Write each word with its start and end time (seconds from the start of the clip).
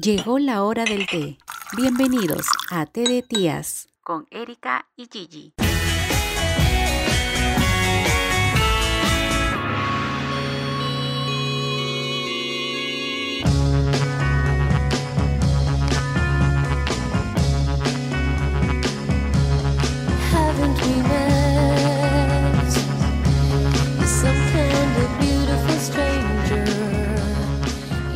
Llegó 0.00 0.38
la 0.38 0.62
hora 0.62 0.84
del 0.84 1.08
té. 1.08 1.38
Bienvenidos 1.76 2.46
a 2.70 2.86
Té 2.86 3.02
de 3.02 3.20
Tías 3.20 3.88
con 4.00 4.28
Erika 4.30 4.86
y 4.94 5.08
Gigi. 5.10 5.54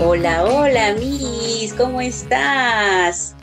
Hola, 0.04 0.44
hola, 0.44 0.94
Miss, 0.94 1.72
¿cómo 1.74 2.00
estás? 2.00 3.36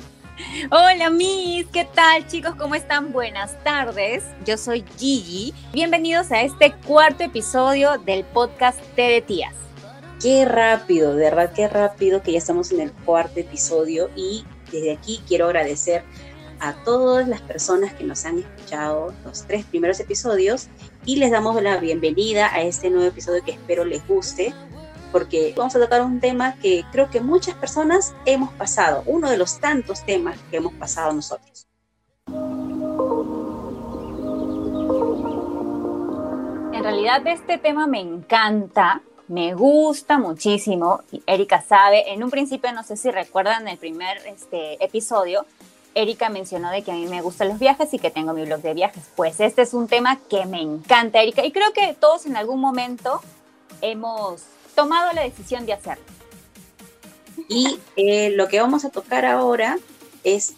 Hola 0.70 1.10
Miss, 1.10 1.66
¿qué 1.72 1.86
tal 1.86 2.28
chicos? 2.28 2.54
¿Cómo 2.56 2.76
están? 2.76 3.14
Buenas 3.14 3.58
tardes. 3.64 4.26
Yo 4.46 4.58
soy 4.58 4.84
Gigi. 4.98 5.54
Bienvenidos 5.72 6.34
a 6.34 6.42
este 6.42 6.74
cuarto 6.86 7.24
episodio 7.24 7.98
del 8.00 8.26
podcast 8.26 8.78
T 8.98 9.02
de 9.02 9.22
Tías. 9.22 9.56
Qué 10.22 10.44
rápido, 10.44 11.16
de 11.16 11.24
verdad, 11.24 11.54
qué 11.56 11.70
rápido 11.70 12.22
que 12.22 12.34
ya 12.34 12.40
estamos 12.40 12.74
en 12.74 12.82
el 12.82 12.92
cuarto 12.92 13.40
episodio 13.40 14.10
y 14.18 14.44
desde 14.70 14.92
aquí 14.92 15.22
quiero 15.26 15.46
agradecer 15.46 16.04
a 16.60 16.74
todas 16.84 17.26
las 17.30 17.40
personas 17.40 17.94
que 17.94 18.04
nos 18.04 18.26
han 18.26 18.40
escuchado 18.40 19.14
los 19.24 19.48
tres 19.48 19.64
primeros 19.64 20.02
episodios 20.02 20.68
y 21.06 21.16
les 21.16 21.32
damos 21.32 21.64
la 21.64 21.78
bienvenida 21.78 22.54
a 22.54 22.62
este 22.64 22.90
nuevo 22.90 23.08
episodio 23.08 23.46
que 23.46 23.52
espero 23.52 23.86
les 23.86 24.06
guste 24.06 24.54
porque 25.12 25.54
vamos 25.56 25.76
a 25.76 25.80
tocar 25.80 26.02
un 26.02 26.20
tema 26.20 26.56
que 26.56 26.86
creo 26.92 27.10
que 27.10 27.22
muchas 27.22 27.56
personas 27.56 28.14
hemos 28.26 28.52
pasado, 28.54 29.04
uno 29.06 29.30
de 29.30 29.38
los 29.38 29.60
tantos 29.60 30.06
temas 30.06 30.38
que 30.50 30.58
hemos 30.58 30.74
pasado 30.74 31.14
nosotros. 31.14 31.68
En 36.74 36.84
realidad 36.84 37.26
este 37.28 37.58
tema 37.58 37.88
me 37.88 38.00
encanta, 38.00 39.02
me 39.28 39.54
gusta 39.54 40.18
muchísimo. 40.18 41.02
Erika 41.26 41.62
sabe, 41.62 42.14
en 42.14 42.24
un 42.24 42.30
principio 42.30 42.72
no 42.72 42.84
sé 42.84 42.96
si 42.96 43.12
recuerdan 43.12 43.68
el 43.68 43.78
primer 43.78 44.18
este, 44.26 44.84
episodio, 44.84 45.46
Erika 45.96 46.30
mencionó 46.30 46.72
de 46.72 46.82
que 46.82 46.92
a 46.92 46.96
mí 46.96 47.08
me 47.08 47.22
gustan 47.22 47.50
los 47.50 47.60
viajes 47.60 47.94
y 47.94 48.00
que 48.00 48.12
tengo 48.12 48.34
mi 48.34 48.46
blog 48.46 48.62
de 48.62 48.74
viajes. 48.74 49.04
Pues 49.16 49.40
este 49.40 49.64
es 49.64 49.74
un 49.74 49.88
tema 49.88 50.20
que 50.30 50.46
me 50.46 50.62
encanta, 50.62 51.22
Erika, 51.22 51.46
y 51.46 51.52
creo 51.52 51.74
que 51.74 51.94
todos 52.00 52.26
en 52.26 52.38
algún 52.38 52.60
momento 52.60 53.22
hemos 53.82 54.44
tomado 54.80 55.12
la 55.14 55.24
decisión 55.24 55.66
de 55.66 55.74
hacerlo. 55.74 56.04
Y 57.48 57.80
eh, 57.96 58.32
lo 58.32 58.48
que 58.48 58.62
vamos 58.62 58.86
a 58.86 58.90
tocar 58.90 59.26
ahora 59.26 59.78
es 60.24 60.54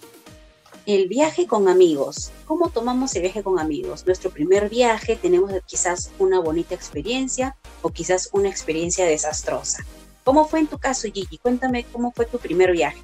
el 0.85 1.07
viaje 1.07 1.47
con 1.47 1.67
amigos. 1.67 2.31
¿Cómo 2.45 2.69
tomamos 2.69 3.15
el 3.15 3.21
viaje 3.23 3.43
con 3.43 3.59
amigos? 3.59 4.05
Nuestro 4.05 4.29
primer 4.29 4.69
viaje, 4.69 5.15
tenemos 5.15 5.51
quizás 5.65 6.11
una 6.19 6.39
bonita 6.39 6.75
experiencia 6.75 7.55
o 7.81 7.89
quizás 7.89 8.29
una 8.33 8.49
experiencia 8.49 9.05
desastrosa. 9.05 9.85
¿Cómo 10.23 10.47
fue 10.47 10.59
en 10.59 10.67
tu 10.67 10.77
caso, 10.77 11.07
Gigi? 11.11 11.37
Cuéntame 11.37 11.85
cómo 11.85 12.11
fue 12.11 12.25
tu 12.25 12.37
primer 12.37 12.71
viaje. 12.71 13.01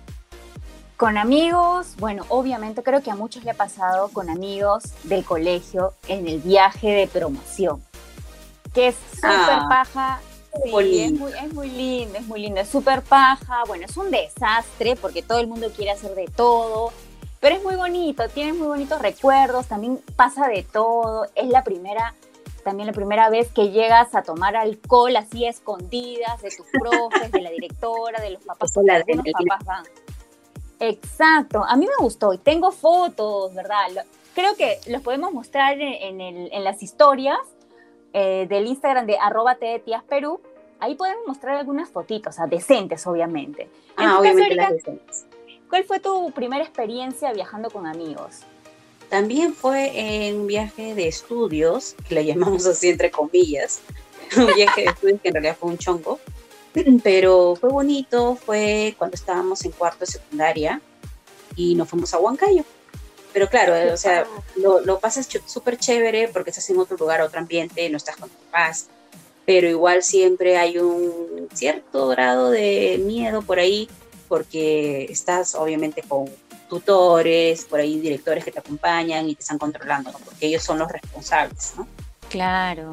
Con 0.97 1.17
amigos, 1.17 1.95
bueno, 1.97 2.25
obviamente 2.29 2.81
creo 2.83 3.01
que 3.01 3.11
a 3.11 3.15
muchos 3.15 3.43
le 3.43 3.51
ha 3.51 3.53
pasado 3.55 4.09
con 4.09 4.29
amigos 4.29 4.83
del 5.03 5.23
colegio 5.23 5.93
en 6.07 6.27
el 6.27 6.39
viaje 6.39 6.89
de 6.89 7.07
promoción, 7.07 7.83
que 8.73 8.87
es 8.87 8.95
súper 9.13 9.31
Ah, 9.31 9.65
paja. 9.69 10.19
Sí, 10.63 11.01
es 11.03 11.11
muy, 11.13 11.31
es 11.33 11.53
muy 11.53 11.69
lindo, 11.69 12.17
es 12.17 12.25
muy 12.25 12.39
lindo, 12.41 12.59
es 12.61 12.67
súper 12.69 13.01
paja, 13.03 13.63
bueno, 13.67 13.85
es 13.85 13.95
un 13.97 14.09
desastre 14.11 14.95
porque 14.95 15.21
todo 15.21 15.39
el 15.39 15.47
mundo 15.47 15.69
quiere 15.75 15.91
hacer 15.91 16.15
de 16.15 16.27
todo, 16.27 16.91
pero 17.39 17.55
es 17.55 17.63
muy 17.63 17.75
bonito, 17.75 18.27
tiene 18.29 18.53
muy 18.53 18.67
bonitos 18.67 18.99
recuerdos, 19.01 19.67
también 19.67 20.01
pasa 20.15 20.47
de 20.47 20.63
todo, 20.63 21.27
es 21.35 21.47
la 21.49 21.63
primera, 21.63 22.15
también 22.63 22.87
la 22.87 22.93
primera 22.93 23.29
vez 23.29 23.49
que 23.51 23.69
llegas 23.69 24.15
a 24.15 24.23
tomar 24.23 24.55
alcohol 24.55 25.15
así 25.15 25.45
a 25.45 25.49
escondidas 25.51 26.41
de 26.41 26.49
tus 26.49 26.65
profes, 26.81 27.31
de 27.31 27.41
la 27.41 27.51
directora, 27.51 28.19
de 28.21 28.31
los 28.31 28.43
papás, 28.45 28.71
la 28.83 28.95
algunos 28.95 29.19
adrenalina. 29.19 29.57
papás 29.59 29.65
van. 29.65 29.83
Exacto, 30.79 31.63
a 31.63 31.75
mí 31.75 31.85
me 31.85 32.03
gustó 32.03 32.33
y 32.33 32.37
tengo 32.37 32.71
fotos, 32.71 33.53
¿verdad? 33.53 34.05
Creo 34.35 34.55
que 34.55 34.79
los 34.87 35.01
podemos 35.01 35.33
mostrar 35.33 35.79
en 35.81 36.21
el- 36.21 36.49
en 36.51 36.63
las 36.63 36.83
historias 36.83 37.37
eh, 38.19 38.47
del 38.49 38.65
Instagram 38.65 39.05
de 39.05 39.15
arroba 39.19 39.57
tías 39.85 40.03
Perú. 40.03 40.41
Ahí 40.79 40.95
podemos 40.95 41.27
mostrar 41.27 41.55
algunas 41.55 41.87
fotitos, 41.89 42.33
o 42.33 42.37
sea, 42.37 42.47
decentes, 42.47 43.05
obviamente. 43.05 43.63
En 43.63 43.69
Ah, 43.97 44.03
caso, 44.03 44.19
obviamente 44.21 44.55
las 44.55 44.71
escenas. 44.71 45.25
¿Cuál 45.69 45.83
fue 45.83 45.99
tu 45.99 46.31
primera 46.31 46.63
experiencia 46.63 47.31
viajando 47.31 47.69
con 47.69 47.85
amigos? 47.85 48.39
También 49.09 49.53
fue 49.53 49.91
en 49.93 50.41
un 50.41 50.47
viaje 50.47 50.95
de 50.95 51.07
estudios, 51.07 51.95
que 52.09 52.15
le 52.15 52.25
llamamos 52.25 52.65
así 52.65 52.89
entre 52.89 53.11
comillas, 53.11 53.81
un 54.35 54.47
viaje 54.47 54.81
de 54.81 54.87
estudios 54.87 55.21
que 55.21 55.27
en 55.27 55.33
realidad 55.35 55.57
fue 55.59 55.69
un 55.69 55.77
chongo, 55.77 56.19
pero 57.03 57.55
fue 57.55 57.69
bonito, 57.69 58.35
fue 58.35 58.95
cuando 58.97 59.13
estábamos 59.13 59.63
en 59.63 59.73
cuarto 59.73 59.99
de 59.99 60.07
secundaria 60.07 60.81
y 61.55 61.75
nos 61.75 61.87
fuimos 61.87 62.11
a 62.15 62.17
Huancayo. 62.17 62.63
Pero 63.33 63.49
claro, 63.49 63.93
o 63.93 63.97
sea, 63.97 64.25
lo, 64.55 64.79
lo 64.81 64.99
pasas 64.99 65.27
súper 65.45 65.77
chévere 65.77 66.27
porque 66.29 66.49
estás 66.49 66.69
en 66.69 66.79
otro 66.79 66.97
lugar, 66.97 67.21
otro 67.21 67.39
ambiente, 67.39 67.89
no 67.89 67.97
estás 67.97 68.17
con 68.17 68.29
tus 68.29 68.37
papás, 68.45 68.87
pero 69.45 69.69
igual 69.69 70.03
siempre 70.03 70.57
hay 70.57 70.77
un 70.77 71.47
cierto 71.53 72.07
grado 72.07 72.49
de 72.49 73.01
miedo 73.05 73.41
por 73.41 73.59
ahí 73.59 73.89
porque 74.27 75.05
estás 75.05 75.55
obviamente 75.55 76.03
con 76.03 76.29
tutores, 76.69 77.65
por 77.65 77.79
ahí 77.79 77.99
directores 77.99 78.43
que 78.43 78.51
te 78.51 78.59
acompañan 78.59 79.29
y 79.29 79.35
te 79.35 79.41
están 79.41 79.57
controlando, 79.57 80.11
¿no? 80.11 80.19
porque 80.19 80.47
ellos 80.47 80.63
son 80.63 80.79
los 80.79 80.91
responsables, 80.91 81.73
¿no? 81.77 81.87
Claro. 82.29 82.91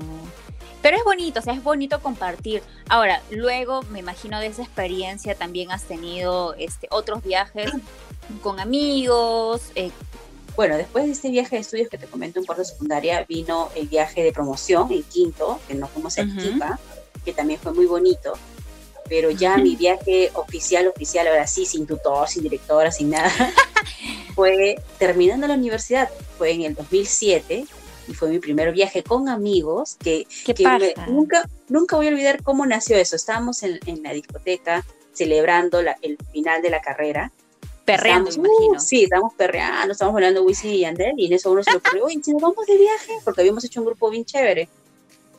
Pero 0.81 0.97
es 0.97 1.05
bonito, 1.05 1.41
o 1.41 1.43
sea, 1.43 1.55
es 1.55 1.63
bonito 1.63 2.01
compartir. 2.01 2.63
Ahora, 2.89 3.23
luego 3.31 3.83
me 3.85 4.01
imagino 4.01 4.39
de 4.39 4.49
esa 4.49 4.63
experiencia 4.63 5.35
también 5.35 5.73
has 5.73 5.85
tenido 5.85 6.55
este, 6.55 6.89
otros 6.91 7.25
viajes 7.25 7.73
con 8.43 8.61
amigos. 8.61 9.63
eh, 9.75 9.91
Bueno, 10.57 10.77
después 10.77 11.07
de 11.07 11.13
este 11.13 11.31
viaje 11.31 11.57
de 11.57 11.63
estudios 11.63 11.89
que 11.89 11.99
te 11.99 12.07
comento 12.07 12.39
en 12.39 12.45
cuarto 12.47 12.65
secundaria, 12.65 13.25
vino 13.29 13.71
el 13.75 13.89
viaje 13.89 14.23
de 14.23 14.33
promoción 14.33 14.91
en 14.93 15.03
quinto, 15.03 15.61
que 15.67 15.75
nos 15.75 15.91
fuimos 15.91 16.17
a. 16.19 16.23
Arequipa, 16.23 16.79
que 17.25 17.33
también 17.33 17.59
fue 17.61 17.73
muy 17.73 17.87
bonito. 17.87 18.35
Pero 19.09 19.31
ya 19.31 19.57
mi 19.59 19.77
viaje 19.77 20.31
oficial, 20.35 20.87
oficial, 20.89 21.27
ahora 21.27 21.47
sí, 21.47 21.67
sin 21.67 21.87
tutor, 21.87 22.29
sin 22.29 22.43
directora, 22.45 22.91
sin 22.91 23.11
nada, 23.11 23.31
fue 24.35 24.77
terminando 24.99 25.47
la 25.47 25.55
universidad. 25.55 26.09
Fue 26.39 26.53
en 26.53 26.63
el 26.63 26.75
2007 26.75 27.67
y 28.09 28.15
fue 28.15 28.29
mi 28.31 28.39
primer 28.39 28.73
viaje 28.73 29.03
con 29.03 29.29
amigos 29.29 29.97
que 30.03 30.27
que 30.55 30.55
me- 30.63 30.95
nunca, 31.13 31.49
nunca 31.69 31.97
voy 31.97 32.07
a 32.07 32.11
olvidar 32.11 32.43
cómo 32.43 32.65
nació 32.67 32.97
eso. 32.97 33.17
Estábamos 33.17 33.63
en, 33.63 33.81
en 33.87 34.03
la 34.03 34.13
discoteca 34.13 34.85
celebrando 35.13 35.83
la- 35.83 35.97
el 36.03 36.17
final 36.33 36.63
de 36.63 36.71
la 36.71 36.81
carrera. 36.81 37.33
Perreando, 37.85 38.25
me 38.25 38.31
Estábamos, 38.31 38.51
uh, 38.59 38.63
imagino. 38.65 38.81
sí, 38.81 39.05
estábamos 39.05 39.35
perreando, 39.35 39.93
estábamos 39.93 40.15
bailando 40.15 40.43
Wisin 40.45 40.71
y 40.73 40.79
Yandel 40.81 41.15
y 41.19 41.27
en 41.27 41.33
eso 41.35 41.51
uno 41.53 41.63
se 41.63 41.71
le 41.73 41.77
ocurrió, 41.77 42.05
oye, 42.07 42.21
si 42.23 42.33
nos 42.33 42.41
vamos 42.43 42.67
de 42.67 42.79
viaje, 42.79 43.13
porque 43.25 43.43
habíamos 43.43 43.63
hecho 43.65 43.81
un 43.81 43.87
grupo 43.87 44.09
bien 44.11 44.25
chévere. 44.25 44.69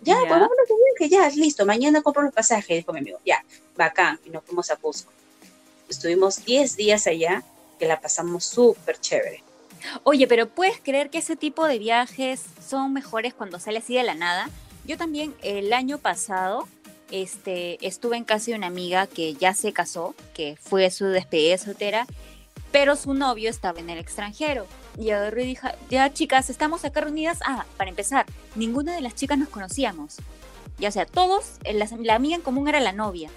Ya, 0.04 0.14
Ya. 0.14 0.20
pues 0.20 0.30
vámonos 0.30 0.68
de 0.68 0.76
viaje, 1.08 1.10
ya, 1.16 1.30
listo, 1.42 1.66
mañana 1.66 2.02
compro 2.04 2.22
los 2.24 2.34
pasajes, 2.34 2.78
dijo 2.78 2.94
mi 2.94 3.00
amigo, 3.00 3.18
ya, 3.26 3.44
bacán, 3.76 4.20
y 4.26 4.30
nos 4.30 4.44
fuimos 4.44 4.70
a 4.70 4.76
Cusco. 4.76 5.12
Estuvimos 5.90 6.44
10 6.46 6.76
días 6.78 7.08
allá, 7.08 7.44
que 7.80 7.88
la 7.88 8.00
pasamos 8.00 8.46
súper 8.46 9.00
chévere. 9.00 9.44
Oye, 10.04 10.28
pero 10.28 10.48
¿puedes 10.48 10.80
creer 10.80 11.10
que 11.10 11.20
ese 11.20 11.36
tipo 11.36 11.66
de 11.66 11.78
viajes 11.80 12.42
son 12.68 12.94
mejores 12.94 13.34
cuando 13.34 13.60
sale 13.60 13.80
así 13.80 13.96
de 13.96 14.04
la 14.04 14.16
nada? 14.16 14.50
Yo 14.86 14.98
también 14.98 15.34
el 15.42 15.74
año 15.74 15.98
pasado 15.98 16.68
este, 17.12 17.78
estuve 17.86 18.18
en 18.18 18.24
casa 18.24 18.48
de 18.52 18.58
una 18.58 18.68
amiga 18.68 19.06
que 19.08 19.34
ya 19.36 19.54
se 19.54 19.74
casó, 19.74 20.16
que 20.34 20.58
fue 20.60 20.90
su 20.90 21.06
despedida 21.06 21.58
soltera, 21.58 22.08
pero 22.72 22.96
su 22.96 23.14
novio 23.14 23.50
estaba 23.50 23.80
en 23.80 23.90
el 23.90 23.98
extranjero. 23.98 24.66
Y 25.00 25.12
agarré 25.12 25.44
y 25.44 25.48
dije, 25.48 25.68
ya 25.90 26.12
chicas, 26.14 26.50
estamos 26.50 26.84
acá 26.86 27.02
reunidas. 27.02 27.40
Ah, 27.46 27.66
para 27.78 27.90
empezar, 27.90 28.26
ninguna 28.56 28.94
de 28.96 29.02
las 29.02 29.16
chicas 29.16 29.38
nos 29.38 29.50
conocíamos. 29.50 30.18
Ya 30.78 30.90
o 30.90 30.92
sea, 30.92 31.06
todos, 31.06 31.54
eh, 31.64 31.74
las- 31.74 31.92
la 31.94 32.16
amiga 32.16 32.36
en 32.36 32.42
común 32.42 32.68
era 32.68 32.80
la 32.80 32.92
novia. 32.92 33.30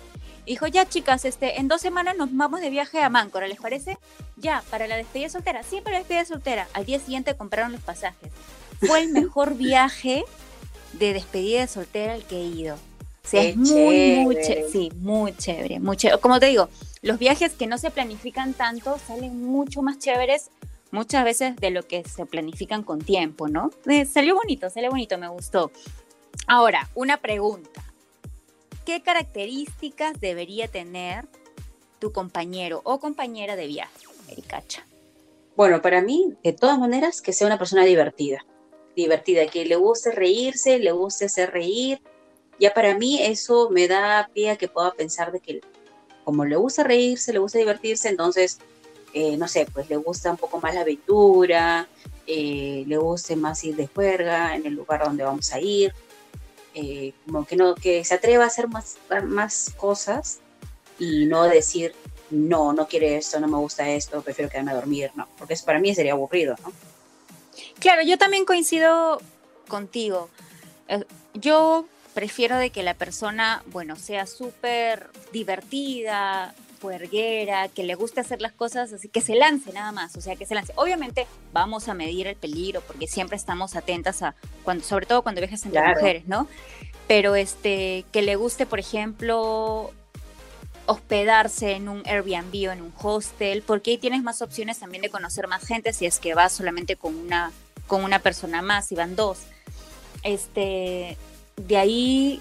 Y 0.45 0.53
dijo, 0.53 0.67
ya 0.67 0.89
chicas, 0.89 1.25
este, 1.25 1.61
en 1.61 1.69
dos 1.69 1.81
semanas 1.81 2.17
nos 2.17 2.35
vamos 2.35 2.61
de 2.61 2.71
viaje 2.71 3.01
a 3.03 3.11
Máncora, 3.11 3.47
¿les 3.49 3.61
parece? 3.61 3.99
Ya, 4.37 4.63
para 4.71 4.87
la 4.87 4.97
despedida 4.97 5.29
soltera, 5.29 5.63
sí, 5.63 5.81
para 5.83 5.93
la 5.93 5.99
despedida 5.99 6.25
soltera. 6.25 6.69
Al 6.73 6.87
día 6.87 6.99
siguiente 6.99 7.37
compraron 7.37 7.73
los 7.73 7.83
pasajes. 7.83 8.33
Fue 8.81 9.01
el 9.03 9.11
mejor 9.13 9.55
viaje 9.57 10.25
de 10.95 11.13
despedida 11.13 11.61
de 11.61 11.67
soltera 11.67 12.15
al 12.15 12.25
que 12.25 12.37
he 12.37 12.45
ido. 12.47 12.77
O 12.77 13.29
sea, 13.31 13.43
Qué 13.43 13.49
es 13.51 13.57
muy, 13.57 14.17
muy 14.25 14.37
chévere. 14.37 14.71
Sí, 14.73 14.91
muy 14.97 15.37
chévere, 15.37 15.81
muy 15.81 15.97
chévere. 15.99 16.19
Como 16.19 16.41
te 16.41 16.47
digo, 16.47 16.71
los 17.03 17.19
viajes 17.19 17.53
que 17.53 17.67
no 17.67 17.79
se 17.79 17.91
planifican 17.91 18.55
tanto 18.55 18.99
salen 18.99 19.45
mucho 19.45 19.83
más 19.83 19.99
chéveres 19.99 20.51
muchas 20.91 21.25
veces 21.25 21.57
de 21.57 21.71
lo 21.71 21.87
que 21.87 22.05
se 22.05 22.27
planifican 22.27 22.83
con 22.83 23.01
tiempo, 23.01 23.49
¿no? 23.49 23.71
Eh, 23.87 24.05
salió 24.07 24.35
bonito, 24.35 24.71
salió 24.71 24.91
bonito, 24.91 25.19
me 25.19 25.29
gustó. 25.29 25.71
Ahora, 26.47 26.89
una 26.95 27.19
pregunta. 27.19 27.83
¿Qué 28.85 29.03
características 29.03 30.19
debería 30.21 30.69
tener 30.69 31.27
tu 31.99 32.13
compañero 32.13 32.81
o 32.85 33.01
compañera 33.01 33.55
de 33.55 33.67
viaje, 33.67 34.07
Ericacha? 34.29 34.85
Bueno, 35.57 35.83
para 35.83 36.01
mí, 36.01 36.35
de 36.43 36.53
todas 36.53 36.79
maneras, 36.79 37.21
que 37.21 37.33
sea 37.33 37.47
una 37.47 37.59
persona 37.59 37.85
divertida. 37.85 38.47
Divertida, 38.97 39.47
que 39.47 39.65
le 39.65 39.77
guste 39.77 40.13
reírse, 40.13 40.79
le 40.79 40.93
guste 40.93 41.27
hacer 41.27 41.51
reír. 41.51 42.01
Ya 42.59 42.73
para 42.73 42.95
mí 42.97 43.21
eso 43.23 43.69
me 43.71 43.89
da 43.89 44.31
pie 44.33 44.51
a 44.51 44.57
que 44.57 44.69
pueda 44.69 44.93
pensar 44.93 45.33
de 45.33 45.41
que 45.41 45.61
como 46.29 46.45
le 46.45 46.57
gusta 46.57 46.85
reírse, 46.85 47.33
le 47.33 47.39
gusta 47.39 47.59
divertirse, 47.59 48.11
entonces, 48.11 48.59
eh, 49.15 49.39
no 49.39 49.49
sé, 49.49 49.67
pues 49.73 49.89
le 49.89 49.97
gusta 49.97 50.31
un 50.31 50.37
poco 50.37 50.61
más 50.61 50.75
la 50.75 50.83
aventura, 50.83 51.89
eh, 52.27 52.85
le 52.87 52.99
guste 52.99 53.35
más 53.35 53.65
ir 53.65 53.77
de 53.77 53.87
juerga 53.87 54.55
en 54.55 54.67
el 54.67 54.75
lugar 54.75 55.03
donde 55.03 55.25
vamos 55.25 55.51
a 55.55 55.59
ir, 55.59 55.95
eh, 56.75 57.15
como 57.25 57.47
que 57.47 57.57
no, 57.57 57.75
que 57.75 58.05
se 58.05 58.13
atreva 58.13 58.45
a 58.45 58.49
hacer 58.49 58.69
más, 58.69 58.99
más 59.25 59.73
cosas 59.75 60.41
y 60.99 61.25
no 61.25 61.45
decir, 61.45 61.95
no, 62.29 62.75
no 62.75 62.87
quiere 62.87 63.17
esto, 63.17 63.41
no 63.41 63.49
me 63.49 63.57
gusta 63.57 63.89
esto, 63.89 64.21
prefiero 64.21 64.51
quedarme 64.51 64.73
a 64.73 64.75
dormir, 64.75 65.11
no, 65.15 65.27
porque 65.39 65.57
para 65.65 65.79
mí 65.79 65.95
sería 65.95 66.13
aburrido, 66.13 66.57
¿no? 66.63 66.75
Claro, 67.79 68.03
yo 68.03 68.19
también 68.19 68.45
coincido 68.45 69.19
contigo. 69.67 70.29
Yo 71.33 71.87
prefiero 72.19 72.57
de 72.59 72.71
que 72.71 72.83
la 72.83 72.95
persona, 72.95 73.63
bueno, 73.67 73.95
sea 73.95 74.27
súper 74.27 75.09
divertida, 75.33 76.53
puerguera, 76.81 77.69
que 77.69 77.85
le 77.85 77.95
guste 77.95 78.21
hacer 78.21 78.41
las 78.41 78.51
cosas, 78.51 78.93
así 78.93 79.09
que 79.09 79.21
se 79.21 79.37
lance 79.37 79.73
nada 79.73 79.93
más, 79.93 80.17
o 80.17 80.21
sea, 80.21 80.35
que 80.35 80.45
se 80.45 80.57
lance. 80.57 80.73
Obviamente 80.75 81.29
vamos 81.53 81.89
a 81.89 81.95
medir 81.95 82.27
el 82.27 82.35
peligro 82.35 82.81
porque 82.81 83.07
siempre 83.07 83.37
estamos 83.37 83.77
atentas 83.77 84.23
a, 84.25 84.35
cuando, 84.65 84.83
sobre 84.83 85.07
todo 85.07 85.23
cuando 85.23 85.41
viajas 85.41 85.65
entre 85.65 85.81
Claro. 85.81 86.01
mujeres, 86.01 86.27
¿no? 86.27 86.49
Pero 87.07 87.37
este, 87.37 88.05
que 88.11 88.23
le 88.23 88.35
guste, 88.35 88.67
por 88.67 88.81
ejemplo, 88.81 89.93
hospedarse 90.87 91.75
en 91.75 91.89
un 91.89 92.03
Airbnb 92.05 92.69
o 92.69 92.73
en 92.73 92.83
un 92.83 92.93
hostel, 93.01 93.63
porque 93.63 93.93
ahí 93.93 93.99
tienes 93.99 94.25
más 94.25 94.43
opciones 94.43 94.81
también 94.81 95.03
de 95.03 95.09
conocer 95.09 95.47
más 95.47 95.65
gente 95.65 95.93
si 95.93 96.05
es 96.05 96.19
que 96.19 96.35
vas 96.35 96.51
solamente 96.51 96.97
con 96.97 97.15
una, 97.15 97.53
con 97.87 98.03
una 98.03 98.19
persona 98.19 98.61
más, 98.61 98.89
si 98.89 98.97
van 98.97 99.15
dos. 99.15 99.39
Este, 100.25 101.17
de 101.59 101.77
ahí 101.77 102.41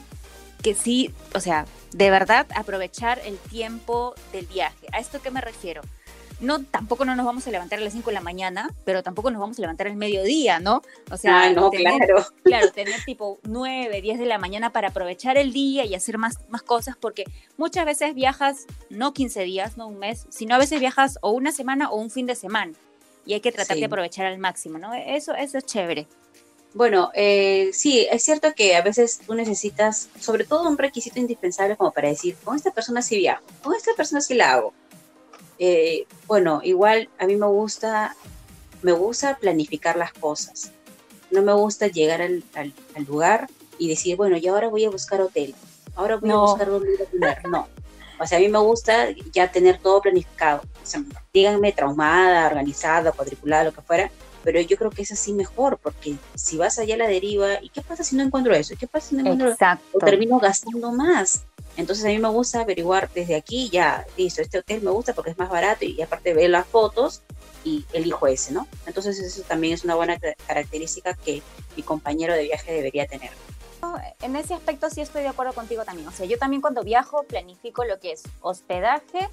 que 0.62 0.74
sí, 0.74 1.14
o 1.36 1.40
sea, 1.40 1.66
de 1.94 2.10
verdad 2.10 2.48
aprovechar 2.56 3.20
el 3.26 3.38
tiempo 3.38 4.16
del 4.32 4.46
viaje. 4.48 4.88
¿A 4.92 5.00
esto 5.00 5.22
qué 5.22 5.32
me 5.32 5.42
refiero? 5.42 5.82
No, 6.40 6.64
tampoco 6.64 7.04
no 7.04 7.16
nos 7.16 7.26
vamos 7.26 7.48
a 7.48 7.52
levantar 7.52 7.80
a 7.80 7.82
las 7.82 7.94
5 7.94 8.12
de 8.12 8.14
la 8.14 8.22
mañana, 8.22 8.70
pero 8.86 9.02
tampoco 9.02 9.32
nos 9.32 9.40
vamos 9.42 9.58
a 9.58 9.62
levantar 9.62 9.88
al 9.88 9.96
mediodía, 9.96 10.60
¿no? 10.60 10.84
O 11.10 11.18
sea, 11.18 11.44
ah, 11.46 11.50
no, 11.52 11.72
tener- 11.72 11.98
claro. 11.98 12.24
claro, 12.44 12.72
tener 12.72 13.04
tipo 13.06 13.40
9, 13.44 14.02
10 14.02 14.20
de 14.20 14.26
la 14.28 14.38
mañana 14.38 14.72
para 14.72 14.90
aprovechar 14.90 15.36
el 15.38 15.52
día 15.52 15.84
y 15.86 15.96
hacer 15.96 16.20
más, 16.20 16.38
más 16.50 16.62
cosas, 16.62 16.96
porque 17.00 17.24
muchas 17.58 17.86
veces 17.86 18.14
viajas 18.14 18.68
no 18.92 19.14
15 19.16 19.44
días, 19.46 19.78
no 19.78 19.88
un 19.88 19.98
mes, 19.98 20.28
sino 20.30 20.54
a 20.54 20.60
veces 20.60 20.80
viajas 20.80 21.18
o 21.22 21.32
una 21.32 21.52
semana 21.52 21.90
o 21.90 21.96
un 21.96 22.12
fin 22.12 22.28
de 22.28 22.36
semana. 22.36 22.74
Y 23.26 23.34
hay 23.34 23.42
que 23.42 23.52
tratar 23.52 23.76
Sí. 23.76 23.80
de 23.82 23.88
aprovechar 23.88 24.28
al 24.28 24.38
máximo, 24.38 24.78
¿no? 24.78 24.94
Eso, 24.94 25.34
eso 25.34 25.58
es 25.58 25.66
chévere. 25.66 26.08
Bueno, 26.74 27.10
eh, 27.16 27.72
sí, 27.74 28.08
es 28.12 28.24
cierto 28.24 28.54
que 28.54 28.76
a 28.76 28.82
veces 28.82 29.20
tú 29.26 29.34
necesitas, 29.34 30.10
sobre 30.20 30.44
todo 30.44 30.68
un 30.70 30.78
requisito 30.78 31.20
indispensable 31.20 31.76
como 31.76 31.92
para 31.92 32.10
decir, 32.10 32.36
con 32.44 32.56
esta 32.56 32.72
persona 32.72 33.02
sí 33.02 33.18
viajo, 33.18 33.44
con 33.64 33.74
esta 33.76 33.94
persona 33.96 34.22
sí 34.22 34.36
la 34.36 34.54
hago. 34.54 34.74
Eh, 35.60 36.06
bueno, 36.28 36.62
igual 36.64 37.10
a 37.18 37.26
mí 37.26 37.36
me 37.36 37.48
gusta, 37.48 38.16
me 38.84 38.92
gusta 38.92 39.38
planificar 39.38 39.96
las 39.96 40.14
cosas. 40.14 40.72
No 41.32 41.42
me 41.42 41.54
gusta 41.54 41.88
llegar 41.88 42.22
al, 42.22 42.44
al- 42.54 42.74
al 42.96 43.04
lugar 43.06 43.48
y 43.80 43.88
decir, 43.90 44.16
bueno, 44.16 44.38
y 44.38 44.48
ahora 44.48 44.68
voy 44.68 44.86
a 44.86 44.90
buscar 44.90 45.20
hotel, 45.22 45.56
ahora 45.96 46.18
voy 46.18 46.30
No. 46.30 46.44
a 46.44 46.50
buscar 46.52 46.68
dónde 46.68 46.94
ir 46.94 47.02
a 47.02 47.06
comer. 47.06 47.48
No. 47.50 47.68
O 48.20 48.26
sea, 48.28 48.38
a 48.38 48.42
mí 48.42 48.50
me 48.50 48.60
gusta 48.60 49.10
ya 49.32 49.52
tener 49.52 49.78
todo 49.80 50.02
planificado. 50.02 50.62
O 50.84 50.86
sea, 50.86 51.02
díganme 51.34 51.72
traumada, 51.72 52.48
organizada, 52.48 53.12
cuadriculada, 53.12 53.64
lo 53.66 53.74
que 53.74 53.82
fuera, 53.82 54.12
pero 54.44 54.60
yo 54.62 54.78
creo 54.78 54.90
que 54.92 55.02
es 55.02 55.12
así 55.12 55.34
mejor, 55.34 55.78
porque 55.78 56.16
si 56.36 56.58
vas 56.58 56.80
allá 56.80 56.96
a 56.96 56.98
la 56.98 57.08
deriva, 57.08 57.62
¿y 57.62 57.70
qué 57.70 57.82
pasa 57.82 58.04
si 58.04 58.16
no 58.16 58.24
encuentro 58.24 58.54
eso? 58.54 58.74
¿Y 58.74 58.78
qué 58.78 58.88
pasa 58.88 59.10
si 59.10 59.16
no 59.16 59.22
encuentro 59.22 59.52
Exacto. 59.52 59.86
o 59.94 60.00
termino 60.00 60.40
gastando 60.40 60.92
más. 60.92 61.44
Entonces 61.76 62.06
a 62.06 62.08
mí 62.08 62.18
me 62.18 62.30
gusta 62.30 62.62
averiguar 62.62 63.10
desde 63.14 63.36
aquí, 63.36 63.70
ya, 63.70 64.06
listo, 64.18 64.42
este 64.42 64.60
hotel 64.60 64.82
me 64.82 64.92
gusta 64.92 65.14
porque 65.14 65.32
es 65.32 65.38
más 65.38 65.50
barato 65.50 65.86
y 65.86 66.02
aparte 66.02 66.34
ver 66.34 66.50
las 66.50 66.66
fotos 66.66 67.22
y 67.64 67.86
elijo 67.94 68.26
ese, 68.28 68.52
¿no? 68.52 68.68
Entonces 68.88 69.20
eso 69.20 69.44
también 69.44 69.74
es 69.74 69.84
una 69.84 69.94
buena 69.96 70.18
ca- 70.18 70.34
característica 70.48 71.14
que 71.14 71.44
mi 71.76 71.84
compañero 71.84 72.34
de 72.34 72.44
viaje 72.44 72.74
debería 72.74 73.06
tener. 73.06 73.30
En 74.22 74.36
ese 74.36 74.54
aspecto 74.54 74.90
sí 74.90 75.02
estoy 75.02 75.22
de 75.22 75.28
acuerdo 75.30 75.54
contigo 75.54 75.84
también. 75.86 76.08
O 76.08 76.12
sea, 76.12 76.26
yo 76.26 76.38
también 76.38 76.62
cuando 76.62 76.84
viajo 76.84 77.24
planifico 77.24 77.84
lo 77.86 78.00
que 78.00 78.12
es 78.14 78.24
hospedaje, 78.42 79.30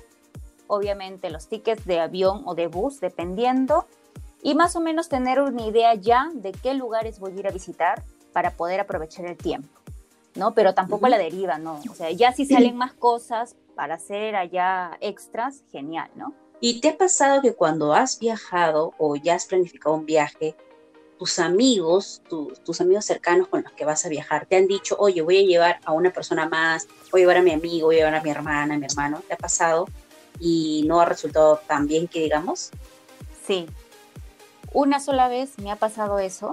obviamente 0.66 1.30
los 1.30 1.48
tickets 1.48 1.84
de 1.86 2.00
avión 2.00 2.42
o 2.46 2.54
de 2.54 2.66
bus, 2.66 3.00
dependiendo, 3.00 3.86
y 4.44 4.54
más 4.54 4.76
o 4.76 4.80
menos 4.80 5.08
tener 5.08 5.40
una 5.40 5.66
idea 5.66 5.94
ya 5.94 6.28
de 6.34 6.52
qué 6.52 6.74
lugares 6.74 7.18
voy 7.18 7.32
a 7.32 7.40
ir 7.40 7.48
a 7.48 7.50
visitar 7.50 8.04
para 8.32 8.52
poder 8.52 8.78
aprovechar 8.78 9.24
el 9.26 9.36
tiempo, 9.36 9.68
¿no? 10.36 10.54
Pero 10.54 10.74
tampoco 10.74 11.08
la 11.08 11.18
deriva, 11.18 11.58
¿no? 11.58 11.80
O 11.90 11.94
sea, 11.94 12.10
ya 12.12 12.32
si 12.32 12.46
salen 12.46 12.76
más 12.84 12.92
cosas 12.92 13.56
para 13.74 13.94
hacer 13.94 14.36
allá 14.36 14.96
extras, 15.00 15.64
genial, 15.72 16.08
¿no? 16.14 16.32
¿Y 16.60 16.80
te 16.80 16.90
ha 16.90 16.96
pasado 16.96 17.42
que 17.42 17.54
cuando 17.54 17.92
has 17.94 18.18
viajado 18.20 18.92
o 18.98 19.16
ya 19.16 19.34
has 19.34 19.46
planificado 19.46 19.96
un 19.96 20.06
viaje, 20.06 20.54
tus 21.18 21.38
amigos, 21.38 22.22
tu- 22.28 22.52
tus 22.64 22.80
amigos 22.80 23.04
cercanos 23.04 23.48
con 23.48 23.62
los 23.62 23.72
que 23.72 23.84
vas 23.84 24.04
a 24.04 24.08
viajar, 24.08 24.46
te 24.46 24.56
han 24.56 24.66
dicho, 24.66 24.94
oye, 24.98 25.22
voy 25.22 25.38
a 25.38 25.42
llevar 25.42 25.80
a 25.84 25.92
una 25.92 26.10
persona 26.12 26.48
más, 26.48 26.86
voy 27.10 27.20
a 27.20 27.22
llevar 27.22 27.36
a 27.38 27.42
mi 27.42 27.52
amigo, 27.52 27.86
voy 27.88 27.96
a 27.96 27.98
llevar 28.00 28.14
a 28.16 28.22
mi 28.22 28.30
hermana, 28.30 28.74
a 28.74 28.78
mi 28.78 28.84
hermano? 28.86 29.22
¿Te 29.26 29.34
ha 29.34 29.36
pasado? 29.38 29.86
Y 30.40 30.84
no 30.86 31.00
ha 31.00 31.04
resultado 31.04 31.60
tan 31.66 31.86
bien 31.86 32.08
que 32.08 32.20
digamos. 32.20 32.70
Sí. 33.46 33.66
Una 34.74 34.98
sola 34.98 35.28
vez 35.28 35.56
me 35.60 35.70
ha 35.70 35.76
pasado 35.76 36.18
eso, 36.18 36.50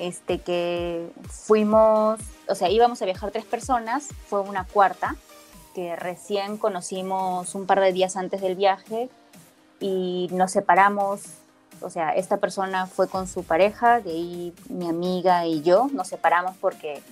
este 0.00 0.40
que 0.40 1.08
fuimos, 1.30 2.18
o 2.48 2.54
sea, 2.56 2.68
íbamos 2.68 3.00
a 3.00 3.04
viajar 3.04 3.30
tres 3.30 3.44
personas, 3.44 4.08
fue 4.28 4.40
una 4.40 4.66
cuarta, 4.66 5.14
que 5.72 5.94
recién 5.94 6.58
conocimos 6.58 7.54
un 7.54 7.66
par 7.66 7.78
de 7.78 7.92
días 7.92 8.16
antes 8.16 8.40
del 8.40 8.56
viaje 8.56 9.08
y 9.78 10.28
nos 10.32 10.50
separamos, 10.50 11.22
o 11.80 11.90
sea, 11.90 12.10
esta 12.10 12.38
persona 12.38 12.88
fue 12.88 13.08
con 13.08 13.28
su 13.28 13.44
pareja, 13.44 14.00
de 14.00 14.10
ahí 14.10 14.54
mi 14.68 14.88
amiga 14.88 15.46
y 15.46 15.62
yo 15.62 15.88
nos 15.92 16.08
separamos 16.08 16.56
porque 16.60 17.02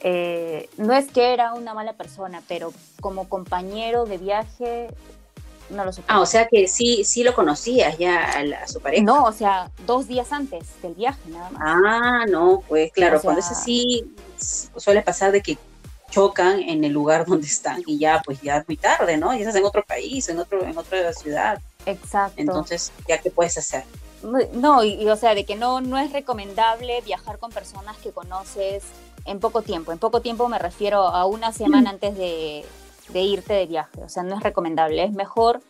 eh, 0.00 0.70
no 0.78 0.94
es 0.94 1.10
que 1.10 1.34
era 1.34 1.52
una 1.52 1.74
mala 1.74 1.92
persona, 1.92 2.42
pero 2.48 2.72
como 3.02 3.28
compañero 3.28 4.06
de 4.06 4.16
viaje 4.16 4.88
no 5.70 5.84
lo 5.84 5.92
soportaba. 5.92 6.18
Ah, 6.18 6.22
o 6.22 6.26
sea 6.26 6.46
que 6.48 6.68
sí, 6.68 7.04
sí 7.04 7.22
lo 7.24 7.34
conocías 7.34 7.98
ya 7.98 8.24
a, 8.32 8.42
la- 8.44 8.62
a 8.62 8.68
su 8.68 8.80
pareja. 8.80 9.02
No, 9.04 9.24
o 9.24 9.32
sea, 9.32 9.70
dos 9.86 10.06
días 10.08 10.32
antes 10.32 10.64
del 10.82 10.94
viaje, 10.94 11.20
nada 11.28 11.50
más. 11.50 11.62
Ah, 11.64 12.24
no, 12.28 12.62
pues 12.68 12.92
claro, 12.92 13.16
O 13.16 13.20
sea- 13.20 13.24
cuando 13.28 13.40
es 13.40 13.50
así, 13.50 14.14
suele 14.76 15.02
pasar 15.02 15.32
de 15.32 15.42
que 15.42 15.58
chocan 16.10 16.60
en 16.60 16.84
el 16.84 16.92
lugar 16.92 17.26
donde 17.26 17.46
están 17.46 17.82
y 17.86 17.98
ya, 17.98 18.22
pues 18.24 18.40
ya 18.40 18.58
es 18.58 18.68
muy 18.68 18.76
tarde, 18.76 19.16
¿no? 19.16 19.32
Ya 19.34 19.40
estás 19.40 19.56
en 19.56 19.64
otro 19.64 19.84
país, 19.84 20.28
en 20.28 20.38
otro, 20.38 20.64
en 20.64 20.76
otra 20.78 21.12
ciudad. 21.12 21.60
Exacto. 21.84 22.34
Entonces, 22.40 22.92
¿ya 23.08 23.18
qué 23.18 23.30
puedes 23.30 23.56
hacer? 23.58 23.84
no, 24.54 24.82
y, 24.82 24.94
y, 24.94 25.08
o 25.08 25.14
sea, 25.14 25.34
de 25.36 25.44
que 25.44 25.54
no, 25.54 25.80
no 25.80 25.98
es 25.98 26.12
recomendable 26.12 27.00
viajar 27.02 27.38
con 27.38 27.52
personas 27.52 27.96
que 27.98 28.10
conoces 28.10 28.82
en 29.24 29.38
poco 29.38 29.62
tiempo. 29.62 29.92
En 29.92 29.98
poco 29.98 30.20
tiempo 30.20 30.48
me 30.48 30.58
refiero 30.58 31.06
a 31.06 31.26
una 31.26 31.52
semana 31.52 31.90
antes 31.90 32.16
de, 32.16 32.64
de 33.08 33.20
irte 33.20 33.54
de 33.54 33.66
viaje. 33.66 34.02
O 34.02 34.08
sea, 34.08 34.22
no 34.22 34.36
es 34.36 34.42
recomendable. 34.42 35.04
Es 35.04 35.12
mejor 35.12 35.60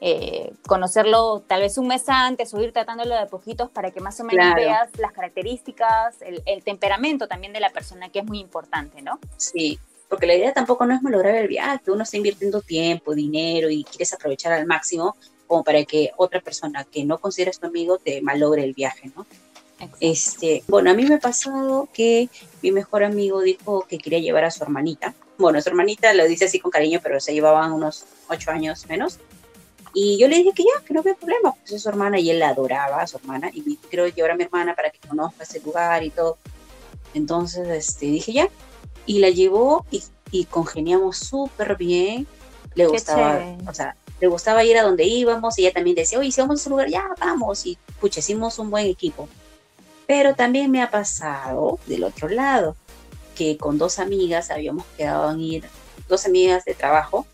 eh, 0.00 0.52
conocerlo 0.66 1.42
tal 1.46 1.60
vez 1.60 1.78
un 1.78 1.86
mes 1.86 2.08
antes 2.08 2.52
o 2.54 2.60
ir 2.60 2.72
tratándolo 2.72 3.14
de 3.16 3.26
poquitos 3.26 3.70
para 3.70 3.90
que 3.92 4.00
más 4.00 4.18
o 4.20 4.24
menos 4.24 4.44
Claro. 4.46 4.56
veas 4.56 4.90
las 4.98 5.12
características, 5.12 6.20
el, 6.22 6.42
el 6.46 6.64
temperamento 6.64 7.28
también 7.28 7.52
de 7.52 7.60
la 7.60 7.70
persona, 7.70 8.08
que 8.08 8.18
es 8.18 8.24
muy 8.24 8.40
importante, 8.40 9.00
¿no? 9.00 9.18
Sí, 9.36 9.78
porque 10.08 10.26
la 10.26 10.34
idea 10.34 10.52
tampoco 10.52 10.84
no 10.86 10.94
es 10.94 11.02
malograr 11.02 11.36
el 11.36 11.48
viaje, 11.48 11.90
uno 11.90 12.02
está 12.02 12.16
invirtiendo 12.16 12.60
tiempo, 12.62 13.14
dinero 13.14 13.70
y 13.70 13.84
quieres 13.84 14.12
aprovechar 14.12 14.52
al 14.52 14.66
máximo 14.66 15.16
como 15.46 15.62
para 15.64 15.84
que 15.84 16.10
otra 16.16 16.40
persona 16.40 16.84
que 16.84 17.04
no 17.04 17.18
consideras 17.18 17.58
tu 17.60 17.66
amigo 17.66 17.98
te 17.98 18.20
malogre 18.22 18.64
el 18.64 18.74
viaje, 18.74 19.10
¿no? 19.14 19.24
Exacto. 19.78 19.96
Este, 20.00 20.64
bueno, 20.68 20.90
a 20.90 20.94
mí 20.94 21.04
me 21.04 21.14
ha 21.16 21.18
pasado 21.18 21.88
que 21.92 22.28
mi 22.62 22.72
mejor 22.72 23.04
amigo 23.04 23.40
dijo 23.40 23.86
que 23.88 23.98
quería 23.98 24.18
llevar 24.18 24.44
a 24.44 24.50
su 24.50 24.62
hermanita. 24.62 25.14
Bueno, 25.42 25.60
su 25.60 25.68
hermanita 25.68 26.14
lo 26.14 26.24
dice 26.26 26.44
así 26.46 26.60
con 26.60 26.70
cariño, 26.70 27.00
pero 27.02 27.20
se 27.20 27.34
llevaban 27.34 27.72
unos 27.72 28.04
ocho 28.28 28.50
años 28.50 28.86
menos. 28.88 29.18
Y 29.92 30.16
yo 30.18 30.28
le 30.28 30.36
dije 30.36 30.52
que 30.54 30.62
ya, 30.62 30.84
que 30.86 30.94
no 30.94 31.00
había 31.00 31.14
problema, 31.14 31.52
pues 31.52 31.72
es 31.72 31.82
su 31.82 31.88
hermana 31.88 32.18
y 32.18 32.30
él 32.30 32.38
la 32.38 32.48
adoraba 32.50 33.02
a 33.02 33.06
su 33.06 33.18
hermana 33.18 33.50
y 33.52 33.60
me 33.62 33.76
quiero 33.90 34.06
llevar 34.06 34.30
a 34.30 34.36
mi 34.36 34.44
hermana 34.44 34.74
para 34.74 34.90
que 34.90 34.98
conozca 35.06 35.42
ese 35.42 35.60
lugar 35.60 36.02
y 36.02 36.10
todo. 36.10 36.38
Entonces, 37.12 37.68
este, 37.68 38.06
dije 38.06 38.32
ya. 38.32 38.48
Y 39.04 39.18
la 39.18 39.30
llevó 39.30 39.84
y, 39.90 40.02
y 40.30 40.44
congeniamos 40.44 41.18
súper 41.18 41.76
bien. 41.76 42.26
Le 42.74 42.84
Qué 42.84 42.90
gustaba, 42.90 43.38
chévere. 43.38 43.68
o 43.68 43.74
sea, 43.74 43.96
le 44.20 44.28
gustaba 44.28 44.64
ir 44.64 44.78
a 44.78 44.82
donde 44.84 45.04
íbamos 45.04 45.58
y 45.58 45.66
ella 45.66 45.74
también 45.74 45.96
decía, 45.96 46.18
oye, 46.20 46.30
si 46.30 46.40
vamos 46.40 46.58
a 46.58 46.62
ese 46.62 46.70
lugar, 46.70 46.88
ya 46.88 47.04
vamos. 47.20 47.66
Y 47.66 47.76
pucha, 48.00 48.20
hicimos 48.20 48.58
un 48.60 48.70
buen 48.70 48.86
equipo. 48.86 49.28
Pero 50.06 50.34
también 50.34 50.70
me 50.70 50.80
ha 50.80 50.90
pasado 50.90 51.80
del 51.86 52.04
otro 52.04 52.28
lado, 52.28 52.76
que 53.42 53.56
con 53.56 53.76
dos 53.76 53.98
amigas 53.98 54.50
habíamos 54.50 54.84
quedado 54.96 55.32
en 55.32 55.40
ir, 55.40 55.64
dos 56.08 56.26
amigas 56.26 56.64
de 56.64 56.74
trabajo, 56.74 57.26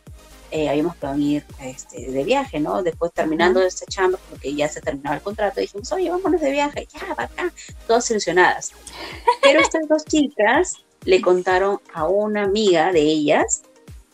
eh, 0.51 0.71
habíamos 0.71 0.97
que 0.97 1.07
ir 1.19 1.45
este, 1.61 2.11
de 2.11 2.25
viaje, 2.25 2.61
¿no? 2.61 2.83
Después 2.83 3.13
terminando 3.13 3.61
esta 3.61 3.85
chamba, 3.85 4.19
porque 4.31 4.55
ya 4.55 4.69
se 4.71 4.81
terminaba 4.81 5.17
el 5.17 5.23
contrato, 5.23 5.61
dijimos, 5.61 5.93
oye, 5.93 6.09
vámonos 6.09 6.41
de 6.41 6.51
viaje, 6.51 6.89
ya, 6.91 7.13
acá, 7.13 7.53
todas 7.87 8.11
ilusionadas. 8.11 8.73
Pero 9.43 9.61
estas 9.61 9.87
dos 9.87 10.05
chicas 10.07 10.77
le 11.05 11.21
contaron 11.21 11.79
a 11.93 12.09
una 12.09 12.45
amiga 12.45 12.91
de 12.91 13.01
ellas 13.01 13.63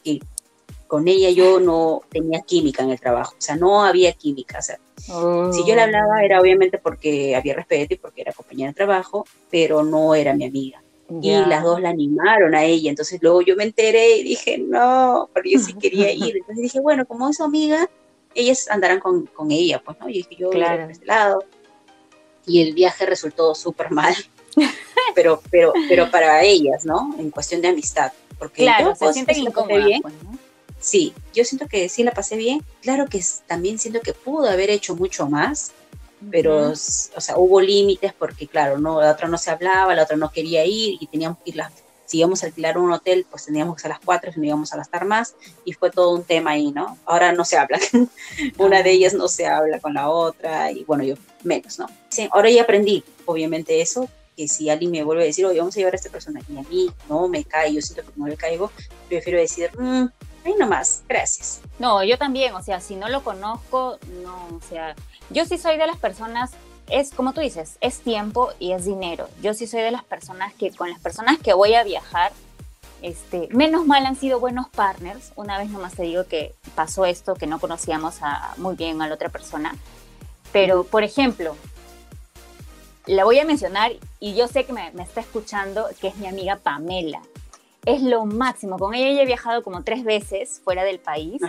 que 0.02 0.18
con 0.88 1.06
ella 1.06 1.30
yo 1.30 1.60
no 1.68 2.02
tenía 2.10 2.40
química 2.40 2.82
en 2.82 2.90
el 2.90 3.00
trabajo, 3.00 3.34
o 3.38 3.40
sea, 3.40 3.54
no 3.54 3.84
había 3.84 4.12
química. 4.14 4.58
O 4.58 4.62
sea, 4.62 4.80
Si 5.52 5.64
yo 5.64 5.76
le 5.76 5.82
hablaba 5.82 6.24
era 6.24 6.40
obviamente 6.40 6.78
porque 6.78 7.36
había 7.36 7.54
respeto 7.54 7.94
y 7.94 7.98
porque 7.98 8.22
era 8.22 8.32
compañera 8.32 8.70
de 8.70 8.74
trabajo, 8.74 9.24
pero 9.48 9.84
no 9.84 10.16
era 10.16 10.34
mi 10.34 10.44
amiga. 10.46 10.83
Y 11.20 11.30
las 11.30 11.62
dos 11.62 11.80
la 11.80 11.90
animaron 11.90 12.54
a 12.54 12.64
ella. 12.64 12.90
Entonces 12.90 13.18
luego 13.23 13.42
yo 13.42 13.56
me 13.56 13.64
enteré 13.64 14.16
y 14.18 14.23
dije, 14.23 14.58
no, 14.58 15.28
pero 15.32 15.49
yo 15.49 15.58
sí 15.58 15.75
quería 15.80 16.12
ir. 16.12 16.37
Entonces 16.37 16.62
dije, 16.62 16.80
bueno, 16.80 17.06
como 17.06 17.28
es 17.28 17.40
amiga, 17.40 17.88
ellas 18.34 18.68
andarán 18.70 19.00
con, 19.00 19.26
con 19.26 19.50
ella, 19.50 19.82
pues, 19.84 19.99
¿no? 20.00 20.08
Y 20.08 20.14
dije, 20.14 20.37
yo 20.37 20.50
claro. 20.50 20.88
este 20.90 21.06
lado. 21.06 21.44
Y 22.46 22.62
el 22.62 22.75
viaje 22.75 23.06
resultó 23.06 23.54
súper 23.54 23.90
mal. 23.90 24.14
pero, 25.14 25.42
pero, 25.50 25.73
pero 25.88 26.11
para 26.11 26.42
ellas, 26.42 26.84
¿no? 26.84 27.14
En 27.18 27.30
cuestión 27.30 27.61
de 27.61 27.68
amistad. 27.68 28.12
Porque 28.38 28.62
claro, 28.62 28.90
yo, 28.90 28.94
se 28.94 29.04
pues, 29.04 29.14
sienten 29.14 29.38
incómodas, 29.38 29.84
bien. 29.84 30.02
Pues, 30.02 30.14
¿no? 30.23 30.38
Sí, 30.78 31.14
yo 31.32 31.44
siento 31.44 31.66
que 31.66 31.88
sí 31.88 32.02
la 32.02 32.12
pasé 32.12 32.37
bien. 32.37 32.62
Claro 32.82 33.06
que 33.06 33.23
también 33.46 33.78
siento 33.78 34.00
que 34.00 34.12
pudo 34.12 34.49
haber 34.49 34.70
hecho 34.70 34.94
mucho 34.94 35.26
más, 35.26 35.73
pero, 36.30 36.70
o 36.70 36.74
sea, 36.76 37.36
hubo 37.36 37.60
límites 37.60 38.12
porque, 38.12 38.46
claro, 38.46 38.78
no, 38.78 39.00
la 39.00 39.12
otra 39.12 39.28
no 39.28 39.38
se 39.38 39.50
hablaba, 39.50 39.94
la 39.94 40.04
otra 40.04 40.16
no 40.16 40.30
quería 40.30 40.64
ir 40.64 40.96
y 41.00 41.06
teníamos 41.06 41.38
que 41.38 41.50
ir 41.50 41.56
las, 41.56 41.72
si 42.06 42.18
íbamos 42.18 42.42
a 42.42 42.46
alquilar 42.46 42.78
un 42.78 42.92
hotel, 42.92 43.26
pues 43.30 43.46
teníamos 43.46 43.76
que 43.76 43.82
ser 43.82 43.92
a 43.92 43.94
las 43.94 44.04
cuatro, 44.04 44.32
si 44.32 44.40
no 44.40 44.46
íbamos 44.46 44.72
a 44.72 44.76
gastar 44.76 45.04
más 45.04 45.34
y 45.64 45.72
fue 45.72 45.90
todo 45.90 46.12
un 46.12 46.24
tema 46.24 46.52
ahí, 46.52 46.70
¿no? 46.72 46.98
Ahora 47.06 47.32
no 47.32 47.44
se 47.44 47.56
habla, 47.56 47.78
una 48.58 48.82
de 48.82 48.90
ellas 48.90 49.14
no 49.14 49.28
se 49.28 49.46
habla 49.46 49.80
con 49.80 49.94
la 49.94 50.10
otra 50.10 50.70
y 50.70 50.84
bueno, 50.84 51.04
yo 51.04 51.14
menos, 51.42 51.78
¿no? 51.78 51.86
Sí, 52.10 52.28
ahora 52.32 52.50
ya 52.50 52.62
aprendí, 52.62 53.04
obviamente 53.24 53.80
eso, 53.80 54.08
que 54.36 54.48
si 54.48 54.68
alguien 54.68 54.90
me 54.90 55.04
vuelve 55.04 55.22
a 55.22 55.26
decir, 55.26 55.46
oye, 55.46 55.58
vamos 55.58 55.76
a 55.76 55.78
llevar 55.78 55.94
a 55.94 55.96
esta 55.96 56.10
persona 56.10 56.40
y 56.48 56.58
a 56.58 56.62
mí 56.62 56.90
no 57.08 57.28
me 57.28 57.44
cae, 57.44 57.72
yo 57.72 57.80
siento 57.80 58.02
que 58.10 58.18
no 58.18 58.26
le 58.26 58.36
caigo, 58.36 58.70
prefiero 59.08 59.38
decir, 59.38 59.70
mmm, 59.78 60.06
ahí 60.44 60.54
nomás, 60.58 61.02
gracias. 61.08 61.60
No, 61.84 62.02
yo 62.02 62.16
también, 62.16 62.54
o 62.54 62.62
sea, 62.62 62.80
si 62.80 62.96
no 62.96 63.10
lo 63.10 63.22
conozco, 63.22 63.98
no, 64.22 64.56
o 64.56 64.60
sea, 64.66 64.94
yo 65.28 65.44
sí 65.44 65.58
soy 65.58 65.76
de 65.76 65.86
las 65.86 65.98
personas, 65.98 66.52
es 66.88 67.10
como 67.10 67.34
tú 67.34 67.42
dices, 67.42 67.76
es 67.82 67.98
tiempo 67.98 68.54
y 68.58 68.72
es 68.72 68.86
dinero. 68.86 69.28
Yo 69.42 69.52
sí 69.52 69.66
soy 69.66 69.82
de 69.82 69.90
las 69.90 70.02
personas 70.02 70.54
que 70.54 70.70
con 70.70 70.88
las 70.88 70.98
personas 70.98 71.38
que 71.38 71.52
voy 71.52 71.74
a 71.74 71.84
viajar, 71.84 72.32
este, 73.02 73.50
menos 73.50 73.84
mal 73.84 74.06
han 74.06 74.16
sido 74.16 74.40
buenos 74.40 74.70
partners. 74.70 75.32
Una 75.36 75.58
vez 75.58 75.68
nomás 75.68 75.92
te 75.92 76.04
digo 76.04 76.24
que 76.24 76.54
pasó 76.74 77.04
esto, 77.04 77.34
que 77.34 77.46
no 77.46 77.60
conocíamos 77.60 78.22
a, 78.22 78.54
muy 78.56 78.76
bien 78.76 79.02
a 79.02 79.06
la 79.06 79.16
otra 79.16 79.28
persona. 79.28 79.76
Pero, 80.52 80.84
por 80.84 81.04
ejemplo, 81.04 81.54
la 83.04 83.24
voy 83.24 83.40
a 83.40 83.44
mencionar 83.44 83.92
y 84.20 84.34
yo 84.34 84.48
sé 84.48 84.64
que 84.64 84.72
me, 84.72 84.90
me 84.92 85.02
está 85.02 85.20
escuchando, 85.20 85.86
que 86.00 86.08
es 86.08 86.16
mi 86.16 86.28
amiga 86.28 86.56
Pamela 86.56 87.20
es 87.86 88.02
lo 88.02 88.24
máximo. 88.24 88.78
Con 88.78 88.94
ella 88.94 89.22
he 89.22 89.26
viajado 89.26 89.62
como 89.62 89.82
tres 89.82 90.04
veces 90.04 90.60
fuera 90.64 90.84
del 90.84 90.98
país. 90.98 91.40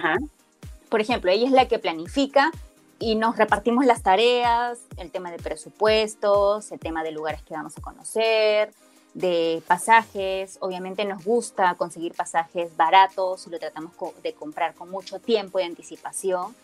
Por 0.90 1.02
ejemplo, 1.02 1.32
ella 1.32 1.46
es 1.46 1.52
la 1.52 1.68
que 1.68 1.80
planifica 1.80 2.52
y 3.00 3.16
nos 3.16 3.38
repartimos 3.38 3.86
las 3.86 4.04
tareas, 4.04 4.80
el 4.98 5.12
tema 5.12 5.32
de 5.32 5.38
presupuestos, 5.38 6.72
el 6.72 6.80
tema 6.80 7.04
de 7.04 7.12
lugares 7.12 7.42
que 7.44 7.54
vamos 7.54 7.78
a 7.78 7.82
conocer, 7.82 8.74
de 9.14 9.62
pasajes. 9.68 10.58
Obviamente 10.62 11.06
nos 11.06 11.24
gusta 11.24 11.76
conseguir 11.76 12.14
pasajes 12.14 12.76
baratos 12.78 13.48
y 13.48 13.50
lo 13.50 13.60
tratamos 13.60 13.92
de 14.24 14.34
comprar 14.34 14.74
con 14.76 14.90
mucho 14.90 15.20
tiempo 15.20 15.58
de 15.58 15.66
anticipación. 15.66 16.56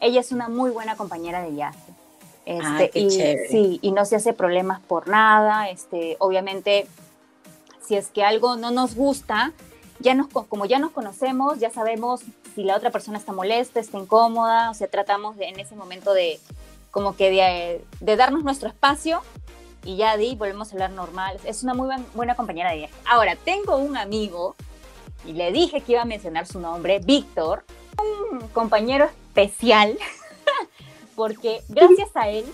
Ella 0.00 0.20
es 0.20 0.32
una 0.32 0.48
muy 0.48 0.70
buena 0.70 0.96
compañera 0.96 1.42
de 1.42 1.50
viaje. 1.50 1.92
Este, 2.46 2.98
y, 2.98 3.10
sí, 3.10 3.78
y 3.82 3.92
no 3.92 4.06
se 4.06 4.16
hace 4.16 4.32
problemas 4.32 4.80
por 4.80 5.08
nada. 5.08 5.68
Este, 5.68 6.16
obviamente 6.18 6.86
si 7.88 7.96
es 7.96 8.08
que 8.08 8.22
algo 8.22 8.56
no 8.56 8.70
nos 8.70 8.94
gusta, 8.94 9.52
ya 9.98 10.14
nos, 10.14 10.28
como 10.28 10.66
ya 10.66 10.78
nos 10.78 10.92
conocemos, 10.92 11.58
ya 11.58 11.70
sabemos 11.70 12.20
si 12.54 12.62
la 12.62 12.76
otra 12.76 12.90
persona 12.90 13.16
está 13.16 13.32
molesta, 13.32 13.80
está 13.80 13.96
incómoda, 13.96 14.70
o 14.70 14.74
sea, 14.74 14.88
tratamos 14.88 15.36
en 15.40 15.58
ese 15.58 15.74
momento 15.74 16.12
de 16.12 16.38
como 16.90 17.16
que 17.16 17.80
de 18.00 18.16
darnos 18.16 18.44
nuestro 18.44 18.68
espacio 18.68 19.22
y 19.84 19.96
ya 19.96 20.18
de 20.18 20.24
ahí 20.24 20.36
volvemos 20.36 20.68
a 20.68 20.72
hablar 20.72 20.90
normal. 20.90 21.38
Es 21.44 21.62
una 21.62 21.72
muy 21.72 21.88
buena 22.14 22.34
compañera 22.34 22.70
de 22.70 22.76
viaje. 22.76 22.94
Ahora, 23.06 23.36
tengo 23.36 23.76
un 23.76 23.96
amigo 23.96 24.54
y 25.24 25.32
le 25.32 25.50
dije 25.50 25.80
que 25.80 25.92
iba 25.92 26.02
a 26.02 26.04
mencionar 26.04 26.46
su 26.46 26.60
nombre, 26.60 26.98
Víctor, 26.98 27.64
un 28.30 28.40
compañero 28.48 29.06
especial, 29.06 29.98
porque 31.16 31.62
gracias 31.68 32.10
a 32.14 32.28
él 32.28 32.44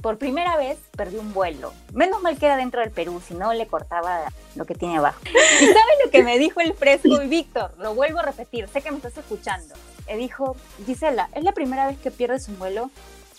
por 0.00 0.18
primera 0.18 0.56
vez 0.56 0.78
perdí 0.96 1.16
un 1.16 1.32
vuelo. 1.32 1.72
Menos 1.92 2.22
mal 2.22 2.38
que 2.38 2.46
era 2.46 2.56
dentro 2.56 2.80
del 2.80 2.90
Perú, 2.90 3.20
si 3.26 3.34
no 3.34 3.52
le 3.52 3.66
cortaba 3.66 4.24
lo 4.56 4.64
que 4.64 4.74
tiene 4.74 4.98
abajo. 4.98 5.20
¿Y 5.24 5.64
sabes 5.66 5.96
lo 6.04 6.10
que 6.10 6.22
me 6.22 6.38
dijo 6.38 6.60
el 6.60 6.74
fresco 6.74 7.22
y 7.22 7.26
Víctor? 7.28 7.72
Lo 7.78 7.94
vuelvo 7.94 8.18
a 8.18 8.22
repetir, 8.22 8.68
sé 8.68 8.82
que 8.82 8.90
me 8.90 8.96
estás 8.96 9.16
escuchando. 9.16 9.74
Me 10.06 10.16
dijo, 10.16 10.56
Gisela, 10.86 11.28
¿es 11.34 11.44
la 11.44 11.52
primera 11.52 11.86
vez 11.86 11.98
que 11.98 12.10
pierdes 12.10 12.48
un 12.48 12.58
vuelo? 12.58 12.90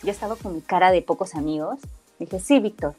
Yo 0.03 0.11
estaba 0.11 0.35
con 0.35 0.55
mi 0.55 0.61
cara 0.61 0.91
de 0.91 1.01
pocos 1.01 1.35
amigos. 1.35 1.79
Dije, 2.19 2.39
sí, 2.39 2.59
Víctor. 2.59 2.95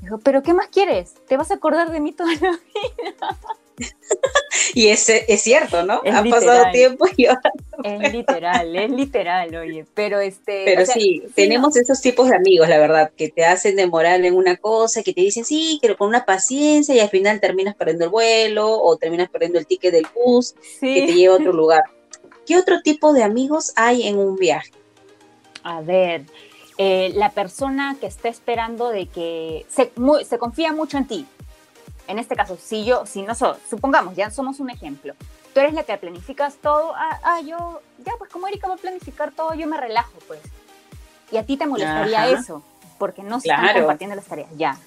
Dijo, 0.00 0.18
¿pero 0.18 0.42
qué 0.42 0.54
más 0.54 0.68
quieres? 0.68 1.14
Te 1.26 1.36
vas 1.36 1.50
a 1.50 1.54
acordar 1.54 1.90
de 1.90 2.00
mí 2.00 2.12
toda 2.12 2.32
la 2.34 2.38
vida. 2.40 3.38
Y 4.74 4.88
es, 4.88 5.08
es 5.08 5.42
cierto, 5.42 5.84
¿no? 5.84 6.00
ha 6.04 6.24
pasado 6.24 6.64
tiempo 6.72 7.06
y 7.16 7.26
ahora... 7.26 7.52
Es 7.82 8.12
literal, 8.12 8.76
es 8.76 8.90
literal, 8.90 9.54
oye, 9.56 9.84
pero 9.94 10.20
este... 10.20 10.64
Pero 10.64 10.86
sí, 10.86 11.22
tenemos 11.34 11.76
esos 11.76 12.00
tipos 12.00 12.28
de 12.28 12.36
amigos, 12.36 12.68
la 12.68 12.78
verdad, 12.78 13.10
que 13.16 13.28
te 13.28 13.44
hacen 13.44 13.76
demorar 13.76 14.24
en 14.24 14.34
una 14.34 14.56
cosa, 14.56 15.02
que 15.02 15.12
te 15.12 15.20
dicen, 15.20 15.44
sí, 15.44 15.78
pero 15.82 15.96
con 15.96 16.08
una 16.08 16.24
paciencia 16.24 16.94
y 16.94 17.00
al 17.00 17.10
final 17.10 17.40
terminas 17.40 17.74
perdiendo 17.74 18.04
el 18.04 18.10
vuelo 18.10 18.80
o 18.80 18.96
terminas 18.96 19.28
perdiendo 19.28 19.58
el 19.58 19.66
ticket 19.66 19.92
del 19.92 20.06
bus 20.14 20.54
que 20.80 21.06
te 21.06 21.14
lleva 21.14 21.34
a 21.34 21.38
otro 21.38 21.52
lugar. 21.52 21.82
¿Qué 22.46 22.56
otro 22.56 22.80
tipo 22.82 23.12
de 23.12 23.22
amigos 23.22 23.72
hay 23.76 24.06
en 24.06 24.18
un 24.18 24.36
viaje? 24.36 24.70
A 25.62 25.80
ver, 25.80 26.24
eh, 26.76 27.12
la 27.14 27.30
persona 27.30 27.96
que 28.00 28.06
está 28.06 28.28
esperando 28.28 28.90
de 28.90 29.06
que 29.06 29.64
se, 29.68 29.92
se 30.28 30.38
confía 30.38 30.72
mucho 30.72 30.98
en 30.98 31.06
ti, 31.06 31.26
en 32.06 32.18
este 32.18 32.36
caso, 32.36 32.56
si 32.60 32.84
yo, 32.84 33.06
si 33.06 33.22
no 33.22 33.34
supongamos, 33.34 34.14
ya 34.14 34.30
somos 34.30 34.60
un 34.60 34.70
ejemplo, 34.70 35.14
tú 35.52 35.60
eres 35.60 35.74
la 35.74 35.84
que 35.84 35.96
planificas 35.96 36.56
todo, 36.56 36.92
ah, 36.94 37.18
ah, 37.22 37.40
yo, 37.40 37.80
ya, 38.04 38.12
pues 38.18 38.30
como 38.30 38.48
Erika 38.48 38.68
va 38.68 38.74
a 38.74 38.78
planificar 38.78 39.32
todo, 39.32 39.54
yo 39.54 39.66
me 39.66 39.76
relajo, 39.76 40.12
pues. 40.26 40.40
Y 41.30 41.36
a 41.36 41.44
ti 41.44 41.56
te 41.56 41.66
molestaría 41.66 42.28
eso, 42.28 42.62
porque 42.98 43.22
no 43.22 43.40
se 43.40 43.48
están 43.48 43.74
compartiendo 43.74 44.16
las 44.16 44.26
tareas, 44.26 44.50
ya. 44.56 44.78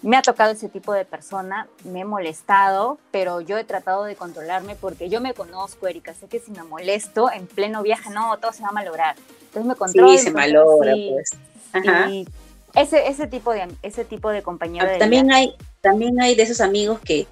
Me 0.00 0.16
ha 0.16 0.22
tocado 0.22 0.50
ese 0.50 0.68
tipo 0.68 0.92
de 0.92 1.04
persona, 1.04 1.68
me 1.84 2.00
he 2.00 2.04
molestado, 2.04 2.98
pero 3.12 3.40
yo 3.40 3.56
he 3.56 3.62
tratado 3.62 4.02
de 4.02 4.16
controlarme 4.16 4.74
porque 4.74 5.08
yo 5.08 5.20
me 5.20 5.32
conozco, 5.32 5.86
Erika, 5.86 6.12
sé 6.12 6.26
que 6.26 6.40
si 6.40 6.50
me 6.50 6.64
molesto 6.64 7.30
en 7.30 7.46
pleno 7.46 7.82
viaje, 7.82 8.10
no, 8.10 8.36
todo 8.38 8.52
se 8.52 8.64
va 8.64 8.70
a 8.70 8.72
malograr. 8.72 9.14
Entonces 9.42 9.64
me 9.64 9.76
controlo. 9.76 10.10
Sí, 10.10 10.18
se 10.18 10.32
malogra, 10.32 10.92
pues. 10.92 11.30
Ajá. 11.72 12.10
Y 12.10 12.26
ese, 12.74 13.08
ese 13.08 13.26
tipo 13.26 13.52
de 13.52 13.68
ese 13.82 14.04
tipo 14.04 14.30
de 14.30 14.42
compañero 14.42 14.88
ah, 14.88 14.98
también 14.98 15.30
hay 15.32 15.54
también 15.80 16.20
hay 16.20 16.34
de 16.34 16.42
esos 16.42 16.60
amigos 16.60 17.00
que, 17.00 17.26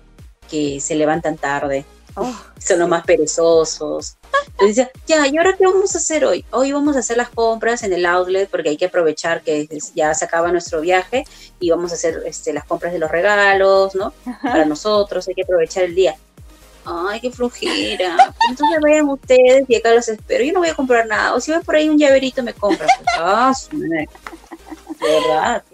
que 0.48 0.80
se 0.80 0.94
levantan 0.94 1.36
tarde. 1.36 1.84
Oh, 2.16 2.34
son 2.58 2.80
los 2.80 2.88
más 2.88 3.04
perezosos. 3.04 4.16
Entonces 4.52 4.88
ya 5.06 5.26
y 5.26 5.36
ahora 5.38 5.54
qué 5.56 5.64
vamos 5.64 5.94
a 5.94 5.98
hacer 5.98 6.24
hoy 6.24 6.44
hoy 6.50 6.72
vamos 6.72 6.96
a 6.96 6.98
hacer 6.98 7.16
las 7.16 7.30
compras 7.30 7.82
en 7.84 7.92
el 7.92 8.04
outlet 8.04 8.50
porque 8.50 8.70
hay 8.70 8.76
que 8.76 8.86
aprovechar 8.86 9.42
que 9.42 9.68
ya 9.94 10.12
se 10.14 10.24
acaba 10.24 10.50
nuestro 10.50 10.80
viaje 10.80 11.24
y 11.60 11.70
vamos 11.70 11.92
a 11.92 11.94
hacer 11.94 12.22
este, 12.26 12.52
las 12.52 12.64
compras 12.64 12.92
de 12.92 12.98
los 12.98 13.10
regalos 13.10 13.94
no 13.94 14.12
para 14.42 14.64
nosotros 14.64 15.26
hay 15.28 15.34
que 15.34 15.42
aprovechar 15.42 15.84
el 15.84 15.94
día 15.94 16.16
Ay, 16.84 17.20
qué 17.20 17.30
flojera. 17.30 18.34
Entonces 18.48 18.78
vayan 18.80 19.08
ustedes 19.08 19.64
y 19.68 19.76
acá 19.76 19.94
los 19.94 20.08
espero. 20.08 20.44
Yo 20.44 20.52
no 20.52 20.60
voy 20.60 20.70
a 20.70 20.74
comprar 20.74 21.06
nada. 21.06 21.34
O 21.34 21.40
si 21.40 21.52
ves 21.52 21.64
por 21.64 21.76
ahí 21.76 21.88
un 21.88 21.98
llaverito, 21.98 22.42
me 22.42 22.54
compras. 22.54 22.90
Pues, 23.20 23.68
verdad, 25.00 25.64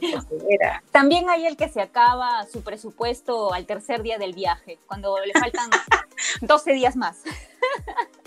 También 0.90 1.28
hay 1.28 1.46
el 1.46 1.56
que 1.56 1.68
se 1.68 1.80
acaba 1.80 2.46
su 2.46 2.62
presupuesto 2.62 3.52
al 3.52 3.66
tercer 3.66 4.02
día 4.02 4.18
del 4.18 4.34
viaje, 4.34 4.78
cuando 4.86 5.18
le 5.18 5.32
faltan 5.32 5.70
12 6.40 6.72
días 6.72 6.96
más. 6.96 7.18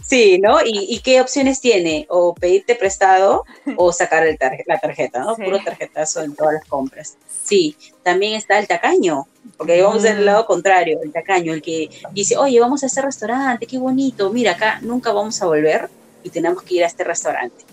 Sí, 0.05 0.39
¿no? 0.39 0.57
¿Y, 0.63 0.99
qué 1.03 1.21
opciones 1.21 1.61
tiene? 1.61 2.07
O 2.09 2.33
pedirte 2.33 2.75
prestado 2.75 3.45
o 3.75 3.91
sacar 3.91 4.25
el 4.25 4.37
la 4.65 4.79
tarjeta, 4.79 5.19
¿no? 5.19 5.35
Puro 5.35 5.59
tarjetazo 5.63 6.21
en 6.21 6.35
todas 6.35 6.55
las 6.55 6.65
compras. 6.65 7.17
Sí, 7.43 7.75
también 8.01 8.33
está 8.33 8.57
el 8.57 8.67
tacaño, 8.67 9.27
porque 9.57 9.81
vamos 9.81 10.03
del 10.03 10.25
lado 10.25 10.45
contrario, 10.45 10.99
el 11.03 11.11
tacaño, 11.11 11.53
el 11.53 11.61
que 11.61 11.89
dice, 12.11 12.37
oye, 12.37 12.59
vamos 12.59 12.83
a 12.83 12.87
este 12.87 13.01
restaurante, 13.01 13.67
qué 13.67 13.77
bonito, 13.77 14.31
mira, 14.31 14.53
acá 14.53 14.79
nunca 14.81 15.11
vamos 15.11 15.41
a 15.41 15.45
volver 15.45 15.89
y 16.23 16.29
tenemos 16.29 16.63
que 16.63 16.75
ir 16.75 16.83
a 16.83 16.87
este 16.87 17.03
restaurante 17.03 17.63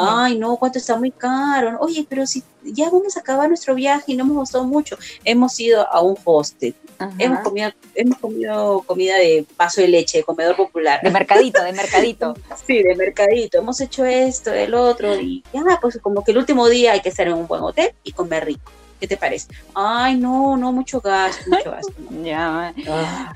ay, 0.00 0.38
no, 0.38 0.56
cuánto 0.56 0.78
está 0.78 0.96
muy 0.96 1.10
caro. 1.10 1.78
Oye, 1.80 2.06
pero 2.08 2.26
si 2.26 2.42
ya 2.62 2.90
vamos 2.90 3.16
a 3.16 3.20
acabar 3.20 3.48
nuestro 3.48 3.74
viaje 3.74 4.12
y 4.12 4.16
no 4.16 4.24
hemos 4.24 4.36
gustado 4.36 4.64
mucho, 4.64 4.96
hemos 5.24 5.58
ido 5.60 5.86
a 5.92 6.00
un 6.00 6.16
hostel 6.24 6.74
Ajá. 7.00 7.14
Hemos 7.18 7.40
comido, 7.40 7.70
hemos 7.94 8.18
comido 8.18 8.82
comida 8.86 9.16
de 9.16 9.46
paso 9.56 9.80
de 9.80 9.88
leche, 9.88 10.18
de 10.18 10.24
comedor 10.24 10.54
popular. 10.54 11.00
De 11.02 11.10
mercadito, 11.10 11.62
de 11.62 11.72
mercadito. 11.72 12.34
Sí, 12.66 12.82
de 12.82 12.94
mercadito. 12.94 13.56
Hemos 13.56 13.80
hecho 13.80 14.04
esto, 14.04 14.52
el 14.52 14.74
otro, 14.74 15.18
y 15.18 15.42
ya, 15.52 15.62
pues 15.80 15.98
como 16.02 16.22
que 16.22 16.32
el 16.32 16.38
último 16.38 16.68
día 16.68 16.92
hay 16.92 17.00
que 17.00 17.08
estar 17.08 17.26
en 17.26 17.32
un 17.32 17.46
buen 17.46 17.62
hotel 17.62 17.92
y 18.04 18.12
comer 18.12 18.44
rico. 18.44 18.70
¿Qué 19.00 19.08
te 19.08 19.16
parece? 19.16 19.48
Ay, 19.74 20.16
no, 20.16 20.58
no, 20.58 20.72
mucho 20.72 21.00
gasto, 21.00 21.42
mucho 21.48 21.70
gasto. 21.70 21.92
no. 22.10 22.22
Ya. 22.22 22.74
Ah, 22.86 23.32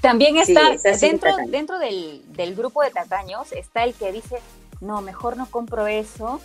También 0.00 0.36
Sí, 0.46 0.54
está, 0.54 0.96
dentro, 0.96 1.36
dentro 1.48 1.78
del, 1.80 2.22
del 2.34 2.54
grupo 2.54 2.84
de 2.84 2.90
tacaños, 2.90 3.50
está 3.50 3.82
el 3.82 3.94
que 3.94 4.12
dice, 4.12 4.36
no, 4.80 5.00
mejor 5.02 5.36
no 5.36 5.50
compro 5.50 5.86
eso 5.86 6.40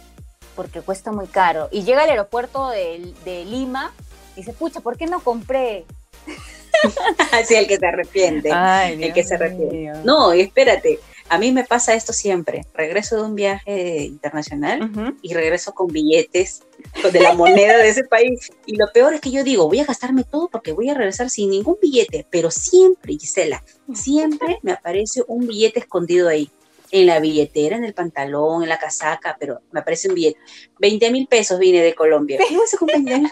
porque 0.56 0.82
cuesta 0.82 1.12
muy 1.12 1.28
caro. 1.28 1.70
Y 1.72 1.84
llega 1.84 2.04
al 2.04 2.10
aeropuerto 2.10 2.70
de, 2.70 3.14
de 3.26 3.46
Lima 3.46 3.94
y 4.36 4.42
dice, 4.42 4.54
pucha, 4.54 4.82
¿por 4.82 4.98
qué 4.98 5.06
no 5.06 5.20
compré? 5.20 5.86
sí, 7.48 7.56
el 7.56 7.68
que 7.68 7.78
se 7.78 7.86
arrepiente. 7.86 8.52
Ay, 8.52 9.04
el 9.04 9.14
que 9.14 9.24
se 9.24 9.36
arrepiente. 9.36 10.02
No, 10.04 10.34
y 10.34 10.42
espérate, 10.42 11.00
a 11.30 11.38
mí 11.38 11.52
me 11.52 11.64
pasa 11.64 11.94
esto 11.94 12.14
siempre. 12.14 12.66
Regreso 12.74 13.16
de 13.16 13.24
un 13.24 13.36
viaje 13.36 14.04
internacional 14.04 15.16
y 15.22 15.34
regreso 15.34 15.74
con 15.74 15.88
billetes 15.88 16.64
de 17.12 17.20
la 17.20 17.34
moneda 17.34 17.78
de 17.78 17.90
ese 17.90 18.04
país. 18.04 18.52
Y 18.66 18.76
lo 18.76 18.92
peor 18.94 19.14
es 19.14 19.22
que 19.22 19.32
yo 19.32 19.44
digo, 19.44 19.68
voy 19.68 19.80
a 19.80 19.86
gastarme 19.86 20.24
todo 20.24 20.50
porque 20.50 20.74
voy 20.74 20.90
a 20.90 20.94
regresar 20.94 21.30
sin 21.30 21.50
ningún 21.50 21.78
billete, 21.82 22.26
pero 22.30 22.52
siempre, 22.52 23.14
Gisela, 23.14 23.64
siempre 23.94 24.60
me 24.62 24.74
aparece 24.74 25.24
un 25.28 25.48
billete 25.48 25.80
escondido 25.80 26.30
ahí. 26.30 26.50
En 26.96 27.08
la 27.08 27.20
billetera, 27.20 27.76
en 27.76 27.84
el 27.84 27.96
pantalón, 27.96 28.62
en 28.62 28.70
la 28.70 28.78
casaca, 28.78 29.36
pero 29.40 29.62
me 29.72 29.80
aparece 29.80 30.10
un 30.10 30.14
billete. 30.14 30.40
20 30.78 31.12
mil 31.12 31.28
pesos 31.28 31.58
vine 31.58 31.82
de 31.82 31.96
Colombia. 31.96 32.38
¿Qué 32.38 32.54
vas 32.56 32.62
a 32.62 32.66
hacer 32.66 32.80
con 32.80 32.88
20 32.88 33.20
mil 33.20 33.30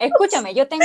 Escúchame, 0.00 0.54
yo 0.54 0.66
tengo 0.66 0.84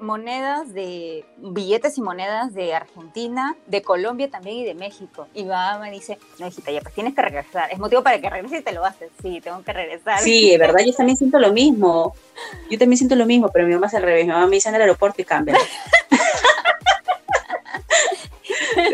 monedas 0.00 0.72
de 0.72 1.24
billetes 1.36 1.98
y 1.98 2.02
monedas 2.02 2.54
de 2.54 2.74
Argentina, 2.74 3.56
de 3.66 3.82
Colombia 3.82 4.30
también 4.30 4.58
y 4.58 4.64
de 4.64 4.74
México. 4.74 5.28
Y 5.34 5.42
mi 5.42 5.48
mamá 5.48 5.78
me 5.78 5.90
dice, 5.90 6.18
no, 6.38 6.46
hijita, 6.46 6.70
ya 6.70 6.80
pues 6.80 6.94
tienes 6.94 7.14
que 7.14 7.22
regresar. 7.22 7.70
Es 7.72 7.78
motivo 7.78 8.02
para 8.02 8.20
que 8.20 8.28
regreses 8.28 8.60
y 8.60 8.62
te 8.62 8.72
lo 8.72 8.84
haces. 8.84 9.10
Sí, 9.22 9.40
tengo 9.40 9.62
que 9.62 9.72
regresar. 9.72 10.20
Sí, 10.20 10.50
de 10.50 10.58
verdad, 10.58 10.80
yo 10.84 10.92
también 10.92 11.16
siento 11.16 11.38
lo 11.38 11.52
mismo. 11.52 12.14
Yo 12.70 12.78
también 12.78 12.98
siento 12.98 13.14
lo 13.14 13.26
mismo, 13.26 13.50
pero 13.52 13.66
mi 13.66 13.74
mamá 13.74 13.86
es 13.86 13.94
al 13.94 14.02
revés. 14.02 14.26
Mi 14.26 14.32
mamá 14.32 14.46
me 14.46 14.56
dice 14.56 14.68
en 14.68 14.74
el 14.74 14.82
aeropuerto 14.82 15.20
y 15.22 15.24
cambia. 15.24 15.56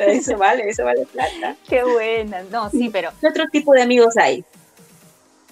eso 0.02 0.36
vale, 0.36 0.68
eso 0.68 0.84
vale 0.84 1.06
plata. 1.06 1.56
Qué 1.68 1.82
buena. 1.84 2.42
No, 2.50 2.70
sí, 2.70 2.90
pero 2.92 3.10
¿Qué 3.20 3.28
otro 3.28 3.44
tipo 3.50 3.72
de 3.72 3.82
amigos 3.82 4.16
hay? 4.16 4.44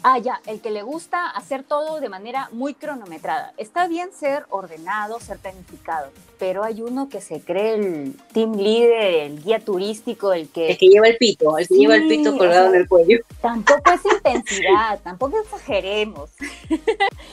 Ah, 0.05 0.19
ya, 0.19 0.41
el 0.47 0.61
que 0.61 0.71
le 0.71 0.83
gusta 0.83 1.31
hacer 1.31 1.63
todo 1.63 2.01
de 2.01 2.09
manera 2.09 2.49
muy 2.53 2.75
cronometrada. 2.75 3.53
Está 3.57 3.87
bien 3.87 4.11
ser 4.13 4.47
ordenado, 4.51 5.21
ser 5.21 5.39
planificado, 5.39 6.11
pero 6.41 6.65
hay 6.65 6.83
uno 6.83 7.09
que 7.09 7.21
se 7.21 7.41
cree 7.41 7.75
el 7.75 8.17
team 8.33 8.55
leader, 8.57 9.01
el 9.31 9.43
guía 9.45 9.61
turístico, 9.61 10.33
el 10.33 10.49
que 10.49 10.71
El 10.73 10.79
que 10.79 10.89
lleva 10.89 11.07
el 11.07 11.17
pito, 11.19 11.57
el 11.57 11.69
que 11.69 11.75
Sí, 11.75 11.81
lleva 11.81 11.95
el 11.95 12.09
pito 12.09 12.31
o 12.35 12.37
colgado 12.37 12.63
sea, 12.63 12.75
en 12.75 12.81
el 12.83 12.89
cuello. 12.89 13.19
tampoco 13.41 13.93
es 13.93 14.01
intensidad, 14.13 14.99
tampoco 15.05 15.39
exageremos. 15.41 16.31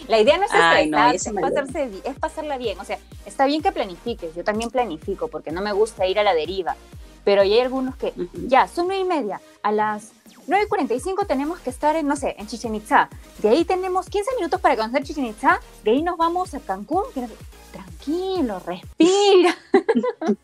La 0.08 0.20
idea 0.20 0.38
no 0.38 0.44
es 0.46 0.52
Ay, 0.54 0.90
no, 0.92 1.12
es, 1.12 1.24
pasarse 1.42 1.90
es 2.04 2.20
pasarla 2.20 2.58
bien. 2.60 2.80
O 2.80 2.86
sea, 2.86 3.00
está 3.26 3.48
bien 3.48 3.64
que 3.64 3.72
planifiques, 3.72 4.36
yo 4.36 4.44
también 4.44 4.70
planifico 4.70 5.28
porque 5.28 5.52
no 5.52 5.62
me 5.62 5.72
gusta 5.72 6.06
ir 6.06 6.20
a 6.20 6.24
la 6.24 6.36
deriva, 6.36 6.76
pero 7.24 7.42
hay 7.42 7.60
algunos 7.60 7.96
que 7.96 8.14
Ujú. 8.16 8.30
ya, 8.48 8.68
son 8.68 8.88
nueve 8.88 9.02
y 9.02 9.06
media. 9.06 9.42
A 9.64 9.72
las 9.72 10.12
9.45 10.50 11.28
tenemos 11.28 11.60
que 11.60 11.70
estar 11.70 11.96
en, 11.96 12.08
no 12.08 12.16
sé, 12.16 12.36
en 12.38 12.48
Chichen 12.48 12.74
Itza. 12.74 13.08
De 13.38 13.50
ahí 13.50 13.66
tenemos 13.66 14.08
15 14.08 14.36
minutos 14.38 14.60
para 14.60 14.76
conocer 14.76 15.04
Chichen 15.04 15.26
Itza. 15.26 15.62
De 15.84 15.92
ahí 15.92 16.02
nos 16.02 16.18
vamos 16.18 16.54
a 16.56 16.60
Cancún. 16.60 17.04
Tranquilo, 17.72 18.60
respira. 18.66 19.56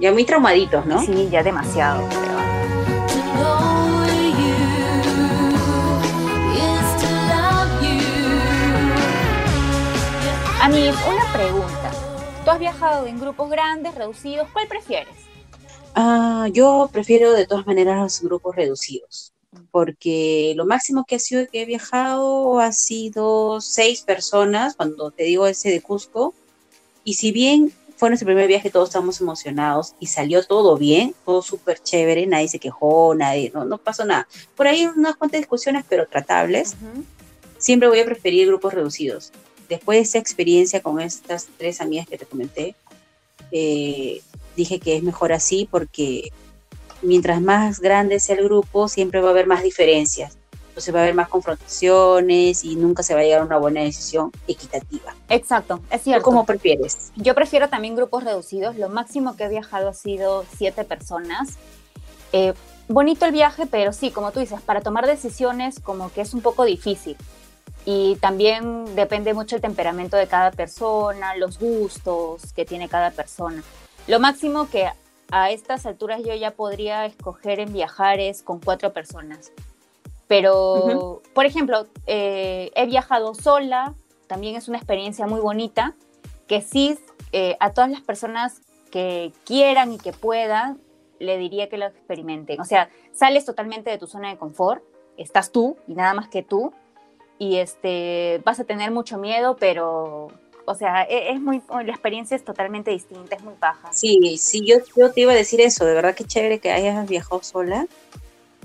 Ya 0.00 0.10
muy 0.10 0.24
traumaditos, 0.24 0.84
¿no? 0.86 1.00
Sí, 1.00 1.28
ya 1.30 1.44
demasiado. 1.44 2.08
pero-. 2.08 2.34
Anis, 10.60 10.96
una 11.06 11.32
pregunta. 11.32 11.90
Tú 12.44 12.50
has 12.50 12.58
viajado 12.58 13.06
en 13.06 13.20
grupos 13.20 13.50
grandes, 13.50 13.94
reducidos. 13.94 14.48
¿Cuál 14.52 14.66
prefieres? 14.66 15.23
Ah, 15.94 16.48
yo 16.52 16.90
prefiero 16.92 17.32
de 17.32 17.46
todas 17.46 17.66
maneras 17.66 17.98
los 18.00 18.20
grupos 18.20 18.56
reducidos, 18.56 19.32
porque 19.70 20.52
lo 20.56 20.66
máximo 20.66 21.04
que 21.06 21.14
ha 21.16 21.18
sido 21.20 21.46
que 21.46 21.62
he 21.62 21.66
viajado 21.66 22.58
ha 22.58 22.72
sido 22.72 23.60
seis 23.60 24.02
personas, 24.02 24.74
cuando 24.74 25.12
te 25.12 25.22
digo 25.22 25.46
ese 25.46 25.70
de 25.70 25.80
Cusco, 25.80 26.34
y 27.04 27.14
si 27.14 27.30
bien 27.30 27.72
fue 27.96 28.08
nuestro 28.08 28.26
primer 28.26 28.48
viaje, 28.48 28.70
todos 28.70 28.88
estábamos 28.88 29.20
emocionados 29.20 29.94
y 30.00 30.06
salió 30.06 30.44
todo 30.44 30.76
bien, 30.76 31.14
todo 31.24 31.42
súper 31.42 31.80
chévere, 31.80 32.26
nadie 32.26 32.48
se 32.48 32.58
quejó, 32.58 33.14
nadie, 33.14 33.52
no, 33.54 33.64
no 33.64 33.78
pasó 33.78 34.04
nada. 34.04 34.26
Por 34.56 34.66
ahí 34.66 34.86
unas 34.86 35.14
cuantas 35.16 35.40
discusiones, 35.40 35.84
pero 35.88 36.08
tratables. 36.08 36.74
Siempre 37.58 37.88
voy 37.88 38.00
a 38.00 38.04
preferir 38.04 38.48
grupos 38.48 38.74
reducidos. 38.74 39.32
Después 39.68 39.96
de 39.96 40.02
esa 40.02 40.18
experiencia 40.18 40.82
con 40.82 41.00
estas 41.00 41.46
tres 41.56 41.80
amigas 41.80 42.08
que 42.08 42.18
te 42.18 42.26
comenté, 42.26 42.74
eh, 43.52 44.20
dije 44.56 44.80
que 44.80 44.96
es 44.96 45.02
mejor 45.02 45.32
así 45.32 45.68
porque 45.70 46.30
mientras 47.02 47.40
más 47.40 47.80
grande 47.80 48.20
sea 48.20 48.36
el 48.36 48.44
grupo, 48.44 48.88
siempre 48.88 49.20
va 49.20 49.28
a 49.28 49.30
haber 49.30 49.46
más 49.46 49.62
diferencias. 49.62 50.38
Entonces 50.68 50.92
va 50.92 50.98
a 50.98 51.02
haber 51.02 51.14
más 51.14 51.28
confrontaciones 51.28 52.64
y 52.64 52.74
nunca 52.74 53.04
se 53.04 53.14
va 53.14 53.20
a 53.20 53.22
llegar 53.22 53.42
a 53.42 53.44
una 53.44 53.58
buena 53.58 53.82
decisión 53.82 54.32
equitativa. 54.48 55.14
Exacto, 55.28 55.80
es 55.88 56.00
¿Tú 56.00 56.04
cierto. 56.04 56.24
cómo 56.24 56.44
prefieres? 56.44 57.12
Yo 57.14 57.34
prefiero 57.36 57.68
también 57.68 57.94
grupos 57.94 58.24
reducidos. 58.24 58.76
Lo 58.76 58.88
máximo 58.88 59.36
que 59.36 59.44
he 59.44 59.48
viajado 59.48 59.88
ha 59.88 59.94
sido 59.94 60.44
siete 60.56 60.82
personas. 60.82 61.50
Eh, 62.32 62.54
bonito 62.88 63.24
el 63.24 63.30
viaje, 63.30 63.66
pero 63.66 63.92
sí, 63.92 64.10
como 64.10 64.32
tú 64.32 64.40
dices, 64.40 64.60
para 64.62 64.80
tomar 64.80 65.06
decisiones 65.06 65.78
como 65.78 66.12
que 66.12 66.22
es 66.22 66.34
un 66.34 66.40
poco 66.40 66.64
difícil. 66.64 67.16
Y 67.86 68.16
también 68.16 68.96
depende 68.96 69.32
mucho 69.32 69.54
el 69.54 69.62
temperamento 69.62 70.16
de 70.16 70.26
cada 70.26 70.50
persona, 70.50 71.36
los 71.36 71.60
gustos 71.60 72.52
que 72.52 72.64
tiene 72.64 72.88
cada 72.88 73.12
persona. 73.12 73.62
Lo 74.06 74.20
máximo 74.20 74.68
que 74.68 74.90
a 75.30 75.50
estas 75.50 75.86
alturas 75.86 76.22
yo 76.22 76.34
ya 76.34 76.50
podría 76.50 77.06
escoger 77.06 77.58
en 77.58 77.72
viajar 77.72 78.20
es 78.20 78.42
con 78.42 78.60
cuatro 78.60 78.92
personas. 78.92 79.50
Pero, 80.26 81.22
por 81.34 81.46
ejemplo, 81.46 81.86
eh, 82.06 82.70
he 82.74 82.86
viajado 82.86 83.34
sola, 83.34 83.94
también 84.26 84.56
es 84.56 84.68
una 84.68 84.78
experiencia 84.78 85.26
muy 85.26 85.40
bonita, 85.40 85.94
que 86.46 86.60
sí 86.60 86.98
eh, 87.32 87.56
a 87.60 87.72
todas 87.72 87.90
las 87.90 88.00
personas 88.02 88.60
que 88.90 89.32
quieran 89.44 89.92
y 89.92 89.98
que 89.98 90.12
puedan, 90.12 90.80
le 91.18 91.38
diría 91.38 91.68
que 91.68 91.78
lo 91.78 91.86
experimenten. 91.86 92.60
O 92.60 92.64
sea, 92.64 92.90
sales 93.12 93.44
totalmente 93.44 93.90
de 93.90 93.98
tu 93.98 94.06
zona 94.06 94.28
de 94.28 94.36
confort, 94.36 94.82
estás 95.16 95.50
tú 95.50 95.76
y 95.88 95.94
nada 95.94 96.14
más 96.14 96.28
que 96.28 96.42
tú, 96.42 96.72
y 97.38 97.56
este, 97.56 98.40
vas 98.44 98.60
a 98.60 98.64
tener 98.64 98.90
mucho 98.90 99.18
miedo, 99.18 99.56
pero, 99.56 100.28
o 100.66 100.74
sea, 100.74 101.02
e- 101.04 101.32
es, 101.32 101.40
muy, 101.40 101.62
la 101.68 101.92
experiencia 101.92 102.36
es 102.36 102.44
totalmente 102.44 102.90
distinta, 102.90 103.36
es 103.36 103.42
muy 103.42 103.54
baja. 103.60 103.92
Sí, 103.92 104.36
sí, 104.38 104.64
yo, 104.66 104.76
yo 104.96 105.12
te 105.12 105.22
iba 105.22 105.32
a 105.32 105.36
decir 105.36 105.60
eso, 105.60 105.84
de 105.84 105.94
verdad 105.94 106.14
que 106.14 106.24
chévere 106.24 106.58
que 106.58 106.70
hayas 106.72 107.06
viajado 107.08 107.42
sola. 107.42 107.86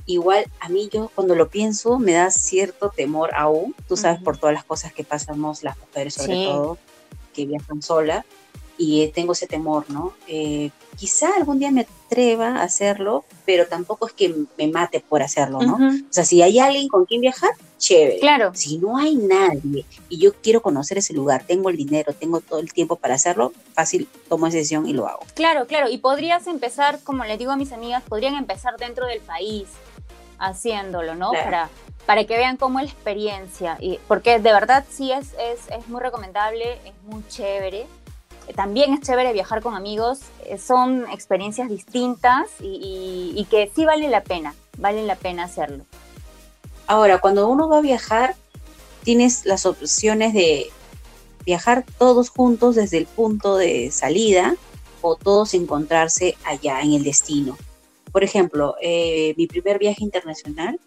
Igual 0.05 0.45
a 0.59 0.69
mí 0.69 0.89
yo 0.91 1.11
cuando 1.13 1.35
lo 1.35 1.49
pienso 1.49 1.99
me 1.99 2.13
da 2.13 2.31
cierto 2.31 2.89
temor 2.89 3.29
aún, 3.35 3.75
tú 3.87 3.95
sabes 3.95 4.17
Ujú. 4.17 4.25
por 4.25 4.37
todas 4.37 4.53
las 4.55 4.63
cosas 4.63 4.91
que 4.91 5.03
pasamos 5.03 5.61
las 5.61 5.77
mujeres 5.77 6.15
sobre 6.15 6.35
Sí. 6.35 6.43
todo, 6.45 6.77
que 7.33 7.45
viajan 7.45 7.81
sola, 7.81 8.25
y 8.79 9.01
eh, 9.01 9.11
tengo 9.13 9.33
ese 9.33 9.45
temor, 9.45 9.83
¿no? 9.89 10.13
Eh, 10.25 10.71
quizá 10.95 11.35
algún 11.35 11.59
día 11.59 11.69
me 11.69 11.81
atreva 11.81 12.55
a 12.55 12.63
hacerlo, 12.63 13.25
pero 13.45 13.67
tampoco 13.67 14.07
es 14.07 14.13
que 14.13 14.33
me 14.57 14.67
mate 14.69 15.01
por 15.01 15.21
hacerlo, 15.21 15.59
¿no? 15.61 15.73
Ujú. 15.73 16.05
O 16.09 16.13
sea, 16.13 16.23
si 16.23 16.41
hay 16.41 16.59
alguien 16.59 16.87
con 16.87 17.05
quien 17.05 17.19
viajar, 17.19 17.51
chévere. 17.77 18.19
Claro, 18.19 18.51
Si 18.55 18.77
no 18.77 18.97
hay 18.97 19.15
nadie 19.15 19.85
y 20.07 20.17
yo 20.17 20.33
quiero 20.33 20.61
conocer 20.61 20.97
ese 20.97 21.13
lugar, 21.13 21.43
tengo 21.45 21.69
el 21.69 21.75
dinero, 21.75 22.13
tengo 22.13 22.39
todo 22.39 22.59
el 22.59 22.71
tiempo 22.71 22.95
para 22.95 23.15
hacerlo, 23.15 23.51
fácil 23.73 24.07
tomo 24.29 24.47
esa 24.47 24.57
decisión 24.57 24.87
y 24.87 24.93
lo 24.93 25.07
hago. 25.07 25.25
Claro, 25.35 25.67
claro. 25.67 25.89
Y 25.89 25.97
podrías 25.97 26.47
empezar, 26.47 27.01
como 27.03 27.25
le 27.25 27.37
digo 27.37 27.51
a 27.51 27.57
mis 27.57 27.73
amigas, 27.73 28.01
podrían 28.07 28.35
empezar 28.35 28.77
dentro 28.77 29.05
del 29.07 29.19
país 29.19 29.67
haciéndolo, 30.39 31.15
¿no? 31.15 31.31
Claro. 31.31 31.45
Para, 31.45 31.69
para 32.05 32.23
que 32.23 32.37
vean 32.37 32.57
cómo 32.57 32.79
es 32.79 32.85
la 32.85 32.91
experiencia. 32.91 33.77
Y, 33.79 33.99
porque 34.07 34.39
de 34.39 34.53
verdad 34.53 34.85
sí 34.89 35.11
es, 35.11 35.33
es, 35.33 35.59
es 35.69 35.87
muy 35.89 36.01
recomendable, 36.01 36.79
es 36.85 36.93
muy 37.03 37.23
chévere. 37.27 37.85
También 38.55 38.93
es 38.93 39.01
chévere 39.01 39.33
viajar 39.33 39.61
con 39.61 39.75
amigos. 39.75 40.19
eh, 40.45 40.57
Son 40.57 41.05
experiencias 41.11 41.69
distintas 41.69 42.49
y, 42.59 42.65
y- 43.35 43.39
y 43.39 43.45
que 43.45 43.71
sí 43.75 43.85
vale 43.85 44.09
la 44.09 44.21
pena, 44.23 44.53
vale 44.77 45.03
la 45.05 45.15
pena 45.15 45.43
hacerlo. 45.45 45.85
Ahora, 46.87 47.19
cuando 47.19 47.47
uno 47.47 47.69
va 47.69 47.77
a 47.77 47.81
viajar, 47.81 48.35
tienes 49.03 49.45
las 49.45 49.65
opciones 49.65 50.33
de 50.33 50.67
viajar 51.45 51.85
todos 51.97 52.29
juntos 52.29 52.75
desde 52.75 52.97
el 52.97 53.05
punto 53.05 53.57
de 53.57 53.91
salida 53.91 54.55
o 55.01 55.15
todos 55.15 55.53
encontrarse 55.53 56.35
allá 56.43 56.81
en 56.81 56.93
el 56.93 57.03
destino. 57.03 57.57
Por 58.11 58.23
ejemplo, 58.23 58.75
eh, 58.81 59.33
mi 59.37 59.47
primer 59.47 59.77
viaje 59.79 60.03
internacional, 60.03 60.79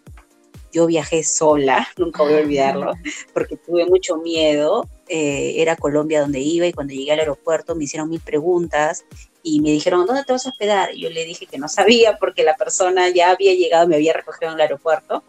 yo 0.73 0.85
viajé 0.87 1.23
sola, 1.23 1.87
nunca 1.97 2.23
voy 2.23 2.33
a 2.33 2.37
olvidarlo, 2.37 2.91
porque 3.33 3.57
tuve 3.57 3.85
mucho 3.85 4.17
miedo 4.17 4.87
eh, 5.07 5.55
era 5.57 5.75
Colombia 5.75 6.21
donde 6.21 6.39
iba 6.39 6.65
y 6.65 6.73
cuando 6.73 6.93
llegué 6.93 7.11
al 7.11 7.19
aeropuerto 7.19 7.75
me 7.75 7.83
hicieron 7.83 8.09
mil 8.09 8.21
preguntas 8.21 9.05
y 9.43 9.59
me 9.59 9.71
dijeron, 9.71 10.05
¿dónde 10.05 10.23
te 10.23 10.31
vas 10.31 10.45
a 10.45 10.49
hospedar? 10.49 10.95
Y 10.95 11.01
yo 11.01 11.09
le 11.09 11.25
dije 11.25 11.45
que 11.45 11.57
no 11.57 11.67
sabía 11.67 12.17
porque 12.17 12.43
la 12.43 12.55
persona 12.55 13.09
ya 13.09 13.31
había 13.31 13.53
llegado, 13.53 13.87
me 13.87 13.95
había 13.95 14.13
recogido 14.13 14.51
en 14.51 14.55
el 14.55 14.61
aeropuerto. 14.61 15.23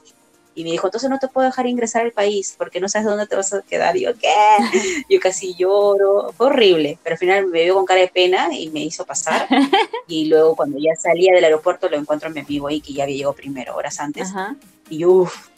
Y 0.57 0.63
me 0.63 0.71
dijo, 0.71 0.87
entonces 0.87 1.11
no 1.11 1.19
te 1.19 1.27
puedo 1.27 1.49
dejar 1.49 1.67
ingresar 1.67 2.03
al 2.03 2.13
país 2.13 2.55
porque 2.57 2.79
no 2.79 2.89
sabes 2.89 3.09
dónde 3.09 3.27
te 3.27 3.35
vas 3.35 3.53
a 3.53 3.63
quedar. 3.63 3.97
Y 3.97 4.03
yo, 4.03 4.17
¿qué? 4.17 4.29
Yo 5.11 5.19
casi 5.19 5.57
lloro. 5.57 6.33
Fue 6.37 6.47
horrible, 6.47 6.97
pero 7.03 7.15
al 7.15 7.19
final 7.19 7.47
me 7.49 7.65
vio 7.65 7.75
con 7.75 7.85
cara 7.85 8.03
de 8.03 8.07
pena 8.07 8.49
y 8.57 8.69
me 8.71 8.81
hizo 8.81 9.05
pasar. 9.05 9.49
Y 10.07 10.27
luego 10.27 10.55
cuando 10.55 10.79
ya 10.79 10.95
salía 10.95 11.33
del 11.33 11.45
aeropuerto 11.45 11.89
lo 11.89 11.97
encuentro 11.97 12.29
a 12.29 12.33
mi 12.33 12.41
amigo 12.41 12.69
ahí 12.69 12.83
que 12.83 12.93
ya 12.93 13.05
había 13.05 13.17
llegado 13.17 13.33
primero, 13.33 13.75
horas 13.75 13.99
antes. 13.99 14.29
Ajá. 14.29 14.55
Y 14.91 14.99
yo, 14.99 15.11
uf. 15.11 15.49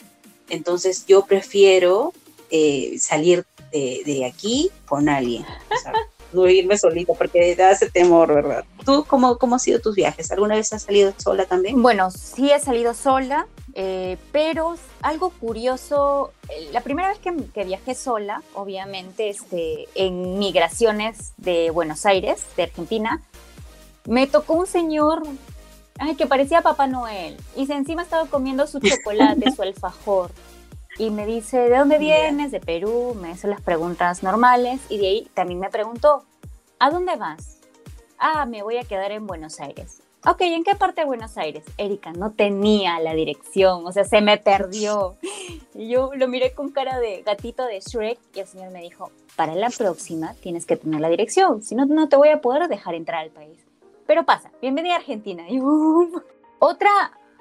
Entonces 0.49 1.05
yo 1.05 1.25
prefiero 1.25 2.13
eh, 2.49 2.95
salir 2.97 3.45
de, 3.77 4.13
de 4.13 4.25
aquí 4.25 4.69
con 4.85 5.09
alguien. 5.09 5.43
O 5.43 5.81
sea, 5.81 5.93
no 6.33 6.47
irme 6.47 6.77
solita 6.77 7.13
porque 7.13 7.55
da 7.55 7.71
ese 7.71 7.89
temor, 7.89 8.33
¿verdad? 8.33 8.65
¿Tú 8.85 9.05
cómo, 9.07 9.37
cómo 9.37 9.55
han 9.55 9.59
sido 9.59 9.79
tus 9.79 9.95
viajes? 9.95 10.31
¿Alguna 10.31 10.55
vez 10.55 10.71
has 10.73 10.83
salido 10.83 11.13
sola 11.17 11.45
también? 11.45 11.81
Bueno, 11.81 12.11
sí 12.11 12.51
he 12.51 12.59
salido 12.59 12.93
sola, 12.93 13.47
eh, 13.73 14.17
pero 14.31 14.75
algo 15.01 15.29
curioso, 15.29 16.31
eh, 16.49 16.69
la 16.71 16.81
primera 16.81 17.09
vez 17.09 17.19
que, 17.19 17.35
que 17.53 17.63
viajé 17.63 17.95
sola, 17.95 18.41
obviamente, 18.53 19.29
este, 19.29 19.87
en 19.95 20.39
migraciones 20.39 21.33
de 21.37 21.69
Buenos 21.71 22.05
Aires, 22.05 22.43
de 22.55 22.63
Argentina, 22.63 23.21
me 24.05 24.27
tocó 24.27 24.53
un 24.53 24.67
señor 24.67 25.23
ay, 25.99 26.15
que 26.15 26.27
parecía 26.27 26.61
Papá 26.61 26.87
Noel 26.87 27.37
y 27.55 27.65
se 27.65 27.73
encima 27.73 28.03
estaba 28.03 28.25
comiendo 28.27 28.67
su 28.67 28.79
chocolate, 28.81 29.51
su 29.51 29.61
alfajor. 29.61 30.31
Y 30.99 31.11
me 31.11 31.27
dice, 31.27 31.69
¿de 31.69 31.77
dónde 31.77 31.99
vienes? 31.99 32.51
De 32.51 32.59
Perú. 32.59 33.15
Me 33.21 33.31
hizo 33.31 33.47
las 33.47 33.61
preguntas 33.61 34.23
normales 34.23 34.81
y 34.89 34.97
de 34.97 35.07
ahí 35.07 35.27
también 35.35 35.59
me 35.59 35.69
preguntó, 35.69 36.23
¿a 36.79 36.89
dónde 36.89 37.15
vas? 37.15 37.59
Ah, 38.17 38.47
me 38.47 38.63
voy 38.63 38.77
a 38.77 38.83
quedar 38.83 39.11
en 39.11 39.27
Buenos 39.27 39.59
Aires. 39.59 40.01
Ok, 40.25 40.41
¿en 40.41 40.63
qué 40.63 40.73
parte 40.73 41.01
de 41.01 41.07
Buenos 41.07 41.37
Aires? 41.37 41.63
Erika, 41.77 42.11
no 42.13 42.31
tenía 42.31 42.99
la 42.99 43.13
dirección, 43.13 43.85
o 43.85 43.91
sea, 43.91 44.05
se 44.05 44.21
me 44.21 44.37
perdió. 44.37 45.15
Y 45.75 45.89
yo 45.89 46.09
lo 46.15 46.27
miré 46.27 46.53
con 46.53 46.71
cara 46.71 46.99
de 46.99 47.21
gatito 47.21 47.63
de 47.65 47.79
Shrek 47.79 48.17
y 48.33 48.39
el 48.39 48.47
señor 48.47 48.71
me 48.71 48.81
dijo, 48.81 49.11
para 49.35 49.53
la 49.53 49.69
próxima 49.69 50.33
tienes 50.41 50.65
que 50.65 50.77
tener 50.77 50.99
la 50.99 51.09
dirección, 51.09 51.61
si 51.61 51.75
no, 51.75 51.85
no 51.85 52.09
te 52.09 52.17
voy 52.17 52.29
a 52.29 52.41
poder 52.41 52.67
dejar 52.67 52.95
entrar 52.95 53.21
al 53.23 53.29
país. 53.29 53.59
Pero 54.07 54.25
pasa, 54.25 54.51
bienvenida 54.61 54.95
a 54.95 54.97
Argentina. 54.97 55.43
Y, 55.49 55.59
uh, 55.61 56.23
Otra 56.57 56.89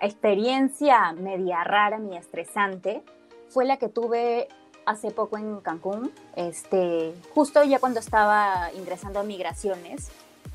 experiencia 0.02 1.12
media 1.12 1.64
rara, 1.64 1.98
media 1.98 2.20
estresante, 2.20 3.02
fue 3.48 3.64
la 3.64 3.76
que 3.76 3.88
tuve 3.88 4.48
hace 4.84 5.10
poco 5.10 5.36
en 5.36 5.60
Cancún, 5.60 6.12
este, 6.36 7.14
justo 7.34 7.62
ya 7.64 7.80
cuando 7.80 8.00
estaba 8.00 8.70
ingresando 8.74 9.20
a 9.20 9.22
migraciones, 9.24 10.08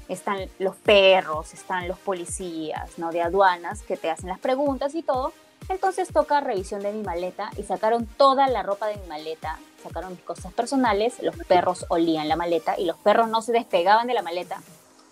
están 0.08 0.50
los 0.60 0.76
perros, 0.78 1.54
están 1.54 1.88
los 1.88 1.98
policías, 2.00 2.98
¿no? 2.98 3.12
De 3.12 3.22
aduanas 3.22 3.82
que 3.82 3.98
te 3.98 4.10
hacen 4.10 4.30
las 4.30 4.40
preguntas 4.40 4.96
y 4.96 5.04
todo. 5.04 5.34
Entonces 5.70 6.12
toca 6.12 6.42
revisión 6.42 6.82
de 6.82 6.92
mi 6.92 7.04
maleta 7.04 7.52
y 7.58 7.64
sacaron 7.64 8.06
toda 8.06 8.48
la 8.48 8.64
ropa 8.64 8.88
de 8.88 8.98
mi 8.98 9.08
maleta, 9.08 9.60
sacaron 9.84 10.12
mis 10.14 10.22
cosas 10.22 10.52
personales, 10.54 11.22
los 11.22 11.36
perros 11.48 11.86
olían 11.90 12.28
la 12.28 12.36
maleta 12.36 12.80
y 12.80 12.86
los 12.86 12.98
perros 12.98 13.30
no 13.30 13.42
se 13.42 13.52
despegaban 13.52 14.08
de 14.08 14.14
la 14.14 14.22
maleta 14.22 14.62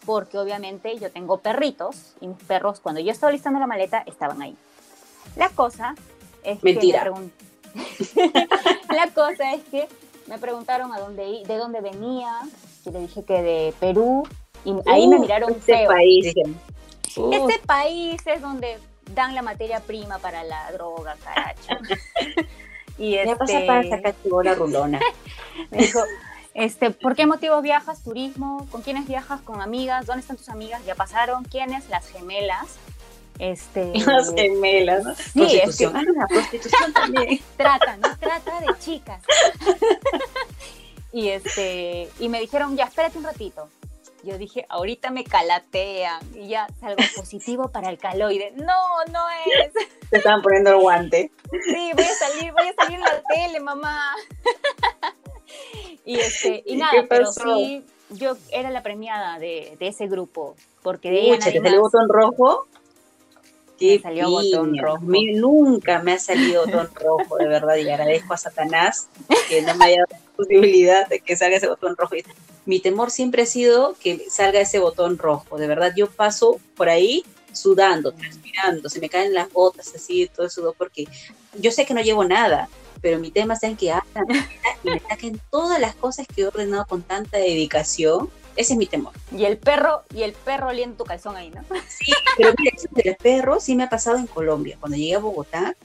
porque 0.05 0.39
obviamente 0.39 0.97
yo 0.97 1.11
tengo 1.11 1.37
perritos 1.37 2.15
y 2.19 2.27
mis 2.27 2.43
perros 2.43 2.79
cuando 2.79 2.99
yo 2.99 3.11
estaba 3.11 3.31
listando 3.31 3.59
la 3.59 3.67
maleta 3.67 4.03
estaban 4.07 4.41
ahí. 4.41 4.57
La 5.35 5.49
cosa 5.49 5.93
es 6.43 6.63
Mentira. 6.63 7.03
que 7.03 7.11
me 7.11 7.29
la 8.95 9.07
cosa 9.13 9.53
es 9.53 9.63
que 9.71 9.87
me 10.27 10.37
preguntaron 10.37 10.93
a 10.93 10.99
dónde 10.99 11.43
de 11.45 11.57
dónde 11.57 11.81
venía 11.81 12.39
y 12.85 12.91
le 12.91 12.99
dije 12.99 13.23
que 13.23 13.41
de 13.41 13.73
Perú 13.79 14.27
y 14.65 14.73
ahí 14.87 15.07
me 15.07 15.17
Uh, 15.17 15.21
miraron 15.21 15.51
este 15.51 15.77
feo. 15.77 15.87
país, 15.89 16.25
dijeron. 16.25 16.59
Uh, 17.15 17.33
Este 17.33 17.59
país 17.65 18.21
es 18.25 18.41
donde 18.41 18.77
dan 19.15 19.33
la 19.35 19.41
materia 19.41 19.79
prima 19.79 20.19
para 20.19 20.43
la 20.43 20.71
droga, 20.71 21.15
caracho. 21.23 21.69
y 22.97 23.11
ya 23.11 23.23
este, 23.23 23.35
pasa 23.35 23.59
para 23.65 23.89
sacar 23.89 24.15
bola 24.25 24.55
rulona. 24.55 24.99
me 25.71 25.77
dijo, 25.77 25.99
este, 26.53 26.91
¿por 26.91 27.15
qué 27.15 27.25
motivo 27.25 27.61
viajas? 27.61 28.03
Turismo, 28.03 28.67
¿con 28.71 28.81
quiénes 28.81 29.07
viajas? 29.07 29.41
¿Con 29.41 29.61
amigas? 29.61 30.05
¿Dónde 30.05 30.21
están 30.21 30.37
tus 30.37 30.49
amigas? 30.49 30.85
¿Ya 30.85 30.95
pasaron? 30.95 31.43
¿Quiénes? 31.45 31.89
Las 31.89 32.07
gemelas. 32.09 32.77
Este, 33.39 33.93
Las 34.05 34.33
gemelas, 34.33 35.03
¿no? 35.05 35.15
Sí, 35.15 35.31
prostitución. 35.33 35.95
Ah, 35.95 36.03
la 36.15 36.27
prostitución 36.27 36.93
también. 36.93 37.39
trata, 37.57 37.97
¿no? 37.97 38.17
Trata 38.17 38.59
de 38.59 38.67
chicas. 38.79 39.23
y 41.13 41.29
este, 41.29 42.09
y 42.19 42.29
me 42.29 42.41
dijeron, 42.41 42.75
ya, 42.75 42.85
espérate 42.85 43.17
un 43.17 43.23
ratito. 43.23 43.69
Yo 44.21 44.37
dije, 44.37 44.65
ahorita 44.67 45.11
me 45.11 45.23
calatean 45.23 46.19
y 46.35 46.49
ya 46.49 46.67
salgo 46.81 47.01
positivo 47.15 47.69
para 47.69 47.89
el 47.89 47.97
caloide. 47.97 48.51
No, 48.51 49.05
no 49.09 49.21
es. 49.29 49.71
Te 50.09 50.17
estaban 50.17 50.41
poniendo 50.41 50.71
el 50.71 50.77
guante. 50.81 51.31
Sí, 51.63 51.91
voy 51.95 52.03
a 52.03 52.13
salir, 52.13 52.51
voy 52.51 52.67
a 52.67 52.73
salir 52.73 52.95
en 52.97 53.01
la 53.01 53.23
tele, 53.33 53.59
mamá. 53.61 54.15
y 56.05 56.19
este, 56.19 56.63
y 56.65 56.73
¿Y 56.73 56.77
nada, 56.77 57.05
pero 57.07 57.31
sí, 57.31 57.85
yo 58.09 58.35
era 58.51 58.69
la 58.71 58.83
premiada 58.83 59.39
de, 59.39 59.77
de 59.79 59.87
ese 59.87 60.07
grupo, 60.07 60.57
porque 60.83 61.11
de 61.11 61.21
ella 61.21 61.35
Pucha, 61.35 61.45
nadie 61.47 61.61
¿te 61.61 61.69
más. 61.69 61.79
botón 61.79 62.09
rojo? 62.09 62.67
Me 63.79 63.87
Qué 63.87 63.99
salió 64.01 64.29
botón 64.29 64.77
rojo. 64.77 64.99
Mí 65.01 65.33
nunca 65.33 66.01
me 66.01 66.13
ha 66.13 66.19
salido 66.19 66.65
botón 66.65 66.89
rojo, 66.95 67.37
de 67.37 67.47
verdad, 67.47 67.75
y 67.77 67.89
agradezco 67.89 68.33
a 68.33 68.37
Satanás 68.37 69.07
que 69.47 69.61
no 69.61 69.75
me 69.75 69.85
haya 69.85 70.05
dado 70.09 70.21
la 70.23 70.35
posibilidad 70.35 71.07
de 71.07 71.19
que 71.19 71.35
salga 71.35 71.57
ese 71.57 71.67
botón 71.67 71.95
rojo. 71.97 72.15
Mi 72.65 72.79
temor 72.79 73.09
siempre 73.09 73.43
ha 73.43 73.45
sido 73.45 73.95
que 73.99 74.29
salga 74.29 74.59
ese 74.59 74.79
botón 74.79 75.17
rojo, 75.17 75.57
de 75.57 75.67
verdad, 75.67 75.93
yo 75.95 76.09
paso 76.09 76.59
por 76.75 76.89
ahí 76.89 77.23
sudando, 77.51 78.11
transpirando, 78.11 78.89
se 78.89 78.99
me 78.99 79.09
caen 79.09 79.33
las 79.33 79.51
botas 79.51 79.93
así, 79.95 80.29
todo 80.33 80.45
el 80.45 80.51
sudor, 80.51 80.75
porque 80.77 81.07
yo 81.57 81.71
sé 81.71 81.85
que 81.85 81.93
no 81.93 82.01
llevo 82.01 82.23
nada, 82.23 82.69
pero 83.01 83.17
mi 83.19 83.31
tema 83.31 83.53
está 83.53 83.67
en 83.67 83.77
que 83.77 83.91
hagan 83.91 84.27
y 84.83 84.89
me 84.89 84.99
saquen 84.99 85.41
todas 85.49 85.79
las 85.79 85.95
cosas 85.95 86.27
que 86.27 86.41
he 86.41 86.47
ordenado 86.47 86.85
con 86.85 87.01
tanta 87.01 87.37
dedicación. 87.37 88.29
Ese 88.59 88.73
es 88.73 88.77
mi 88.77 88.87
temor. 88.87 89.13
Y 89.31 89.45
el 89.45 89.57
perro, 89.57 90.03
y 90.13 90.23
el 90.23 90.33
perro 90.33 90.67
oliendo 90.67 90.97
tu 90.97 91.05
calzón 91.05 91.37
ahí, 91.37 91.49
¿no? 91.49 91.63
Sí, 91.87 92.11
pero 92.35 92.53
mira, 92.57 92.73
eso 92.75 92.89
del 92.91 93.15
perro 93.15 93.61
sí 93.61 93.73
me 93.73 93.83
ha 93.83 93.89
pasado 93.89 94.17
en 94.17 94.27
Colombia. 94.27 94.75
Cuando 94.77 94.97
llegué 94.97 95.15
a 95.15 95.19
Bogotá, 95.19 95.77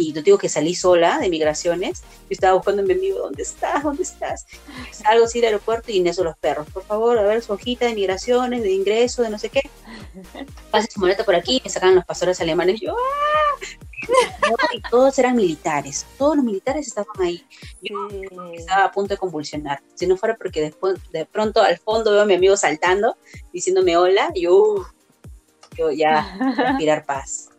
y 0.00 0.12
te 0.12 0.22
digo 0.22 0.38
que 0.38 0.48
salí 0.48 0.74
sola 0.74 1.18
de 1.18 1.28
migraciones, 1.28 2.00
yo 2.00 2.28
estaba 2.30 2.54
buscando 2.54 2.82
a 2.82 2.84
mi 2.84 2.94
amigo, 2.94 3.18
¿dónde 3.18 3.42
estás? 3.42 3.82
¿Dónde 3.82 4.02
estás? 4.02 4.46
Salgo 4.90 5.26
así 5.26 5.40
del 5.40 5.48
aeropuerto 5.48 5.92
y 5.92 5.98
en 5.98 6.06
eso 6.06 6.24
los 6.24 6.36
perros, 6.38 6.66
por 6.72 6.84
favor, 6.84 7.18
a 7.18 7.22
ver 7.22 7.42
su 7.42 7.52
hojita 7.52 7.86
de 7.86 7.94
migraciones, 7.94 8.62
de 8.62 8.72
ingreso, 8.72 9.22
de 9.22 9.30
no 9.30 9.38
sé 9.38 9.50
qué. 9.50 9.68
Pase 10.70 10.88
su 10.90 11.00
maleta 11.00 11.24
por 11.24 11.34
aquí, 11.34 11.60
me 11.62 11.70
sacan 11.70 11.94
los 11.94 12.04
pastores 12.04 12.40
alemanes, 12.40 12.80
y 12.80 12.86
yo, 12.86 12.96
¡ah! 12.96 13.66
Y 14.72 14.80
todos 14.90 15.18
eran 15.18 15.36
militares, 15.36 16.06
todos 16.16 16.36
los 16.36 16.44
militares 16.44 16.86
estaban 16.86 17.20
ahí. 17.20 17.44
Yo 17.82 18.08
estaba 18.54 18.84
a 18.84 18.92
punto 18.92 19.14
de 19.14 19.18
convulsionar. 19.18 19.82
Si 19.94 20.06
no 20.06 20.16
fuera 20.16 20.36
porque 20.36 20.62
después, 20.62 20.98
de 21.12 21.26
pronto 21.26 21.60
al 21.60 21.78
fondo 21.78 22.10
veo 22.12 22.22
a 22.22 22.26
mi 22.26 22.34
amigo 22.34 22.56
saltando, 22.56 23.16
diciéndome 23.52 23.96
hola, 23.96 24.30
y 24.34 24.42
yo, 24.42 24.86
yo 25.76 25.90
ya 25.90 26.36
respirar 26.56 27.04
paz. 27.04 27.50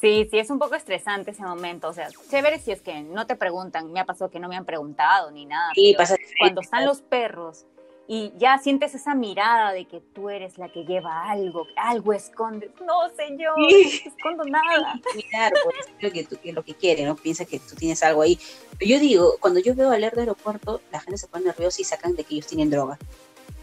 Sí, 0.00 0.26
sí, 0.30 0.38
es 0.38 0.48
un 0.50 0.58
poco 0.58 0.74
estresante 0.76 1.32
ese 1.32 1.42
momento. 1.42 1.88
O 1.88 1.92
sea, 1.92 2.08
chévere 2.30 2.58
si 2.58 2.72
es 2.72 2.80
que 2.80 3.02
no 3.02 3.26
te 3.26 3.36
preguntan. 3.36 3.92
Me 3.92 4.00
ha 4.00 4.06
pasado 4.06 4.30
que 4.30 4.40
no 4.40 4.48
me 4.48 4.56
han 4.56 4.64
preguntado 4.64 5.30
ni 5.30 5.44
nada. 5.44 5.72
Sí, 5.74 5.94
pasa 5.96 6.16
cuando 6.38 6.62
están 6.62 6.86
los 6.86 7.02
perros 7.02 7.66
y 8.08 8.32
ya 8.38 8.58
sientes 8.58 8.94
esa 8.94 9.14
mirada 9.14 9.72
de 9.72 9.84
que 9.86 10.00
tú 10.00 10.30
eres 10.30 10.58
la 10.58 10.68
que 10.68 10.84
lleva 10.84 11.30
algo, 11.30 11.66
algo 11.76 12.12
escondes. 12.12 12.70
No, 12.84 13.08
señor, 13.14 13.54
Sí. 13.68 14.00
no 14.04 14.10
escondo 14.10 14.44
nada. 14.50 15.00
Claro, 15.30 15.56
pues, 15.64 15.76
es 15.96 16.02
lo 16.02 16.10
que, 16.10 16.24
tú- 16.24 16.38
lo 16.52 16.64
que 16.64 16.74
quiere, 16.74 17.04
¿no? 17.04 17.14
Piensa 17.14 17.44
que 17.44 17.60
tú 17.60 17.76
tienes 17.76 18.02
algo 18.02 18.22
ahí. 18.22 18.38
Pero 18.78 18.90
yo 18.92 18.98
digo, 18.98 19.34
cuando 19.38 19.60
yo 19.60 19.74
veo 19.74 19.90
de 19.90 20.06
aeropuerto, 20.06 20.80
la 20.90 21.00
gente 21.00 21.18
se 21.18 21.28
pone 21.28 21.44
nerviosa 21.44 21.82
y 21.82 21.84
sacan 21.84 22.16
de 22.16 22.24
que 22.24 22.34
ellos 22.36 22.46
tienen 22.46 22.70
droga. 22.70 22.98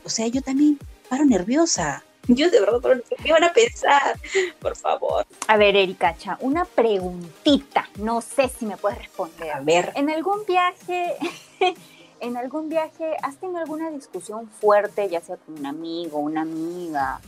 O 0.06 0.10
sea, 0.10 0.28
yo 0.28 0.42
también 0.42 0.78
paro 1.10 1.26
nerviosa. 1.26 2.04
Yo 2.28 2.50
de 2.50 2.60
verdad 2.60 2.82
nerviosa. 2.82 3.16
¿Qué 3.24 3.32
van 3.32 3.44
a 3.44 3.54
pensar? 3.54 4.20
Por 4.60 4.76
favor. 4.76 5.26
A 5.48 5.58
ver, 5.58 5.76
Erikacha, 5.76 6.38
una 6.42 6.66
preguntita. 6.66 7.88
No 7.98 8.22
sé 8.22 8.50
si 8.50 8.66
me 8.66 8.78
puedes 8.78 8.98
responder. 9.00 9.52
A 9.52 9.60
ver. 9.62 9.92
En 9.96 10.10
algún 10.10 10.46
viaje, 10.46 11.16
en 12.20 12.38
algún 12.38 12.70
viaje, 12.70 13.16
¿has 13.24 13.38
tenido 13.38 13.60
alguna 13.60 13.90
discusión 13.92 14.50
fuerte, 14.50 15.08
ya 15.10 15.22
sea 15.22 15.38
con 15.38 15.60
un 15.60 15.66
amigo, 15.66 16.18
una 16.20 16.42
amiga? 16.42 17.20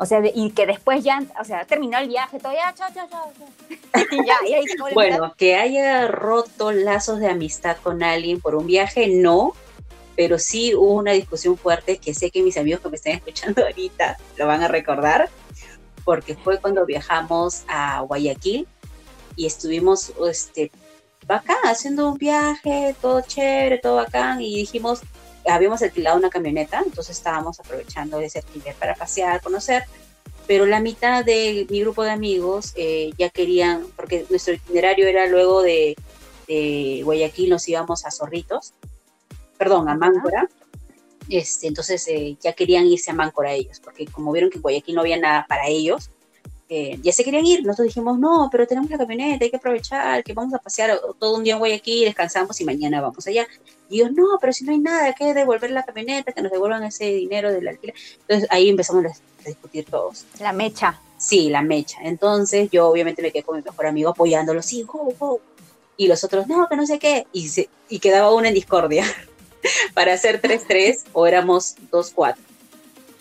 O 0.00 0.06
sea, 0.06 0.20
de- 0.20 0.32
y 0.34 0.50
que 0.52 0.64
después 0.66 1.02
ya, 1.02 1.20
o 1.40 1.44
sea, 1.44 1.64
terminó 1.64 1.98
el 1.98 2.08
viaje, 2.08 2.38
todo 2.38 2.52
ya, 2.52 2.72
chao, 2.74 2.88
chao, 2.94 3.08
chao. 3.10 3.32
ya, 4.26 4.36
y 4.48 4.54
ahí. 4.54 4.64
Bueno, 4.94 5.34
que 5.36 5.56
haya 5.56 6.06
roto 6.06 6.70
lazos 6.72 7.18
de 7.18 7.28
amistad 7.28 7.76
con 7.82 8.02
alguien 8.04 8.40
por 8.40 8.54
un 8.54 8.66
viaje, 8.66 9.08
no. 9.08 9.54
Pero 10.18 10.36
sí 10.36 10.74
hubo 10.74 10.94
una 10.94 11.12
discusión 11.12 11.56
fuerte 11.56 11.98
que 11.98 12.12
sé 12.12 12.32
que 12.32 12.42
mis 12.42 12.56
amigos 12.56 12.80
que 12.80 12.88
me 12.88 12.96
están 12.96 13.12
escuchando 13.12 13.62
ahorita 13.66 14.16
lo 14.36 14.48
van 14.48 14.64
a 14.64 14.68
recordar, 14.68 15.30
porque 16.04 16.34
fue 16.34 16.58
cuando 16.58 16.84
viajamos 16.84 17.62
a 17.68 18.00
Guayaquil 18.00 18.66
y 19.36 19.46
estuvimos 19.46 20.12
este, 20.28 20.72
bacán, 21.24 21.58
haciendo 21.62 22.10
un 22.10 22.18
viaje, 22.18 22.96
todo 23.00 23.20
chévere, 23.20 23.78
todo 23.78 23.94
bacán, 23.94 24.42
y 24.42 24.56
dijimos, 24.56 25.02
habíamos 25.46 25.82
alquilado 25.82 26.18
una 26.18 26.30
camioneta, 26.30 26.82
entonces 26.84 27.16
estábamos 27.16 27.60
aprovechando 27.60 28.18
ese 28.18 28.40
alquiler 28.40 28.74
para 28.74 28.96
pasear, 28.96 29.40
conocer, 29.40 29.84
pero 30.48 30.66
la 30.66 30.80
mitad 30.80 31.24
de 31.24 31.64
mi 31.70 31.80
grupo 31.82 32.02
de 32.02 32.10
amigos 32.10 32.72
eh, 32.74 33.12
ya 33.16 33.30
querían, 33.30 33.86
porque 33.94 34.26
nuestro 34.30 34.54
itinerario 34.54 35.06
era 35.06 35.28
luego 35.28 35.62
de, 35.62 35.94
de 36.48 37.02
Guayaquil, 37.04 37.50
nos 37.50 37.68
íbamos 37.68 38.04
a 38.04 38.10
Zorritos, 38.10 38.74
perdón, 39.58 39.88
a 39.88 39.94
Máncora, 39.94 40.48
este, 41.28 41.66
entonces 41.66 42.06
eh, 42.08 42.36
ya 42.40 42.52
querían 42.54 42.86
irse 42.86 43.10
a 43.10 43.14
Máncora 43.14 43.52
ellos, 43.52 43.80
porque 43.80 44.06
como 44.06 44.32
vieron 44.32 44.50
que 44.50 44.56
en 44.56 44.62
Guayaquil 44.62 44.94
no 44.94 45.02
había 45.02 45.18
nada 45.18 45.44
para 45.48 45.66
ellos, 45.68 46.10
eh, 46.70 46.98
ya 47.02 47.12
se 47.12 47.24
querían 47.24 47.46
ir. 47.46 47.64
Nosotros 47.64 47.88
dijimos, 47.88 48.18
no, 48.18 48.48
pero 48.52 48.66
tenemos 48.66 48.90
la 48.90 48.98
camioneta, 48.98 49.44
hay 49.44 49.50
que 49.50 49.56
aprovechar, 49.56 50.22
que 50.22 50.32
vamos 50.34 50.54
a 50.54 50.58
pasear 50.58 50.98
todo 51.18 51.36
un 51.36 51.44
día 51.44 51.54
en 51.54 51.58
Guayaquil, 51.58 52.04
descansamos 52.04 52.60
y 52.60 52.64
mañana 52.64 53.00
vamos 53.00 53.26
allá. 53.26 53.46
Y 53.90 54.00
ellos, 54.00 54.12
no, 54.12 54.38
pero 54.40 54.52
si 54.52 54.64
no 54.64 54.72
hay 54.72 54.78
nada, 54.78 55.04
hay 55.06 55.14
que 55.14 55.32
devolver 55.34 55.70
la 55.70 55.82
camioneta, 55.82 56.32
que 56.32 56.42
nos 56.42 56.52
devuelvan 56.52 56.84
ese 56.84 57.06
dinero 57.06 57.50
del 57.52 57.68
alquiler. 57.68 57.94
Entonces 58.20 58.46
ahí 58.50 58.68
empezamos 58.68 59.04
a 59.06 59.48
discutir 59.48 59.86
todos. 59.86 60.26
La 60.40 60.52
mecha. 60.52 61.00
Sí, 61.16 61.48
la 61.48 61.62
mecha. 61.62 61.98
Entonces 62.02 62.70
yo 62.70 62.86
obviamente 62.88 63.22
me 63.22 63.32
quedé 63.32 63.42
con 63.42 63.56
mi 63.56 63.62
mejor 63.62 63.86
amigo 63.86 64.10
apoyándolo, 64.10 64.62
sí, 64.62 64.82
go, 64.82 65.12
go. 65.18 65.40
Y 65.96 66.06
los 66.06 66.22
otros, 66.22 66.46
no, 66.46 66.68
que 66.68 66.76
no 66.76 66.86
sé 66.86 66.98
qué. 66.98 67.26
Y, 67.32 67.48
se- 67.48 67.68
y 67.88 67.98
quedaba 67.98 68.32
una 68.34 68.48
en 68.48 68.54
discordia. 68.54 69.04
Para 69.94 70.12
hacer 70.14 70.40
3-3 70.40 71.04
o 71.12 71.26
éramos 71.26 71.76
2-4. 71.90 72.36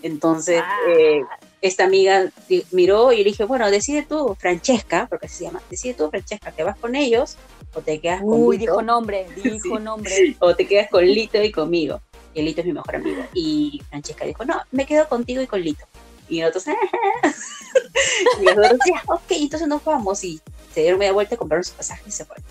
Entonces, 0.03 0.61
Ah. 0.63 0.75
eh, 0.89 1.21
esta 1.61 1.85
amiga 1.85 2.31
miró 2.71 3.11
y 3.11 3.17
le 3.17 3.23
dije, 3.25 3.43
bueno, 3.45 3.69
decide 3.71 4.03
tú, 4.07 4.35
Francesca, 4.39 5.07
porque 5.09 5.25
así 5.25 5.37
se 5.39 5.43
llama, 5.45 5.61
decide 5.71 5.95
tú, 5.95 6.09
Francesca, 6.09 6.51
¿te 6.51 6.63
vas 6.63 6.77
con 6.77 6.95
ellos 6.95 7.35
o 7.73 7.81
te 7.81 7.99
quedas 7.99 8.19
con 8.21 8.29
Uy, 8.43 8.57
Lito? 8.59 8.71
dijo 8.73 8.81
nombre, 8.83 9.25
dijo 9.43 9.79
nombre. 9.79 10.35
o 10.39 10.55
te 10.55 10.67
quedas 10.67 10.89
con 10.89 11.03
Lito 11.05 11.41
y 11.43 11.51
conmigo. 11.51 11.99
Y 12.35 12.43
Lito 12.43 12.61
es 12.61 12.67
mi 12.67 12.73
mejor 12.73 12.97
amigo. 12.97 13.23
Y 13.33 13.81
Francesca 13.89 14.23
dijo, 14.25 14.45
no, 14.45 14.61
me 14.71 14.85
quedo 14.85 15.09
contigo 15.09 15.41
y 15.41 15.47
con 15.47 15.61
Lito. 15.61 15.85
Y 16.29 16.41
nosotros, 16.41 16.65
y 18.41 18.43
los 18.43 18.57
otros, 18.57 18.79
ya, 18.85 19.01
ok, 19.07 19.21
entonces 19.31 19.67
nos 19.67 19.83
vamos. 19.83 20.23
Y 20.23 20.39
se 20.73 20.81
dieron 20.81 20.99
media 20.99 21.13
vuelta, 21.13 21.37
compraron 21.37 21.63
su 21.63 21.73
pasaje 21.73 22.03
y 22.05 22.11
se 22.11 22.25
fueron. 22.25 22.43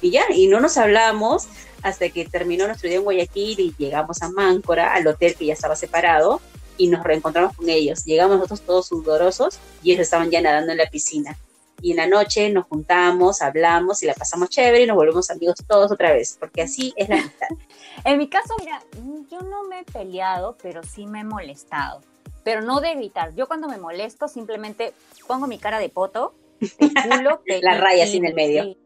Y 0.00 0.10
ya, 0.10 0.22
y 0.30 0.46
no 0.46 0.60
nos 0.60 0.76
hablamos 0.78 1.46
hasta 1.82 2.08
que 2.10 2.24
terminó 2.26 2.66
nuestro 2.66 2.88
día 2.88 2.98
en 2.98 3.04
Guayaquil 3.04 3.60
y 3.60 3.74
llegamos 3.78 4.22
a 4.22 4.30
Máncora, 4.30 4.94
al 4.94 5.06
hotel 5.06 5.34
que 5.34 5.46
ya 5.46 5.52
estaba 5.54 5.76
separado, 5.76 6.40
y 6.76 6.88
nos 6.88 7.02
reencontramos 7.04 7.54
con 7.56 7.68
ellos. 7.68 8.04
Llegamos 8.04 8.36
nosotros 8.36 8.62
todos 8.62 8.86
sudorosos 8.88 9.58
y 9.82 9.92
ellos 9.92 10.02
estaban 10.02 10.30
ya 10.30 10.40
nadando 10.40 10.72
en 10.72 10.78
la 10.78 10.86
piscina. 10.88 11.36
Y 11.82 11.92
en 11.92 11.96
la 11.98 12.06
noche 12.06 12.50
nos 12.50 12.66
juntamos, 12.66 13.40
hablamos 13.40 14.02
y 14.02 14.06
la 14.06 14.12
pasamos 14.14 14.50
chévere 14.50 14.82
y 14.84 14.86
nos 14.86 14.96
volvemos 14.96 15.30
amigos 15.30 15.56
todos 15.66 15.90
otra 15.90 16.12
vez, 16.12 16.36
porque 16.38 16.62
así 16.62 16.92
es 16.96 17.08
la 17.08 17.16
amistad. 17.16 17.48
En 18.04 18.16
mi 18.16 18.30
caso, 18.30 18.54
mira, 18.58 18.82
yo 19.30 19.40
no 19.42 19.64
me 19.64 19.80
he 19.80 19.84
peleado, 19.84 20.56
pero 20.62 20.82
sí 20.82 21.06
me 21.06 21.20
he 21.20 21.24
molestado. 21.24 22.00
Pero 22.44 22.62
no 22.62 22.80
de 22.80 22.94
gritar. 22.94 23.34
Yo 23.34 23.46
cuando 23.46 23.68
me 23.68 23.76
molesto 23.76 24.26
simplemente 24.26 24.94
pongo 25.26 25.46
mi 25.46 25.58
cara 25.58 25.78
de 25.78 25.90
poto, 25.90 26.32
de 26.60 26.68
culo, 26.78 27.42
La 27.60 27.74
y- 27.74 27.78
raya 27.78 28.06
en 28.06 28.24
el 28.24 28.34
medio. 28.34 28.62
Sí, 28.62 28.78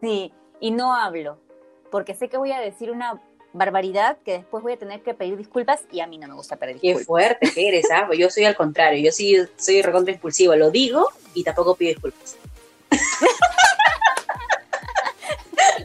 sí, 0.00 0.32
y 0.60 0.70
no 0.70 0.94
hablo, 0.94 1.38
porque 1.90 2.14
sé 2.14 2.28
que 2.28 2.36
voy 2.36 2.52
a 2.52 2.60
decir 2.60 2.90
una 2.90 3.20
barbaridad 3.52 4.18
que 4.24 4.32
después 4.32 4.62
voy 4.62 4.74
a 4.74 4.76
tener 4.78 5.02
que 5.02 5.14
pedir 5.14 5.36
disculpas 5.36 5.82
y 5.90 6.00
a 6.00 6.06
mí 6.06 6.18
no 6.18 6.28
me 6.28 6.34
gusta 6.34 6.56
pedir 6.56 6.76
Qué 6.80 6.88
disculpas. 6.88 7.06
fuerte 7.06 7.50
que 7.52 7.68
eres, 7.68 7.86
¿ah? 7.90 8.08
Yo 8.16 8.28
soy 8.30 8.44
al 8.44 8.54
contrario, 8.56 9.02
yo 9.02 9.12
sí 9.12 9.36
soy 9.56 9.80
recontra 9.82 10.12
impulsiva, 10.12 10.56
lo 10.56 10.70
digo 10.70 11.08
y 11.34 11.42
tampoco 11.42 11.74
pido 11.74 11.90
disculpas. 11.90 12.36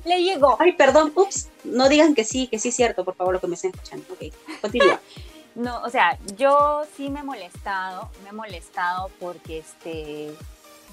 Le 0.05 0.23
llegó. 0.23 0.57
Ay, 0.59 0.73
perdón, 0.73 1.11
ups, 1.15 1.49
no 1.63 1.87
digan 1.87 2.15
que 2.15 2.23
sí, 2.23 2.47
que 2.47 2.59
sí 2.59 2.69
es 2.69 2.75
cierto, 2.75 3.05
por 3.05 3.15
favor, 3.15 3.33
lo 3.33 3.39
que 3.39 3.47
me 3.47 3.55
estén 3.55 3.71
escuchando. 3.71 4.05
Ok, 4.13 4.33
continúa. 4.61 4.99
No, 5.53 5.81
o 5.83 5.89
sea, 5.89 6.17
yo 6.37 6.83
sí 6.95 7.09
me 7.09 7.19
he 7.19 7.23
molestado, 7.23 8.09
me 8.23 8.29
he 8.29 8.31
molestado 8.31 9.11
porque 9.19 9.57
este 9.57 10.31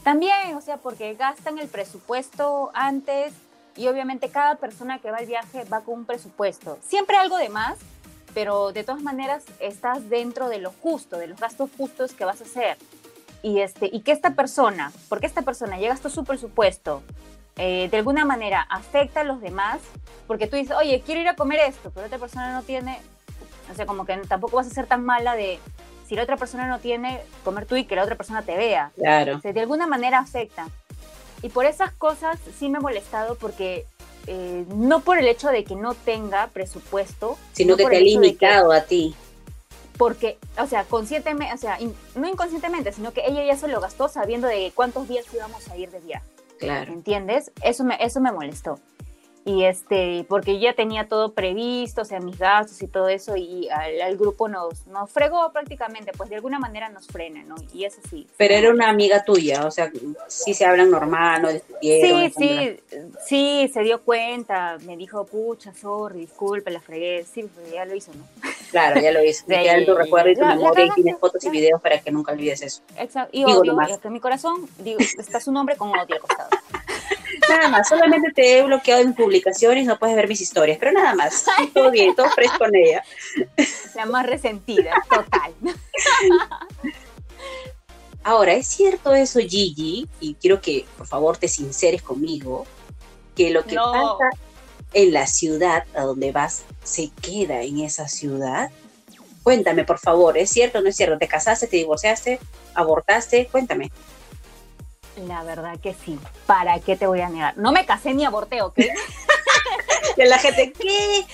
también, 0.02 0.56
o 0.56 0.60
sea, 0.60 0.78
porque 0.78 1.14
gastan 1.14 1.60
el 1.60 1.68
presupuesto 1.68 2.72
antes 2.74 3.32
y 3.78 3.86
obviamente 3.88 4.28
cada 4.28 4.56
persona 4.56 4.98
que 4.98 5.10
va 5.10 5.18
al 5.18 5.26
viaje 5.26 5.64
va 5.72 5.80
con 5.82 6.00
un 6.00 6.04
presupuesto. 6.04 6.78
Siempre 6.82 7.16
algo 7.16 7.36
de 7.36 7.48
más, 7.48 7.78
pero 8.34 8.72
de 8.72 8.84
todas 8.84 9.02
maneras 9.02 9.44
estás 9.60 10.10
dentro 10.10 10.48
de 10.48 10.58
lo 10.58 10.72
justo, 10.82 11.16
de 11.16 11.28
los 11.28 11.38
gastos 11.38 11.70
justos 11.78 12.12
que 12.12 12.24
vas 12.24 12.40
a 12.40 12.44
hacer. 12.44 12.76
Y 13.42 13.60
este 13.60 13.88
y 13.92 14.00
que 14.00 14.10
esta 14.10 14.34
persona, 14.34 14.92
porque 15.08 15.26
esta 15.26 15.42
persona 15.42 15.78
ya 15.78 15.88
gastó 15.88 16.10
su 16.10 16.24
presupuesto, 16.24 17.02
eh, 17.56 17.88
de 17.90 17.96
alguna 17.96 18.24
manera 18.24 18.62
afecta 18.68 19.20
a 19.20 19.24
los 19.24 19.40
demás, 19.40 19.78
porque 20.26 20.48
tú 20.48 20.56
dices, 20.56 20.76
oye, 20.76 21.02
quiero 21.06 21.20
ir 21.20 21.28
a 21.28 21.36
comer 21.36 21.60
esto, 21.60 21.92
pero 21.94 22.06
otra 22.06 22.18
persona 22.18 22.52
no 22.52 22.62
tiene, 22.62 22.98
o 23.70 23.74
sea, 23.74 23.86
como 23.86 24.04
que 24.04 24.16
tampoco 24.28 24.56
vas 24.56 24.66
a 24.66 24.70
ser 24.70 24.86
tan 24.86 25.04
mala 25.04 25.34
de, 25.34 25.60
si 26.06 26.16
la 26.16 26.24
otra 26.24 26.36
persona 26.36 26.66
no 26.66 26.80
tiene, 26.80 27.20
comer 27.44 27.66
tú 27.66 27.76
y 27.76 27.84
que 27.84 27.94
la 27.94 28.02
otra 28.02 28.16
persona 28.16 28.42
te 28.42 28.56
vea. 28.56 28.90
Claro. 28.96 29.36
O 29.36 29.40
sea, 29.40 29.52
de 29.52 29.60
alguna 29.60 29.86
manera 29.86 30.18
afecta. 30.18 30.68
Y 31.42 31.48
por 31.50 31.64
esas 31.66 31.92
cosas 31.92 32.38
sí 32.58 32.68
me 32.68 32.78
he 32.78 32.80
molestado 32.80 33.36
porque 33.36 33.86
eh, 34.26 34.64
no 34.74 35.00
por 35.00 35.18
el 35.18 35.26
hecho 35.28 35.48
de 35.48 35.64
que 35.64 35.74
no 35.76 35.94
tenga 35.94 36.48
presupuesto, 36.48 37.38
Sino 37.52 37.76
que 37.76 37.84
te 37.84 37.88
ha 37.96 37.98
que- 37.98 38.00
limitado 38.04 38.72
a 38.72 38.82
ti. 38.82 39.14
porque, 39.96 40.38
o 40.60 40.66
sea, 40.66 40.84
conscientemente, 40.84 41.54
o 41.54 41.58
sea, 41.58 41.80
in- 41.80 41.94
no 42.14 42.28
inconscientemente, 42.28 42.92
sino 42.92 43.12
que 43.12 43.22
ella 43.26 43.44
ya 43.44 43.56
se 43.56 43.66
lo 43.68 43.80
gastó 43.80 44.08
sabiendo 44.08 44.46
de 44.46 44.70
cuántos 44.74 45.08
días 45.08 45.24
íbamos 45.34 45.68
a 45.70 45.76
ir 45.76 45.90
de 45.90 46.00
viaje. 46.00 46.24
Claro. 46.58 46.92
¿entiendes? 46.92 47.52
Eso 47.62 47.84
me, 47.84 47.96
eso 48.04 48.20
me 48.20 48.30
molestó. 48.32 48.78
Y 49.48 49.64
este, 49.64 50.26
porque 50.28 50.58
ya 50.60 50.74
tenía 50.74 51.08
todo 51.08 51.32
previsto, 51.32 52.02
o 52.02 52.04
sea, 52.04 52.20
mis 52.20 52.38
gastos 52.38 52.82
y 52.82 52.86
todo 52.86 53.08
eso, 53.08 53.34
y 53.34 53.66
al, 53.70 53.98
al 54.02 54.16
grupo 54.18 54.46
nos, 54.46 54.86
nos 54.88 55.10
fregó 55.10 55.50
prácticamente, 55.52 56.12
pues 56.14 56.28
de 56.28 56.36
alguna 56.36 56.58
manera 56.58 56.90
nos 56.90 57.06
frena, 57.06 57.42
¿no? 57.44 57.54
Y 57.72 57.84
eso 57.84 57.98
sí. 58.10 58.26
Pero 58.36 58.52
era 58.54 58.70
una 58.70 58.90
amiga 58.90 59.24
tuya, 59.24 59.66
o 59.66 59.70
sea, 59.70 59.90
sí 60.26 60.52
se 60.52 60.66
hablan 60.66 60.90
normal, 60.90 61.40
no. 61.40 61.48
Sí, 61.80 62.30
sí, 62.36 62.80
sí, 63.24 63.70
se 63.72 63.80
dio 63.82 64.02
cuenta, 64.02 64.76
me 64.84 64.98
dijo, 64.98 65.24
pucha, 65.24 65.72
sorry, 65.72 66.20
disculpe, 66.20 66.70
la 66.70 66.80
fregué, 66.80 67.24
sí, 67.24 67.44
pues 67.44 67.72
ya 67.72 67.86
lo 67.86 67.94
hizo, 67.94 68.12
¿no? 68.14 68.24
Claro, 68.70 69.00
ya 69.00 69.12
lo 69.12 69.24
hizo. 69.24 69.44
Sí. 69.46 69.54
Queda 69.54 69.78
en 69.78 69.86
tu 69.86 69.94
recuerdo 69.94 70.28
y 70.30 70.34
tu 70.34 70.42
La- 70.42 70.48
la 70.48 70.54
memoria 70.56 70.84
y 70.84 70.88
cagaste, 70.88 71.02
tienes 71.02 71.20
fotos 71.20 71.42
y 71.42 71.46
ya. 71.46 71.52
videos 71.52 71.80
para 71.80 71.98
que 72.00 72.10
nunca 72.10 72.32
olvides 72.32 72.60
eso. 72.60 72.82
Exacto. 72.98 73.30
Y 73.32 73.46
Digo 73.46 73.60
odio, 73.60 73.72
nomás. 73.72 73.98
en 74.04 74.12
mi 74.12 74.20
corazón, 74.20 74.68
digo, 74.80 74.98
está 75.00 75.40
su 75.40 75.50
nombre 75.52 75.74
con 75.76 75.88
odio 75.88 76.16
al 76.16 76.20
costado. 76.20 76.50
Nada 77.48 77.68
más, 77.68 77.88
solamente 77.88 78.30
te 78.32 78.58
he 78.58 78.62
bloqueado 78.62 79.02
en 79.02 79.14
publicaciones, 79.14 79.86
no 79.86 79.98
puedes 79.98 80.14
ver 80.16 80.28
mis 80.28 80.40
historias, 80.40 80.78
pero 80.78 80.92
nada 80.92 81.14
más. 81.14 81.44
Todo 81.74 81.90
bien, 81.90 82.14
todo 82.14 82.28
fresco 82.30 82.58
con 82.58 82.74
ella. 82.74 83.02
La 83.94 84.06
más 84.06 84.26
resentida, 84.26 84.92
total. 85.08 85.54
Ahora, 88.22 88.52
¿es 88.52 88.66
cierto 88.66 89.14
eso, 89.14 89.38
Gigi? 89.40 90.06
Y 90.20 90.34
quiero 90.34 90.60
que 90.60 90.84
por 90.96 91.06
favor 91.06 91.38
te 91.38 91.48
sinceres 91.48 92.02
conmigo, 92.02 92.66
que 93.34 93.50
lo 93.50 93.64
que 93.64 93.74
No. 93.76 93.92
pasa 93.92 94.30
en 94.92 95.12
la 95.12 95.26
ciudad 95.26 95.84
a 95.94 96.02
donde 96.02 96.32
vas 96.32 96.64
se 96.82 97.10
queda 97.22 97.62
en 97.62 97.80
esa 97.80 98.08
ciudad. 98.08 98.70
Cuéntame, 99.42 99.84
por 99.84 99.98
favor, 99.98 100.36
¿es 100.36 100.50
cierto 100.50 100.78
o 100.78 100.82
no 100.82 100.88
es 100.88 100.96
cierto? 100.96 101.16
¿Te 101.16 101.28
casaste, 101.28 101.66
te 101.68 101.76
divorciaste, 101.78 102.38
abortaste? 102.74 103.46
Cuéntame. 103.50 103.90
La 105.26 105.42
verdad 105.42 105.78
que 105.80 105.94
sí. 105.94 106.18
¿Para 106.46 106.78
qué 106.80 106.96
te 106.96 107.06
voy 107.06 107.20
a 107.20 107.28
negar? 107.28 107.56
No 107.58 107.72
me 107.72 107.84
casé 107.86 108.14
ni 108.14 108.24
aborté, 108.24 108.62
¿ok? 108.62 108.78
Y 110.16 110.24
la 110.24 110.38
gente, 110.38 110.72
¿qué? 110.72 111.24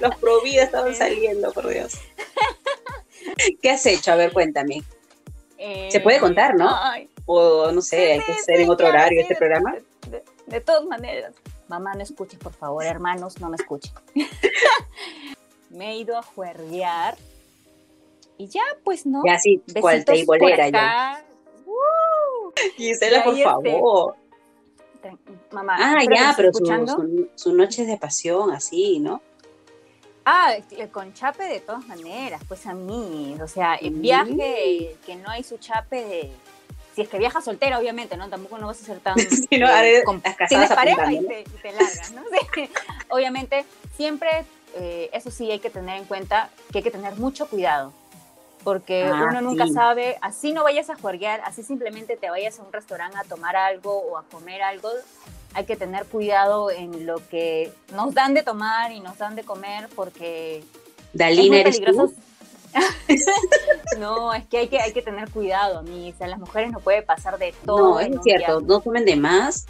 Los 0.00 0.16
providas 0.16 0.66
estaban 0.66 0.94
saliendo, 0.94 1.50
por 1.52 1.68
Dios. 1.68 1.94
¿Qué 3.62 3.70
has 3.70 3.86
hecho? 3.86 4.12
A 4.12 4.16
ver, 4.16 4.32
cuéntame. 4.32 4.82
Se 5.90 6.00
puede 6.00 6.20
contar, 6.20 6.56
¿no? 6.56 6.68
Ay, 6.70 7.08
O 7.24 7.70
no 7.72 7.80
sé, 7.80 8.12
hay 8.12 8.20
que 8.20 8.32
hacer 8.32 8.60
en 8.60 8.70
otro 8.70 8.88
horario 8.88 9.22
este 9.22 9.36
programa. 9.36 9.74
De, 10.08 10.22
de 10.46 10.60
todas 10.60 10.84
maneras. 10.84 11.32
Mamá, 11.68 11.94
no 11.94 12.02
escuches, 12.02 12.38
por 12.38 12.52
favor. 12.52 12.84
Hermanos, 12.84 13.40
no 13.40 13.48
me 13.48 13.56
escuchen. 13.56 13.92
me 15.70 15.92
he 15.92 15.96
ido 15.96 16.18
a 16.18 16.22
juerguear. 16.22 17.16
Y 18.36 18.48
ya, 18.48 18.62
pues, 18.84 19.06
¿no? 19.06 19.22
Ya 19.24 19.38
sí, 19.38 19.62
cual 19.80 20.04
por 20.04 20.14
teibolera 20.14 20.68
ya. 20.68 21.24
Gisela, 22.76 23.24
por 23.24 23.34
este, 23.34 23.44
favor. 23.44 24.16
Mamá, 25.50 25.76
Ah, 25.78 26.02
ya, 26.04 26.32
pero 26.36 26.52
su, 26.52 26.58
escuchando. 26.58 26.92
su, 26.92 27.28
su 27.34 27.54
noche 27.54 27.84
de 27.84 27.96
pasión, 27.96 28.52
así, 28.52 29.00
¿no? 29.00 29.20
Ah, 30.24 30.54
el 30.70 30.88
con 30.90 31.12
chape 31.14 31.44
de 31.44 31.60
todas 31.60 31.86
maneras, 31.88 32.42
pues 32.46 32.66
a 32.66 32.74
mí, 32.74 33.36
o 33.42 33.48
sea, 33.48 33.74
el 33.74 33.94
viaje 33.94 34.96
que 35.04 35.16
no 35.16 35.28
hay 35.30 35.42
su 35.42 35.58
chape 35.58 36.04
de... 36.04 36.32
Si 36.94 37.00
es 37.00 37.08
que 37.08 37.18
viajas 37.18 37.44
soltera, 37.44 37.78
obviamente, 37.78 38.16
¿no? 38.16 38.28
Tampoco 38.28 38.58
no 38.58 38.66
vas 38.66 38.80
a 38.82 38.84
ser 38.84 39.00
tan... 39.00 39.16
Si 39.18 39.58
no, 39.58 39.68
eh, 39.68 40.02
las 40.04 40.36
casadas 40.36 40.48
Tienes 40.48 40.72
pareja 40.72 41.12
y 41.12 41.26
te, 41.26 41.40
y 41.40 41.44
te 41.44 41.72
largas, 41.72 42.12
¿no? 42.12 42.22
Sí. 42.54 42.68
Obviamente, 43.08 43.64
siempre, 43.96 44.44
eh, 44.76 45.10
eso 45.12 45.30
sí 45.30 45.50
hay 45.50 45.58
que 45.58 45.70
tener 45.70 45.98
en 45.98 46.04
cuenta 46.04 46.50
que 46.70 46.78
hay 46.78 46.84
que 46.84 46.90
tener 46.90 47.16
mucho 47.16 47.46
cuidado. 47.48 47.92
Porque 48.64 49.04
Ah, 49.04 49.26
uno 49.30 49.40
nunca 49.40 49.66
sí. 49.66 49.72
sabe, 49.72 50.16
así 50.20 50.52
no 50.52 50.62
vayas 50.62 50.88
a 50.90 50.96
juerguear, 50.96 51.40
así 51.44 51.62
simplemente 51.62 52.16
te 52.16 52.30
vayas 52.30 52.58
a 52.58 52.62
un 52.62 52.72
restaurante 52.72 53.16
a 53.18 53.24
tomar 53.24 53.56
algo 53.56 53.96
o 53.98 54.16
a 54.16 54.22
comer 54.24 54.62
algo, 54.62 54.88
hay 55.54 55.64
que 55.64 55.76
tener 55.76 56.06
cuidado 56.06 56.70
en 56.70 57.04
lo 57.06 57.16
que 57.28 57.72
nos 57.92 58.14
dan 58.14 58.34
de 58.34 58.42
tomar 58.42 58.92
y 58.92 59.00
nos 59.00 59.18
dan 59.18 59.34
de 59.36 59.42
comer 59.42 59.88
porque 59.96 60.58
es 60.58 60.64
Dalina, 61.12 61.48
muy 61.48 61.58
¿eres 61.58 61.80
peligroso. 61.80 62.12
tú? 62.14 62.20
no, 63.98 64.32
es 64.32 64.46
que 64.46 64.58
hay 64.58 64.68
que, 64.68 64.80
hay 64.80 64.92
que 64.92 65.02
tener 65.02 65.30
cuidado, 65.30 65.78
a 65.78 65.82
mí. 65.82 66.12
O 66.14 66.16
sea, 66.16 66.26
las 66.28 66.38
mujeres 66.38 66.70
no 66.72 66.80
puede 66.80 67.02
pasar 67.02 67.38
de 67.38 67.54
todo. 67.66 67.94
No, 67.94 68.00
es 68.00 68.08
cierto, 68.22 68.60
viaje. 68.60 68.66
no 68.66 68.80
tomen 68.80 69.04
de 69.04 69.16
más, 69.16 69.66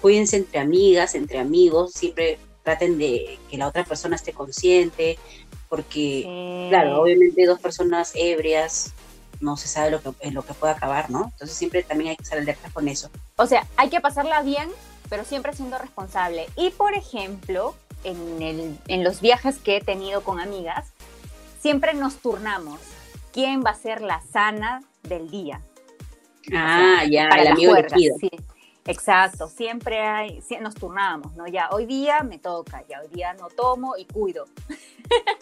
cuídense 0.00 0.36
entre 0.38 0.58
amigas, 0.60 1.14
entre 1.14 1.38
amigos, 1.38 1.92
siempre 1.92 2.38
traten 2.64 2.98
de 2.98 3.38
que 3.50 3.56
la 3.56 3.68
otra 3.68 3.84
persona 3.84 4.16
esté 4.16 4.32
consciente, 4.32 5.18
porque, 5.70 6.22
Sí. 6.24 6.66
claro, 6.68 7.00
obviamente 7.00 7.46
dos 7.46 7.58
personas 7.60 8.12
ebrias 8.14 8.92
no 9.40 9.56
se 9.56 9.68
sabe 9.68 9.90
lo 9.90 10.02
que, 10.02 10.10
en 10.20 10.34
lo 10.34 10.42
que 10.42 10.52
puede 10.52 10.74
acabar, 10.74 11.08
¿no? 11.08 11.30
Entonces 11.32 11.56
siempre 11.56 11.82
también 11.82 12.10
hay 12.10 12.16
que 12.16 12.24
estar 12.24 12.38
alerta 12.38 12.68
con 12.74 12.88
eso. 12.88 13.08
O 13.36 13.46
sea, 13.46 13.66
hay 13.78 13.88
que 13.88 14.00
pasarla 14.00 14.42
bien, 14.42 14.68
pero 15.08 15.24
siempre 15.24 15.54
siendo 15.54 15.78
responsable. 15.78 16.46
Y 16.56 16.70
por 16.70 16.92
ejemplo, 16.92 17.74
en, 18.04 18.42
el, 18.42 18.76
en 18.88 19.02
los 19.04 19.22
viajes 19.22 19.56
que 19.58 19.76
he 19.78 19.80
tenido 19.80 20.22
con 20.22 20.40
amigas, 20.40 20.88
siempre 21.62 21.94
nos 21.94 22.16
turnamos. 22.16 22.80
¿Quién 23.32 23.62
va 23.64 23.70
a 23.70 23.74
ser 23.74 24.02
la 24.02 24.20
sana 24.32 24.82
del 25.04 25.30
día? 25.30 25.62
Ah, 26.52 27.04
ya, 27.08 27.28
para 27.28 27.42
el 27.42 27.48
amigo 27.48 27.76
elegido. 27.76 28.16
sí. 28.20 28.30
Exacto, 28.86 29.48
siempre 29.48 30.00
hay, 30.00 30.42
nos 30.60 30.74
turnamos, 30.74 31.34
¿no? 31.36 31.46
Ya 31.46 31.68
hoy 31.70 31.86
día 31.86 32.20
me 32.22 32.38
toca, 32.38 32.82
ya 32.88 33.00
hoy 33.00 33.08
día 33.08 33.34
no 33.34 33.48
tomo 33.48 33.96
y 33.96 34.04
cuido. 34.06 34.46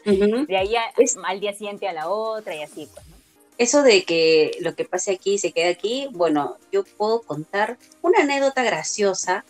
De 0.05 0.57
ahí 0.57 0.75
a- 0.77 0.91
Es- 0.97 1.17
al 1.25 1.41
día 1.41 1.53
siguiente 1.53 1.89
a 1.89 1.93
la 1.93 2.09
otra 2.09 2.55
y 2.57 2.63
así, 2.63 2.89
pues, 2.93 3.07
¿no? 3.09 3.17
Eso 3.59 3.83
de 3.83 4.05
que 4.05 4.57
lo 4.61 4.75
que 4.75 4.85
pase 4.85 5.13
aquí 5.13 5.39
se 5.39 5.53
quede 5.53 5.69
aquí, 5.69 6.09
bueno, 6.13 6.57
yo 6.73 6.85
puedo 6.85 7.23
contar 7.23 7.77
una 8.03 8.21
anécdota 8.23 8.63
graciosa 8.63 9.45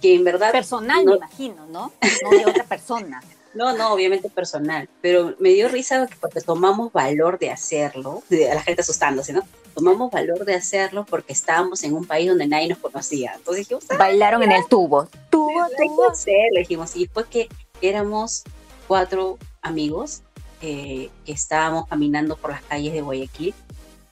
que 0.00 0.14
en 0.14 0.24
verdad 0.24 0.52
Personal, 0.52 1.04
no- 1.04 1.12
me 1.12 1.16
imagino, 1.18 1.66
¿no? 1.66 1.92
No 2.22 2.30
de 2.30 2.46
otra 2.46 2.64
persona. 2.64 3.22
No, 3.54 3.76
no, 3.76 3.92
obviamente 3.92 4.28
personal, 4.28 4.88
pero 5.00 5.34
me 5.38 5.50
dio 5.50 5.68
risa 5.68 6.06
que 6.06 6.14
porque 6.16 6.40
tomamos 6.40 6.92
valor 6.92 7.38
de 7.38 7.50
hacerlo, 7.50 8.22
de- 8.28 8.50
a 8.50 8.54
la 8.54 8.62
gente 8.62 8.82
asustándose, 8.82 9.32
¿no? 9.32 9.42
Tomamos 9.74 10.10
valor 10.10 10.44
de 10.44 10.54
hacerlo 10.54 11.06
porque 11.08 11.32
estábamos 11.32 11.82
en 11.84 11.94
un 11.94 12.04
país 12.04 12.28
donde 12.28 12.46
nadie 12.46 12.68
nos 12.68 12.78
conocía. 12.78 13.32
Entonces 13.36 13.64
dijimos, 13.64 13.84
ah, 13.90 13.96
Bailaron 13.96 14.42
en 14.42 14.52
el 14.52 14.66
tubo. 14.66 15.08
Tubo, 15.30 15.66
tubo. 15.76 16.10
hacerlo, 16.10 16.58
dijimos. 16.58 16.94
Y 16.96 17.06
fue 17.06 17.26
que 17.28 17.48
éramos 17.80 18.42
cuatro 18.86 19.38
amigos 19.62 20.22
eh, 20.62 21.10
que 21.24 21.32
estábamos 21.32 21.86
caminando 21.88 22.36
por 22.36 22.50
las 22.50 22.62
calles 22.62 22.92
de 22.92 23.00
Guayaquil 23.02 23.54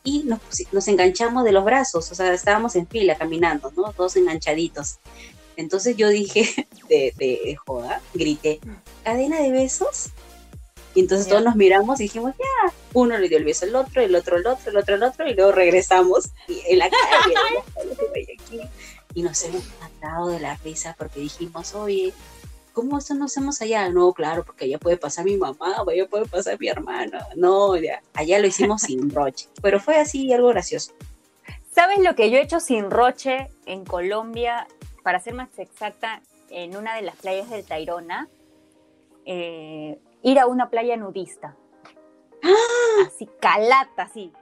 y 0.04 0.22
nos, 0.22 0.38
nos 0.70 0.86
enganchamos 0.86 1.42
de 1.42 1.50
los 1.50 1.64
brazos, 1.64 2.12
o 2.12 2.14
sea, 2.14 2.32
estábamos 2.32 2.76
en 2.76 2.86
fila 2.86 3.16
caminando, 3.16 3.72
¿no? 3.76 3.92
Todos 3.92 4.14
enganchaditos. 4.14 4.98
Entonces 5.56 5.96
yo 5.96 6.08
dije, 6.08 6.66
de, 6.88 7.12
de, 7.16 7.40
de 7.44 7.56
joda, 7.56 8.00
grité, 8.14 8.60
¿cadena 9.04 9.40
de 9.40 9.50
besos? 9.50 10.10
Y 10.94 11.00
entonces 11.00 11.28
todos 11.28 11.44
nos 11.44 11.56
miramos 11.56 12.00
y 12.00 12.04
dijimos, 12.04 12.34
ya, 12.38 12.72
uno 12.94 13.18
le 13.18 13.28
dio 13.28 13.36
el 13.36 13.44
beso 13.44 13.66
al 13.66 13.76
otro, 13.76 14.00
el 14.00 14.14
otro 14.14 14.36
al 14.36 14.46
otro, 14.46 14.70
el 14.70 14.76
otro 14.78 14.94
al 14.94 15.02
otro, 15.02 15.28
y 15.28 15.34
luego 15.34 15.52
regresamos 15.52 16.30
y 16.48 16.62
en 16.68 16.78
la 16.78 16.88
calle, 16.88 18.70
y 19.14 19.22
nos 19.22 19.42
hemos 19.44 19.62
matado 19.80 20.28
de 20.28 20.40
la 20.40 20.56
risa 20.56 20.94
porque 20.98 21.20
dijimos, 21.20 21.74
oye, 21.74 22.14
¿cómo 22.72 22.98
eso 22.98 23.14
no 23.14 23.26
hacemos 23.26 23.60
allá? 23.62 23.88
No, 23.88 24.12
claro, 24.12 24.44
porque 24.44 24.66
allá 24.66 24.78
puede 24.78 24.98
pasar 24.98 25.24
mi 25.24 25.36
mamá, 25.36 25.82
o 25.82 25.90
allá 25.90 26.06
puede 26.06 26.26
pasar 26.26 26.58
mi 26.60 26.68
hermano. 26.68 27.18
No, 27.34 27.76
ya, 27.76 28.02
allá 28.12 28.38
lo 28.38 28.46
hicimos 28.46 28.82
sin 28.82 29.10
roche. 29.10 29.48
Pero 29.62 29.80
fue 29.80 29.96
así 29.96 30.32
algo 30.32 30.48
gracioso. 30.48 30.92
¿Sabes 31.74 31.98
lo 32.00 32.14
que 32.14 32.30
yo 32.30 32.38
he 32.38 32.42
hecho 32.42 32.60
sin 32.60 32.90
roche 32.90 33.48
en 33.64 33.84
Colombia? 33.84 34.66
Para 35.06 35.20
ser 35.20 35.34
más 35.34 35.56
exacta, 35.60 36.20
en 36.50 36.76
una 36.76 36.96
de 36.96 37.02
las 37.02 37.14
playas 37.14 37.48
del 37.48 37.64
Tairona, 37.64 38.28
eh, 39.24 40.00
ir 40.24 40.40
a 40.40 40.48
una 40.48 40.68
playa 40.68 40.96
nudista. 40.96 41.54
Así, 43.06 43.28
calata, 43.40 44.02
así. 44.02 44.32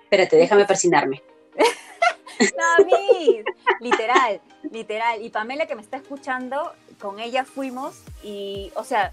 Espérate, 0.00 0.36
déjame 0.36 0.64
persinarme. 0.64 1.24
David, 2.38 3.44
literal, 3.80 4.40
literal. 4.70 5.20
Y 5.22 5.30
Pamela 5.30 5.66
que 5.66 5.74
me 5.74 5.82
está 5.82 5.96
escuchando, 5.96 6.72
con 7.00 7.18
ella 7.18 7.44
fuimos 7.44 8.00
y, 8.22 8.70
o 8.76 8.84
sea, 8.84 9.12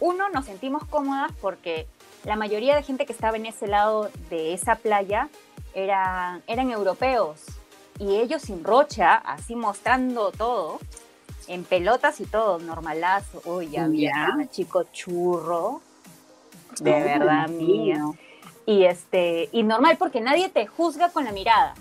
uno, 0.00 0.28
nos 0.28 0.46
sentimos 0.46 0.84
cómodas 0.86 1.30
porque 1.40 1.86
la 2.24 2.34
mayoría 2.34 2.74
de 2.74 2.82
gente 2.82 3.06
que 3.06 3.12
estaba 3.12 3.36
en 3.36 3.46
ese 3.46 3.68
lado 3.68 4.10
de 4.28 4.54
esa 4.54 4.74
playa 4.74 5.28
eran, 5.72 6.42
eran 6.48 6.72
europeos 6.72 7.57
y 7.98 8.16
ellos 8.16 8.42
sin 8.42 8.64
rocha, 8.64 9.14
así 9.16 9.54
mostrando 9.54 10.30
todo, 10.30 10.78
en 11.46 11.64
pelotas 11.64 12.20
y 12.20 12.24
todo, 12.24 12.58
normalazo. 12.58 13.42
Uy, 13.44 13.70
ya 13.70 13.84
había 13.84 14.34
un 14.36 14.48
chico 14.48 14.84
churro, 14.92 15.80
de 16.80 16.92
Oh, 16.92 16.94
verdad, 16.94 17.48
mía. 17.48 18.04
Y 18.66 18.84
este, 18.84 19.48
y 19.52 19.62
normal 19.62 19.96
porque 19.98 20.20
nadie 20.20 20.48
te 20.48 20.66
juzga 20.66 21.10
con 21.10 21.24
la 21.24 21.32
mirada. 21.32 21.74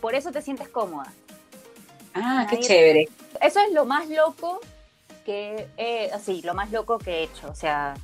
Por 0.00 0.14
eso 0.14 0.30
te 0.30 0.40
sientes 0.42 0.68
cómoda. 0.68 1.12
Ah, 2.14 2.46
qué 2.48 2.60
chévere. 2.60 3.08
Eso 3.40 3.60
es 3.60 3.72
lo 3.72 3.84
más 3.84 4.08
loco 4.08 4.60
que 5.24 5.66
he, 5.76 6.10
así, 6.12 6.40
lo 6.42 6.54
más 6.54 6.70
loco 6.70 6.98
que 6.98 7.10
he 7.18 7.22
hecho. 7.24 7.48
O 7.50 7.54
sea, 7.54 7.94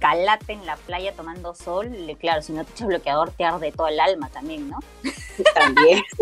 calate 0.00 0.54
en 0.54 0.66
la 0.66 0.76
playa 0.76 1.12
tomando 1.14 1.54
sol. 1.54 1.94
Claro, 2.18 2.42
si 2.42 2.52
no 2.52 2.64
te 2.64 2.72
echas 2.72 2.88
bloqueador 2.88 3.30
te 3.30 3.44
arde 3.44 3.70
todo 3.70 3.86
el 3.86 4.00
alma 4.00 4.28
también, 4.30 4.68
¿no? 4.68 4.80
También. 5.54 6.02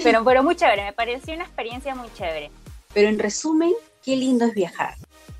Pero, 0.00 0.24
pero 0.24 0.44
muy 0.44 0.54
chévere, 0.54 0.84
me 0.84 0.92
pareció 0.92 1.34
una 1.34 1.42
experiencia 1.42 1.92
muy 1.92 2.08
chévere. 2.14 2.52
Pero 2.94 3.08
en 3.08 3.18
resumen, 3.18 3.72
qué 4.00 4.14
lindo 4.14 4.44
es 4.44 4.54
viajar. 4.54 4.94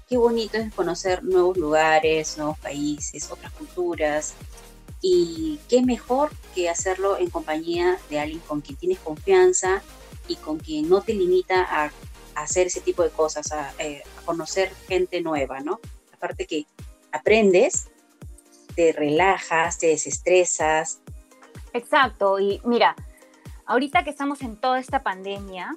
Qué 0.09 0.16
bonito 0.16 0.59
es 0.59 0.74
conocer 0.74 1.22
nuevos 1.22 1.57
lugares, 1.57 2.37
nuevos 2.37 2.59
países, 2.59 3.31
otras 3.31 3.53
culturas. 3.53 4.35
Y 5.01 5.61
qué 5.68 5.81
mejor 5.83 6.31
que 6.57 6.68
hacerlo 6.68 7.18
en 7.18 7.31
compañía 7.31 7.98
de 8.11 8.18
alguien 8.18 8.40
con 8.40 8.61
quien 8.61 8.77
tienes 8.77 8.98
confianza 8.98 9.81
y 10.27 10.35
con 10.35 10.59
quien 10.59 10.88
no 10.88 11.03
te 11.03 11.14
limita 11.14 11.62
a, 11.62 11.92
a 12.35 12.42
hacer 12.42 12.66
ese 12.66 12.81
tipo 12.81 13.05
de 13.05 13.11
cosas, 13.11 13.53
a, 13.53 13.72
eh, 13.79 14.03
a 14.18 14.22
conocer 14.22 14.72
gente 14.88 15.20
nueva, 15.20 15.61
¿no? 15.61 15.79
Aparte 16.18 16.46
que 16.46 16.66
aprendes, 17.11 17.88
te 18.74 18.92
relajas, 18.92 19.78
te 19.78 19.88
desestresas. 19.88 21.00
Exacto, 21.72 22.38
y 22.38 22.61
mira, 22.64 22.94
ahorita 23.66 24.04
que 24.04 24.11
estamos 24.11 24.42
en 24.42 24.57
toda 24.57 24.78
esta 24.78 25.02
pandemia, 25.02 25.76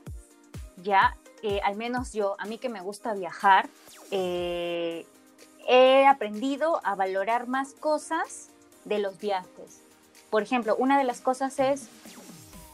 ya, 0.77 1.15
eh, 1.43 1.61
al 1.63 1.75
menos 1.75 2.13
yo, 2.13 2.35
a 2.39 2.45
mí 2.45 2.57
que 2.57 2.69
me 2.69 2.81
gusta 2.81 3.13
viajar, 3.13 3.69
eh, 4.11 5.05
he 5.67 6.05
aprendido 6.05 6.81
a 6.83 6.95
valorar 6.95 7.47
más 7.47 7.73
cosas 7.73 8.49
de 8.85 8.99
los 8.99 9.17
viajes. 9.19 9.81
Por 10.29 10.43
ejemplo, 10.43 10.75
una 10.75 10.97
de 10.97 11.03
las 11.03 11.21
cosas 11.21 11.59
es 11.59 11.87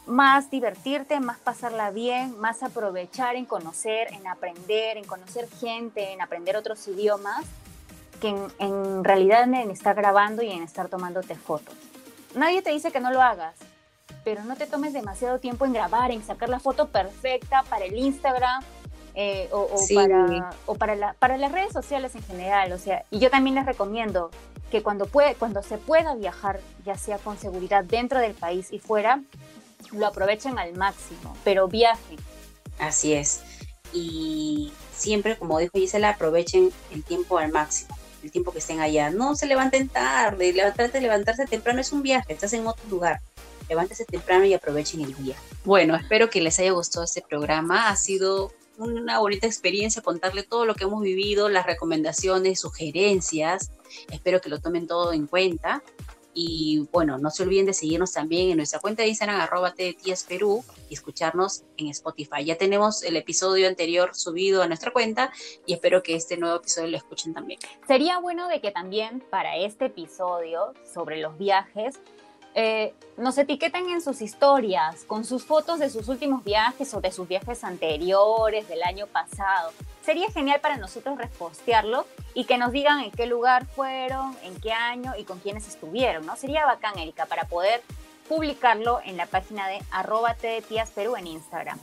más 0.08 0.50
divertirte, 0.50 1.20
más 1.20 1.38
pasarla 1.38 1.90
bien, 1.90 2.38
más 2.40 2.62
aprovechar 2.62 3.36
en 3.36 3.44
conocer, 3.44 4.12
en 4.12 4.26
aprender, 4.26 4.96
en 4.96 5.04
conocer 5.04 5.48
gente, 5.60 6.12
en 6.12 6.20
aprender 6.20 6.56
otros 6.56 6.86
idiomas, 6.88 7.44
que 8.20 8.28
en, 8.28 8.46
en 8.58 9.04
realidad 9.04 9.42
en 9.44 9.70
estar 9.70 9.94
grabando 9.94 10.42
y 10.42 10.50
en 10.50 10.62
estar 10.62 10.88
tomándote 10.88 11.34
fotos. 11.36 11.74
Nadie 12.34 12.62
te 12.62 12.70
dice 12.70 12.90
que 12.90 13.00
no 13.00 13.10
lo 13.12 13.22
hagas, 13.22 13.54
pero 14.24 14.42
no 14.44 14.56
te 14.56 14.66
tomes 14.66 14.92
demasiado 14.92 15.38
tiempo 15.38 15.64
en 15.66 15.72
grabar, 15.72 16.10
en 16.10 16.24
sacar 16.24 16.48
la 16.48 16.58
foto 16.58 16.88
perfecta 16.88 17.62
para 17.68 17.84
el 17.84 17.96
Instagram 17.96 18.62
eh, 19.14 19.48
o, 19.52 19.68
o 19.72 19.78
Sí. 19.78 19.94
para, 19.94 20.50
o 20.66 20.74
para, 20.74 20.94
la- 20.94 21.12
para 21.14 21.36
las 21.36 21.52
redes 21.52 21.72
sociales 21.72 22.14
en 22.14 22.22
general. 22.22 22.72
O 22.72 22.78
sea, 22.78 23.04
y 23.10 23.18
yo 23.18 23.30
también 23.30 23.54
les 23.56 23.66
recomiendo 23.66 24.30
que 24.70 24.82
cuando, 24.82 25.06
puede, 25.06 25.34
cuando 25.34 25.62
se 25.62 25.76
pueda 25.78 26.14
viajar, 26.14 26.60
ya 26.84 26.96
sea 26.96 27.18
con 27.18 27.38
seguridad 27.38 27.84
dentro 27.84 28.20
del 28.20 28.34
país 28.34 28.72
y 28.72 28.78
fuera, 28.78 29.22
lo 29.92 30.06
aprovechen 30.06 30.58
al 30.58 30.74
máximo, 30.74 31.36
pero 31.44 31.68
viajen. 31.68 32.18
Así 32.78 33.14
es. 33.14 33.40
Y 33.92 34.72
siempre, 34.94 35.36
como 35.36 35.58
dijo 35.58 35.78
Gisela, 35.78 36.10
aprovechen 36.10 36.70
el 36.92 37.02
tiempo 37.04 37.38
al 37.38 37.50
máximo, 37.50 37.96
el 38.22 38.30
tiempo 38.30 38.52
que 38.52 38.58
estén 38.58 38.80
allá. 38.80 39.10
No 39.10 39.34
se 39.34 39.46
levanten 39.46 39.88
tarde, 39.88 40.52
levantarse, 40.52 41.00
levantarse 41.00 41.46
temprano 41.46 41.80
es 41.80 41.92
un 41.92 42.02
viaje, 42.02 42.32
estás 42.32 42.52
en 42.52 42.66
otro 42.66 42.84
lugar. 42.88 43.20
Levántese 43.68 44.04
temprano 44.04 44.44
y 44.46 44.54
aprovechen 44.54 45.02
el 45.02 45.14
día. 45.14 45.36
Bueno, 45.64 45.94
espero 45.94 46.30
que 46.30 46.40
les 46.40 46.58
haya 46.58 46.72
gustado 46.72 47.04
este 47.04 47.20
programa. 47.20 47.90
Ha 47.90 47.96
sido 47.96 48.52
una 48.78 49.18
bonita 49.18 49.46
experiencia 49.46 50.00
contarle 50.02 50.42
todo 50.42 50.64
lo 50.64 50.74
que 50.74 50.84
hemos 50.84 51.02
vivido, 51.02 51.48
las 51.48 51.66
recomendaciones, 51.66 52.60
sugerencias. 52.60 53.70
Espero 54.10 54.40
que 54.40 54.48
lo 54.48 54.60
tomen 54.60 54.86
todo 54.86 55.12
en 55.12 55.26
cuenta. 55.26 55.82
Y 56.34 56.86
bueno, 56.92 57.18
no 57.18 57.30
se 57.30 57.42
olviden 57.42 57.66
de 57.66 57.72
seguirnos 57.72 58.12
también 58.12 58.50
en 58.50 58.56
nuestra 58.58 58.78
cuenta 58.78 59.02
de 59.02 59.08
Instagram, 59.08 59.40
arroba 59.40 59.74
Perú, 60.28 60.64
y 60.88 60.94
escucharnos 60.94 61.64
en 61.76 61.88
Spotify. 61.88 62.44
Ya 62.44 62.56
tenemos 62.56 63.02
el 63.02 63.16
episodio 63.16 63.68
anterior 63.68 64.14
subido 64.14 64.62
a 64.62 64.68
nuestra 64.68 64.92
cuenta 64.92 65.32
y 65.66 65.74
espero 65.74 66.02
que 66.02 66.14
este 66.14 66.36
nuevo 66.36 66.56
episodio 66.56 66.88
lo 66.88 66.96
escuchen 66.96 67.34
también. 67.34 67.60
Sería 67.86 68.18
bueno 68.18 68.48
de 68.48 68.60
que 68.60 68.70
también 68.70 69.22
para 69.30 69.56
este 69.56 69.86
episodio 69.86 70.74
sobre 70.92 71.20
los 71.20 71.36
viajes 71.38 72.00
eh, 72.54 72.94
nos 73.16 73.36
etiqueten 73.38 73.90
en 73.90 74.00
sus 74.00 74.22
historias, 74.22 75.04
con 75.04 75.24
sus 75.24 75.44
fotos 75.44 75.78
de 75.78 75.90
sus 75.90 76.08
últimos 76.08 76.44
viajes 76.44 76.92
o 76.94 77.00
de 77.00 77.12
sus 77.12 77.28
viajes 77.28 77.64
anteriores, 77.64 78.68
del 78.68 78.82
año 78.82 79.06
pasado. 79.06 79.72
Sería 80.02 80.30
genial 80.30 80.60
para 80.60 80.76
nosotros 80.76 81.18
repostearlo 81.18 82.06
y 82.34 82.44
que 82.44 82.58
nos 82.58 82.72
digan 82.72 83.00
en 83.00 83.10
qué 83.10 83.26
lugar 83.26 83.66
fueron, 83.66 84.36
en 84.42 84.60
qué 84.60 84.72
año 84.72 85.12
y 85.18 85.24
con 85.24 85.38
quiénes 85.40 85.68
estuvieron, 85.68 86.26
¿no? 86.26 86.36
Sería 86.36 86.64
bacán, 86.64 86.98
Erika, 86.98 87.26
para 87.26 87.44
poder 87.44 87.82
publicarlo 88.28 89.00
en 89.04 89.16
la 89.16 89.26
página 89.26 89.68
de 89.68 89.80
arroba 89.90 90.36
Perú 90.94 91.16
en 91.16 91.26
Instagram. 91.26 91.78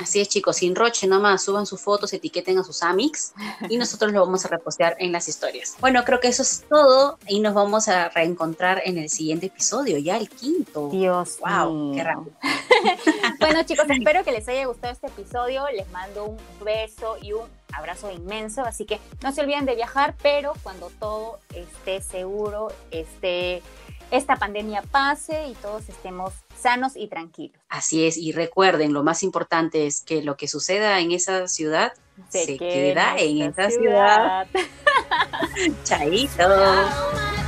Así 0.00 0.20
es, 0.20 0.28
chicos, 0.28 0.56
sin 0.56 0.74
roche 0.74 1.06
nomás, 1.06 1.42
suban 1.44 1.66
sus 1.66 1.80
fotos, 1.80 2.12
etiqueten 2.12 2.58
a 2.58 2.64
sus 2.64 2.82
amics 2.82 3.34
y 3.68 3.76
nosotros 3.76 4.12
lo 4.12 4.24
vamos 4.24 4.44
a 4.44 4.48
repostear 4.48 4.96
en 4.98 5.12
las 5.12 5.28
historias. 5.28 5.76
Bueno, 5.80 6.02
creo 6.04 6.18
que 6.20 6.28
eso 6.28 6.42
es 6.42 6.64
todo 6.68 7.18
y 7.26 7.40
nos 7.40 7.52
vamos 7.54 7.88
a 7.88 8.08
reencontrar 8.08 8.80
en 8.84 8.96
el 8.98 9.10
siguiente 9.10 9.46
episodio, 9.46 9.98
ya 9.98 10.16
el 10.16 10.28
quinto. 10.30 10.88
Dios 10.90 11.38
Wow, 11.40 11.74
mío. 11.74 11.94
qué 11.96 12.04
rápido. 12.04 12.32
Bueno, 13.38 13.62
chicos, 13.64 13.86
espero 13.88 14.24
que 14.24 14.32
les 14.32 14.48
haya 14.48 14.66
gustado 14.66 14.92
este 14.92 15.06
episodio. 15.08 15.64
Les 15.76 15.88
mando 15.90 16.24
un 16.24 16.38
beso 16.64 17.16
y 17.20 17.32
un 17.32 17.42
abrazo 17.72 18.10
inmenso. 18.10 18.62
Así 18.62 18.84
que 18.84 19.00
no 19.22 19.32
se 19.32 19.40
olviden 19.40 19.66
de 19.66 19.74
viajar, 19.74 20.14
pero 20.22 20.52
cuando 20.62 20.90
todo 20.98 21.38
esté 21.54 22.00
seguro, 22.00 22.72
esté, 22.90 23.62
esta 24.10 24.36
pandemia 24.36 24.82
pase 24.82 25.48
y 25.48 25.54
todos 25.54 25.88
estemos 25.88 26.32
sanos 26.58 26.96
y 26.96 27.08
tranquilos. 27.08 27.60
Así 27.68 28.06
es, 28.06 28.16
y 28.16 28.32
recuerden, 28.32 28.92
lo 28.92 29.02
más 29.02 29.22
importante 29.22 29.86
es 29.86 30.00
que 30.00 30.22
lo 30.22 30.36
que 30.36 30.48
suceda 30.48 31.00
en 31.00 31.12
esa 31.12 31.48
ciudad 31.48 31.92
se, 32.28 32.58
queda 32.58 33.16
en 33.18 33.42
esta 33.42 33.70
ciudad. 33.70 34.46
Chaito. 35.84 36.36
Chao. 36.36 37.41